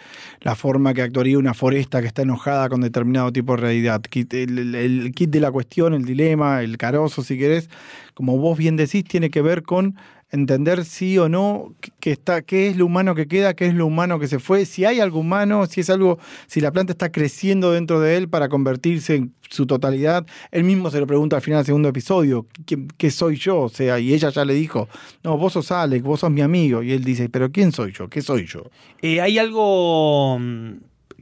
la 0.41 0.55
forma 0.55 0.95
que 0.95 1.03
actuaría 1.03 1.37
una 1.37 1.53
foresta 1.53 2.01
que 2.01 2.07
está 2.07 2.23
enojada 2.23 2.67
con 2.67 2.81
determinado 2.81 3.31
tipo 3.31 3.55
de 3.55 3.61
realidad. 3.61 4.01
El, 4.31 4.57
el- 4.57 4.75
el 4.75 5.11
kit 5.13 5.29
de 5.29 5.39
la 5.39 5.51
cuestión, 5.51 5.93
el 5.93 6.03
dilema, 6.03 6.63
el 6.63 6.77
carozo, 6.77 7.21
si 7.23 7.37
querés, 7.37 7.69
como 8.15 8.37
vos 8.39 8.57
bien 8.57 8.75
decís, 8.75 9.03
tiene 9.03 9.29
que 9.29 9.43
ver 9.43 9.61
con 9.61 9.95
entender 10.31 10.85
sí 10.85 11.17
o 11.17 11.27
no 11.29 11.73
que- 11.99 12.11
está, 12.11 12.41
qué 12.41 12.67
es 12.67 12.77
lo 12.77 12.85
humano 12.85 13.15
que 13.15 13.27
queda, 13.27 13.53
qué 13.55 13.65
es 13.65 13.73
lo 13.73 13.85
humano 13.87 14.19
que 14.19 14.27
se 14.27 14.39
fue, 14.39 14.65
si 14.65 14.85
hay 14.85 14.99
algo 14.99 15.19
humano, 15.19 15.65
si 15.65 15.81
es 15.81 15.89
algo, 15.89 16.19
si 16.47 16.61
la 16.61 16.71
planta 16.71 16.93
está 16.93 17.11
creciendo 17.11 17.71
dentro 17.71 17.99
de 17.99 18.17
él 18.17 18.29
para 18.29 18.47
convertirse 18.49 19.15
en 19.15 19.33
su 19.49 19.65
totalidad. 19.65 20.25
Él 20.51 20.63
mismo 20.63 20.91
se 20.91 20.99
lo 20.99 21.07
pregunta 21.07 21.35
al 21.35 21.41
final 21.41 21.59
del 21.59 21.65
segundo 21.65 21.89
episodio, 21.89 22.45
¿qué, 22.67 22.77
qué 22.97 23.09
soy 23.09 23.37
yo? 23.37 23.61
O 23.61 23.69
sea, 23.69 23.99
y 23.99 24.13
ella 24.13 24.29
ya 24.29 24.45
le 24.45 24.53
dijo, 24.53 24.87
no, 25.23 25.37
vos 25.37 25.53
sos 25.53 25.71
Alex, 25.71 26.03
vos 26.03 26.19
sos 26.19 26.29
mi 26.31 26.41
amigo. 26.41 26.83
Y 26.83 26.91
él 26.91 27.03
dice, 27.03 27.29
pero 27.29 27.51
¿quién 27.51 27.71
soy 27.71 27.91
yo? 27.91 28.07
¿Qué 28.09 28.21
soy 28.21 28.45
yo? 28.45 28.69
Eh, 29.01 29.21
hay 29.21 29.39
algo 29.39 30.37
mm, 30.39 30.71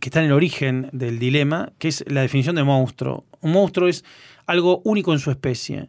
que 0.01 0.09
está 0.09 0.19
en 0.19 0.25
el 0.25 0.33
origen 0.33 0.89
del 0.91 1.19
dilema, 1.19 1.71
que 1.79 1.87
es 1.87 2.03
la 2.07 2.21
definición 2.21 2.57
de 2.57 2.63
monstruo. 2.65 3.23
Un 3.39 3.53
monstruo 3.53 3.87
es 3.87 4.03
algo 4.45 4.81
único 4.83 5.13
en 5.13 5.19
su 5.19 5.31
especie. 5.31 5.87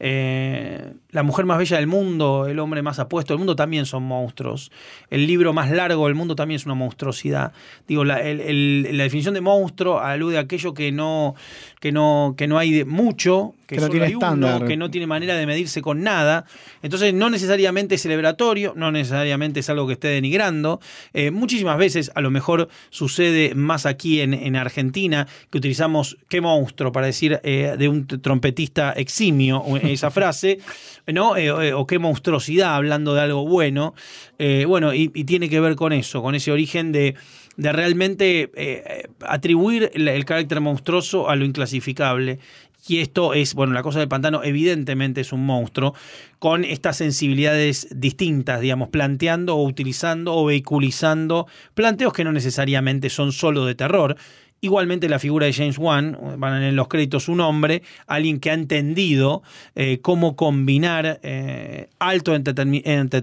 Eh, 0.00 0.92
la 1.10 1.22
mujer 1.22 1.44
más 1.44 1.58
bella 1.58 1.76
del 1.76 1.86
mundo, 1.86 2.46
el 2.46 2.58
hombre 2.58 2.82
más 2.82 2.98
apuesto 2.98 3.34
del 3.34 3.38
mundo 3.38 3.56
también 3.56 3.86
son 3.86 4.04
monstruos. 4.04 4.70
El 5.10 5.26
libro 5.26 5.52
más 5.52 5.70
largo 5.70 6.06
del 6.06 6.14
mundo 6.14 6.36
también 6.36 6.56
es 6.56 6.66
una 6.66 6.74
monstruosidad. 6.74 7.52
Digo, 7.86 8.04
la, 8.04 8.16
la 8.18 9.02
definición 9.02 9.34
de 9.34 9.40
monstruo 9.40 9.98
alude 9.98 10.38
a 10.38 10.42
aquello 10.42 10.74
que 10.74 10.92
no, 10.92 11.34
que 11.80 11.92
no, 11.92 12.34
que 12.36 12.46
no 12.46 12.58
hay 12.58 12.72
de 12.72 12.84
mucho, 12.84 13.54
que, 13.66 13.76
Que 13.76 13.82
no 13.82 13.88
tiene 13.90 14.06
hay 14.06 14.14
uno, 14.14 14.64
que 14.64 14.78
no 14.78 14.90
tiene 14.90 15.06
manera 15.06 15.36
de 15.36 15.46
medirse 15.46 15.82
con 15.82 16.02
nada. 16.02 16.46
Entonces, 16.82 17.12
no 17.12 17.28
necesariamente 17.28 17.96
es 17.96 18.02
celebratorio, 18.02 18.72
no 18.74 18.90
necesariamente 18.90 19.60
es 19.60 19.68
algo 19.68 19.86
que 19.86 19.92
esté 19.92 20.08
denigrando. 20.08 20.80
Eh, 21.12 21.30
muchísimas 21.30 21.76
veces, 21.76 22.10
a 22.14 22.22
lo 22.22 22.30
mejor 22.30 22.68
sucede 22.88 23.54
más 23.54 23.84
aquí 23.84 24.22
en, 24.22 24.32
en 24.32 24.56
Argentina, 24.56 25.28
que 25.50 25.58
utilizamos 25.58 26.16
qué 26.30 26.40
monstruo 26.40 26.92
para 26.92 27.06
decir 27.06 27.40
eh, 27.44 27.76
de 27.78 27.88
un 27.88 28.06
trompetista 28.06 28.92
eximio 28.92 29.58
o 29.58 29.76
esa 29.76 30.10
frase, 30.10 30.60
¿no? 31.06 31.36
Eh, 31.36 31.46
eh, 31.46 31.72
o 31.74 31.86
qué 31.86 31.98
monstruosidad 31.98 32.74
hablando 32.74 33.14
de 33.14 33.20
algo 33.20 33.46
bueno. 33.46 33.94
Eh, 34.38 34.64
bueno, 34.66 34.94
y, 34.94 35.10
y 35.14 35.24
tiene 35.24 35.50
que 35.50 35.60
ver 35.60 35.76
con 35.76 35.92
eso, 35.92 36.22
con 36.22 36.34
ese 36.34 36.52
origen 36.52 36.90
de 36.92 37.16
de 37.58 37.72
realmente 37.72 38.50
eh, 38.54 39.08
atribuir 39.26 39.90
el, 39.92 40.24
carácter 40.24 40.60
monstruoso 40.60 41.28
a 41.28 41.36
lo 41.36 41.44
inclasificable. 41.44 42.38
Y 42.86 43.00
esto 43.00 43.34
es, 43.34 43.54
bueno, 43.54 43.74
la 43.74 43.82
cosa 43.82 43.98
del 43.98 44.08
pantano 44.08 44.44
evidentemente 44.44 45.20
es 45.20 45.32
un 45.32 45.44
monstruo 45.44 45.92
con 46.38 46.64
estas 46.64 46.96
sensibilidades 46.96 47.88
distintas, 47.94 48.60
digamos, 48.60 48.88
planteando 48.88 49.56
o 49.56 49.64
utilizando 49.64 50.36
o 50.36 50.44
vehiculizando 50.46 51.48
planteos 51.74 52.12
que 52.12 52.24
no 52.24 52.32
necesariamente 52.32 53.10
son 53.10 53.32
solo 53.32 53.66
de 53.66 53.74
terror. 53.74 54.16
Igualmente 54.60 55.08
la 55.08 55.18
figura 55.18 55.46
de 55.46 55.52
James 55.52 55.78
Wan, 55.78 56.16
van 56.38 56.62
en 56.62 56.76
los 56.76 56.86
créditos 56.86 57.28
un 57.28 57.40
hombre, 57.40 57.82
alguien 58.06 58.38
que 58.38 58.50
ha 58.50 58.54
entendido 58.54 59.42
eh, 59.74 59.98
cómo 60.00 60.36
combinar 60.36 61.18
eh, 61.22 61.90
alto 61.98 62.34
entretenimiento 62.34 63.20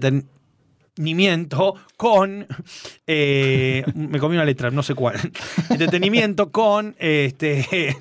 entretenimiento 0.96 1.74
con 1.98 2.46
eh, 3.06 3.84
me 3.94 4.18
comí 4.18 4.36
una 4.36 4.46
letra, 4.46 4.70
no 4.70 4.82
sé 4.82 4.94
cuál. 4.94 5.16
Entretenimiento 5.68 6.50
con 6.50 6.96
este 6.98 7.96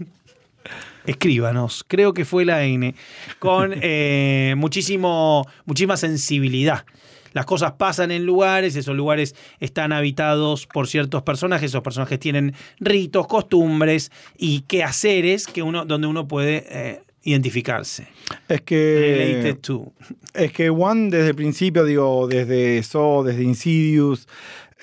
escríbanos, 1.05 1.83
creo 1.87 2.13
que 2.13 2.23
fue 2.23 2.45
la 2.45 2.63
N, 2.63 2.95
con 3.39 3.73
eh, 3.81 4.53
muchísimo, 4.57 5.45
muchísima 5.65 5.97
sensibilidad. 5.97 6.85
Las 7.33 7.45
cosas 7.45 7.73
pasan 7.73 8.11
en 8.11 8.25
lugares, 8.25 8.77
esos 8.77 8.95
lugares 8.95 9.35
están 9.59 9.91
habitados 9.91 10.65
por 10.65 10.87
ciertos 10.87 11.21
personajes, 11.23 11.71
esos 11.71 11.83
personajes 11.83 12.17
tienen 12.17 12.55
ritos, 12.79 13.27
costumbres 13.27 14.09
y 14.37 14.61
quehaceres 14.61 15.47
que 15.47 15.61
uno, 15.61 15.83
donde 15.83 16.07
uno 16.07 16.29
puede 16.29 16.65
eh, 16.69 17.01
identificarse. 17.25 18.07
Es 18.47 18.61
que... 18.61 19.33
Related 19.41 19.57
to. 19.59 19.91
Es 20.33 20.53
que 20.53 20.69
One 20.69 21.09
desde 21.09 21.29
el 21.29 21.35
principio, 21.35 21.83
digo, 21.83 22.27
desde 22.27 22.81
So, 22.83 23.23
desde 23.23 23.43
Insidious, 23.43 24.27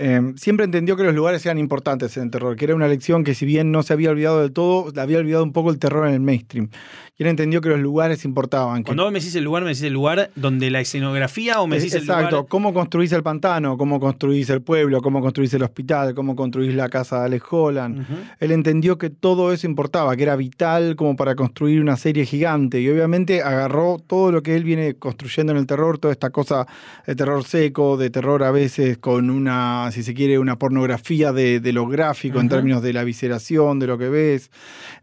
eh, 0.05 0.33
siempre 0.35 0.65
entendió 0.65 0.97
que 0.97 1.05
los 1.05 1.15
lugares 1.15 1.47
eran 1.47 1.59
importantes 1.59 2.17
en 2.17 2.25
el 2.25 2.31
terror, 2.33 2.57
que 2.57 2.65
era 2.65 2.75
una 2.75 2.89
lección 2.89 3.23
que 3.23 3.35
si 3.35 3.47
bien 3.47 3.71
no 3.71 3.85
se 3.85 3.93
había 3.93 4.11
olvidado 4.11 4.41
del 4.41 4.53
todo, 4.53 4.93
había 5.01 5.19
olvidado 5.19 5.45
un 5.45 5.53
poco 5.53 5.71
el 5.71 5.79
terror 5.79 6.09
en 6.09 6.15
el 6.15 6.21
mainstream. 6.21 6.71
Y 7.17 7.23
él 7.23 7.29
entendió 7.29 7.61
que 7.61 7.69
los 7.69 7.79
lugares 7.79 8.25
importaban. 8.25 8.83
Que 8.83 8.87
Cuando 8.87 9.05
vos 9.05 9.13
me 9.13 9.21
decís 9.21 9.37
el 9.37 9.45
lugar, 9.45 9.63
me 9.63 9.69
decís 9.69 9.83
el 9.85 9.93
lugar 9.93 10.31
donde 10.35 10.71
la 10.71 10.81
escenografía 10.81 11.61
o 11.61 11.67
me 11.69 11.77
decís 11.77 11.95
el 11.95 12.01
Exacto, 12.01 12.37
lugar. 12.37 12.49
cómo 12.49 12.75
construís 12.75 13.13
el 13.13 13.23
pantano, 13.23 13.77
cómo 13.77 14.01
construís 14.01 14.51
el 14.51 14.63
pueblo, 14.63 15.01
cómo 15.03 15.21
construís 15.21 15.55
el 15.55 15.63
hospital, 15.63 16.15
cómo 16.15 16.35
construís 16.35 16.75
la 16.75 16.89
casa 16.89 17.21
de 17.21 17.27
Alex 17.27 17.45
Holland. 17.49 18.07
Él 18.41 18.51
entendió 18.51 18.99
que 18.99 19.11
todo 19.11 19.53
eso 19.53 19.67
importaba, 19.69 20.17
que 20.17 20.23
era 20.25 20.35
vital 20.35 20.97
como 20.97 21.15
para 21.15 21.37
construir 21.37 21.81
una 21.81 21.97
serie 21.97 22.25
gigante. 22.25 22.81
Y 22.81 22.89
obviamente 22.89 23.43
agarró 23.43 23.99
todo 24.05 24.33
lo 24.33 24.43
que 24.43 24.57
él 24.57 24.65
viene 24.65 24.95
construyendo 24.95 25.53
en 25.53 25.59
el 25.59 25.67
terror, 25.67 25.99
toda 25.99 26.13
esta 26.13 26.31
cosa 26.31 26.67
de 27.07 27.15
terror 27.15 27.45
seco, 27.45 27.99
de 27.99 28.11
terror 28.11 28.43
a 28.43 28.51
veces 28.51 28.99
con 28.99 29.31
una, 29.31 29.92
si 29.93 30.03
se 30.03 30.15
quiere, 30.15 30.39
una 30.39 30.59
pornografía 30.59 31.33
de, 31.33 31.61
de 31.61 31.73
lo 31.73 31.87
gráfico 31.87 32.41
en 32.41 32.49
términos 32.49 32.83
de 32.83 32.93
la 32.93 33.05
visceración, 33.05 33.79
de 33.79 33.87
lo 33.87 33.99
que 33.99 34.09
ves, 34.09 34.51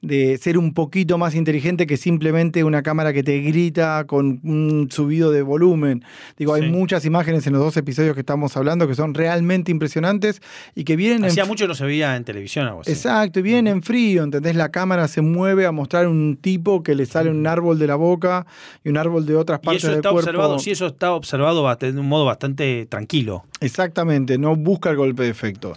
de 0.01 0.37
ser 0.37 0.57
un 0.57 0.73
poquito 0.73 1.17
más 1.17 1.35
inteligente 1.35 1.87
que 1.87 1.97
simplemente 1.97 2.63
una 2.63 2.83
cámara 2.83 3.13
que 3.13 3.23
te 3.23 3.39
grita 3.39 4.05
con 4.05 4.39
un 4.43 4.87
subido 4.91 5.31
de 5.31 5.41
volumen. 5.41 6.03
Digo, 6.37 6.53
hay 6.53 6.69
muchas 6.69 7.05
imágenes 7.05 7.45
en 7.47 7.53
los 7.53 7.61
dos 7.61 7.77
episodios 7.77 8.13
que 8.13 8.21
estamos 8.21 8.55
hablando 8.57 8.87
que 8.87 8.95
son 8.95 9.13
realmente 9.13 9.71
impresionantes 9.71 10.41
y 10.75 10.83
que 10.83 10.95
vienen 10.95 11.23
en 11.23 11.29
Hacía 11.29 11.45
mucho 11.45 11.65
que 11.65 11.69
no 11.69 11.75
se 11.75 11.85
veía 11.85 12.15
en 12.15 12.23
televisión 12.23 12.67
algo 12.67 12.81
así. 12.81 12.91
Exacto, 12.91 13.39
y 13.39 13.43
vienen 13.43 13.67
en 13.67 13.81
frío, 13.83 14.23
¿entendés? 14.23 14.55
La 14.55 14.69
cámara 14.69 15.07
se 15.07 15.21
mueve 15.21 15.65
a 15.65 15.71
mostrar 15.71 16.07
un 16.07 16.37
tipo 16.41 16.83
que 16.83 16.95
le 16.95 17.05
sale 17.05 17.29
un 17.29 17.45
árbol 17.47 17.79
de 17.79 17.87
la 17.87 17.95
boca 17.95 18.45
y 18.83 18.89
un 18.89 18.97
árbol 18.97 19.25
de 19.25 19.35
otras 19.35 19.59
Y 19.61 19.65
partes 19.65 19.83
eso 19.83 19.87
del 19.91 19.97
está 19.97 20.09
cuerpo. 20.11 20.29
observado, 20.29 20.59
sí, 20.59 20.71
eso 20.71 20.87
está 20.87 21.13
observado 21.13 21.69
de 21.77 21.99
un 21.99 22.07
modo 22.07 22.25
bastante 22.25 22.85
tranquilo. 22.87 23.45
Exactamente, 23.61 24.37
no 24.37 24.55
busca 24.55 24.89
el 24.89 24.95
golpe 24.97 25.23
de 25.23 25.29
efecto. 25.29 25.73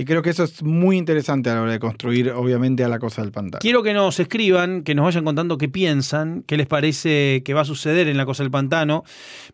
Y 0.00 0.04
creo 0.04 0.22
que 0.22 0.30
eso 0.30 0.44
es 0.44 0.62
muy 0.62 0.96
interesante 0.96 1.50
a 1.50 1.56
la 1.56 1.62
hora 1.62 1.72
de 1.72 1.80
construir, 1.80 2.30
obviamente, 2.30 2.84
a 2.84 2.88
la 2.88 3.00
cosa 3.00 3.20
del 3.20 3.32
pantano. 3.32 3.58
Quiero 3.60 3.82
que 3.82 3.92
nos 3.92 4.20
escriban, 4.20 4.84
que 4.84 4.94
nos 4.94 5.04
vayan 5.04 5.24
contando 5.24 5.58
qué 5.58 5.68
piensan, 5.68 6.44
qué 6.46 6.56
les 6.56 6.68
parece 6.68 7.42
que 7.44 7.52
va 7.52 7.62
a 7.62 7.64
suceder 7.64 8.06
en 8.06 8.16
la 8.16 8.24
cosa 8.24 8.44
del 8.44 8.52
pantano. 8.52 9.02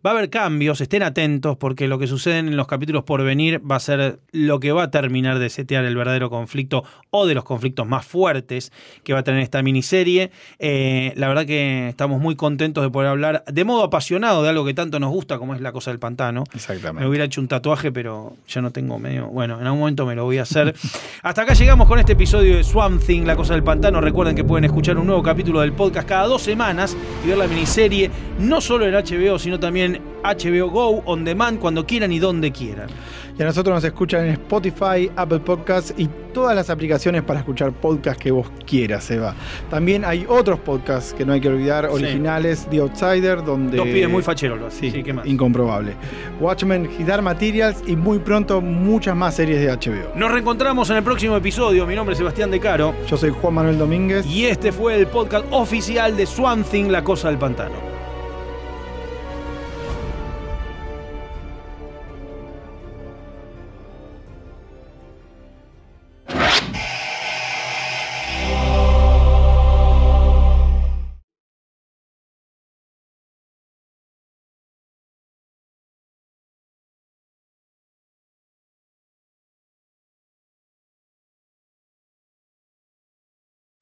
Va 0.06 0.10
a 0.10 0.12
haber 0.12 0.28
cambios, 0.28 0.82
estén 0.82 1.02
atentos, 1.02 1.56
porque 1.56 1.88
lo 1.88 1.98
que 1.98 2.06
sucede 2.06 2.40
en 2.40 2.58
los 2.58 2.66
capítulos 2.66 3.04
por 3.04 3.24
venir 3.24 3.58
va 3.58 3.76
a 3.76 3.80
ser 3.80 4.18
lo 4.32 4.60
que 4.60 4.72
va 4.72 4.82
a 4.82 4.90
terminar 4.90 5.38
de 5.38 5.48
setear 5.48 5.86
el 5.86 5.96
verdadero 5.96 6.28
conflicto 6.28 6.84
o 7.08 7.26
de 7.26 7.34
los 7.34 7.44
conflictos 7.44 7.86
más 7.86 8.04
fuertes 8.04 8.70
que 9.02 9.14
va 9.14 9.20
a 9.20 9.24
tener 9.24 9.40
esta 9.40 9.62
miniserie. 9.62 10.30
Eh, 10.58 11.14
la 11.16 11.28
verdad 11.28 11.46
que 11.46 11.88
estamos 11.88 12.20
muy 12.20 12.36
contentos 12.36 12.84
de 12.84 12.90
poder 12.90 13.08
hablar 13.08 13.44
de 13.50 13.64
modo 13.64 13.82
apasionado 13.82 14.42
de 14.42 14.50
algo 14.50 14.66
que 14.66 14.74
tanto 14.74 15.00
nos 15.00 15.10
gusta, 15.10 15.38
como 15.38 15.54
es 15.54 15.62
la 15.62 15.72
cosa 15.72 15.90
del 15.90 16.00
pantano. 16.00 16.44
Me 16.52 16.56
Exactamente. 16.58 17.08
hubiera 17.08 17.24
hecho 17.24 17.40
un 17.40 17.48
tatuaje, 17.48 17.90
pero 17.90 18.36
ya 18.46 18.60
no 18.60 18.72
tengo 18.72 18.98
medio. 18.98 19.28
Bueno, 19.28 19.58
en 19.58 19.64
algún 19.64 19.80
momento 19.80 20.04
me 20.04 20.14
lo 20.14 20.24
voy 20.24 20.33
hacer. 20.42 20.74
Hasta 21.22 21.42
acá 21.42 21.54
llegamos 21.54 21.88
con 21.88 21.98
este 21.98 22.12
episodio 22.12 22.56
de 22.56 22.64
Swamp 22.64 23.02
Thing, 23.02 23.22
La 23.22 23.36
Cosa 23.36 23.54
del 23.54 23.62
Pantano. 23.62 24.00
Recuerden 24.00 24.36
que 24.36 24.44
pueden 24.44 24.64
escuchar 24.64 24.98
un 24.98 25.06
nuevo 25.06 25.22
capítulo 25.22 25.60
del 25.60 25.72
podcast 25.72 26.08
cada 26.08 26.26
dos 26.26 26.42
semanas 26.42 26.96
y 27.24 27.28
ver 27.28 27.38
la 27.38 27.46
miniserie 27.46 28.10
no 28.38 28.60
solo 28.60 28.86
en 28.86 28.94
HBO, 28.94 29.38
sino 29.38 29.58
también 29.58 30.00
HBO 30.22 30.70
Go, 30.70 31.02
On 31.06 31.24
Demand, 31.24 31.58
cuando 31.58 31.86
quieran 31.86 32.12
y 32.12 32.18
donde 32.18 32.52
quieran. 32.52 32.88
Y 33.36 33.42
a 33.42 33.46
nosotros 33.46 33.74
nos 33.74 33.82
escuchan 33.84 34.26
en 34.26 34.30
Spotify, 34.32 35.10
Apple 35.16 35.40
Podcasts 35.40 35.92
y 35.96 36.08
todas 36.32 36.54
las 36.54 36.70
aplicaciones 36.70 37.22
para 37.22 37.40
escuchar 37.40 37.72
podcasts 37.72 38.22
que 38.22 38.30
vos 38.30 38.46
quieras, 38.64 39.10
Eva. 39.10 39.34
También 39.68 40.04
hay 40.04 40.24
otros 40.28 40.60
podcasts 40.60 41.12
que 41.14 41.24
no 41.26 41.32
hay 41.32 41.40
que 41.40 41.48
olvidar, 41.48 41.86
Sí. 41.88 41.94
originales, 41.94 42.66
The 42.70 42.78
Outsider, 42.78 43.42
donde... 43.44 43.76
Dos 43.76 43.86
pibes 43.86 44.08
muy 44.08 44.22
facheros, 44.22 44.72
Sí, 44.72 44.90
Sí, 44.92 45.02
¿qué 45.02 45.12
más? 45.12 45.26
incomprobable. 45.26 45.94
Watchmen, 46.40 46.88
His 46.96 47.06
Dark 47.08 47.24
Materials 47.24 47.82
y 47.88 47.96
muy 47.96 48.20
pronto 48.20 48.60
muchas 48.60 49.16
más 49.16 49.34
series 49.34 49.60
de 49.60 49.68
HBO. 49.68 50.12
Nos 50.16 50.30
reencontramos 50.30 50.88
en 50.90 50.96
el 50.98 51.02
próximo 51.02 51.36
episodio. 51.36 51.86
Mi 51.88 51.96
nombre 51.96 52.12
es 52.12 52.18
Sebastián 52.18 52.52
De 52.52 52.60
Caro 52.60 52.94
Yo 53.08 53.16
soy 53.16 53.30
Juan 53.30 53.54
Manuel 53.54 53.78
Domínguez. 53.78 54.24
y 54.26 54.46
este 54.46 54.70
fue 54.70 54.94
el 54.96 55.08
podcast 55.08 55.44
oficial 55.50 56.16
de 56.16 56.26
Swamp 56.26 56.64
Thing, 56.68 56.86
La 56.88 57.02
Cosa 57.02 57.28
del 57.30 57.38
Pantano. 57.38 57.93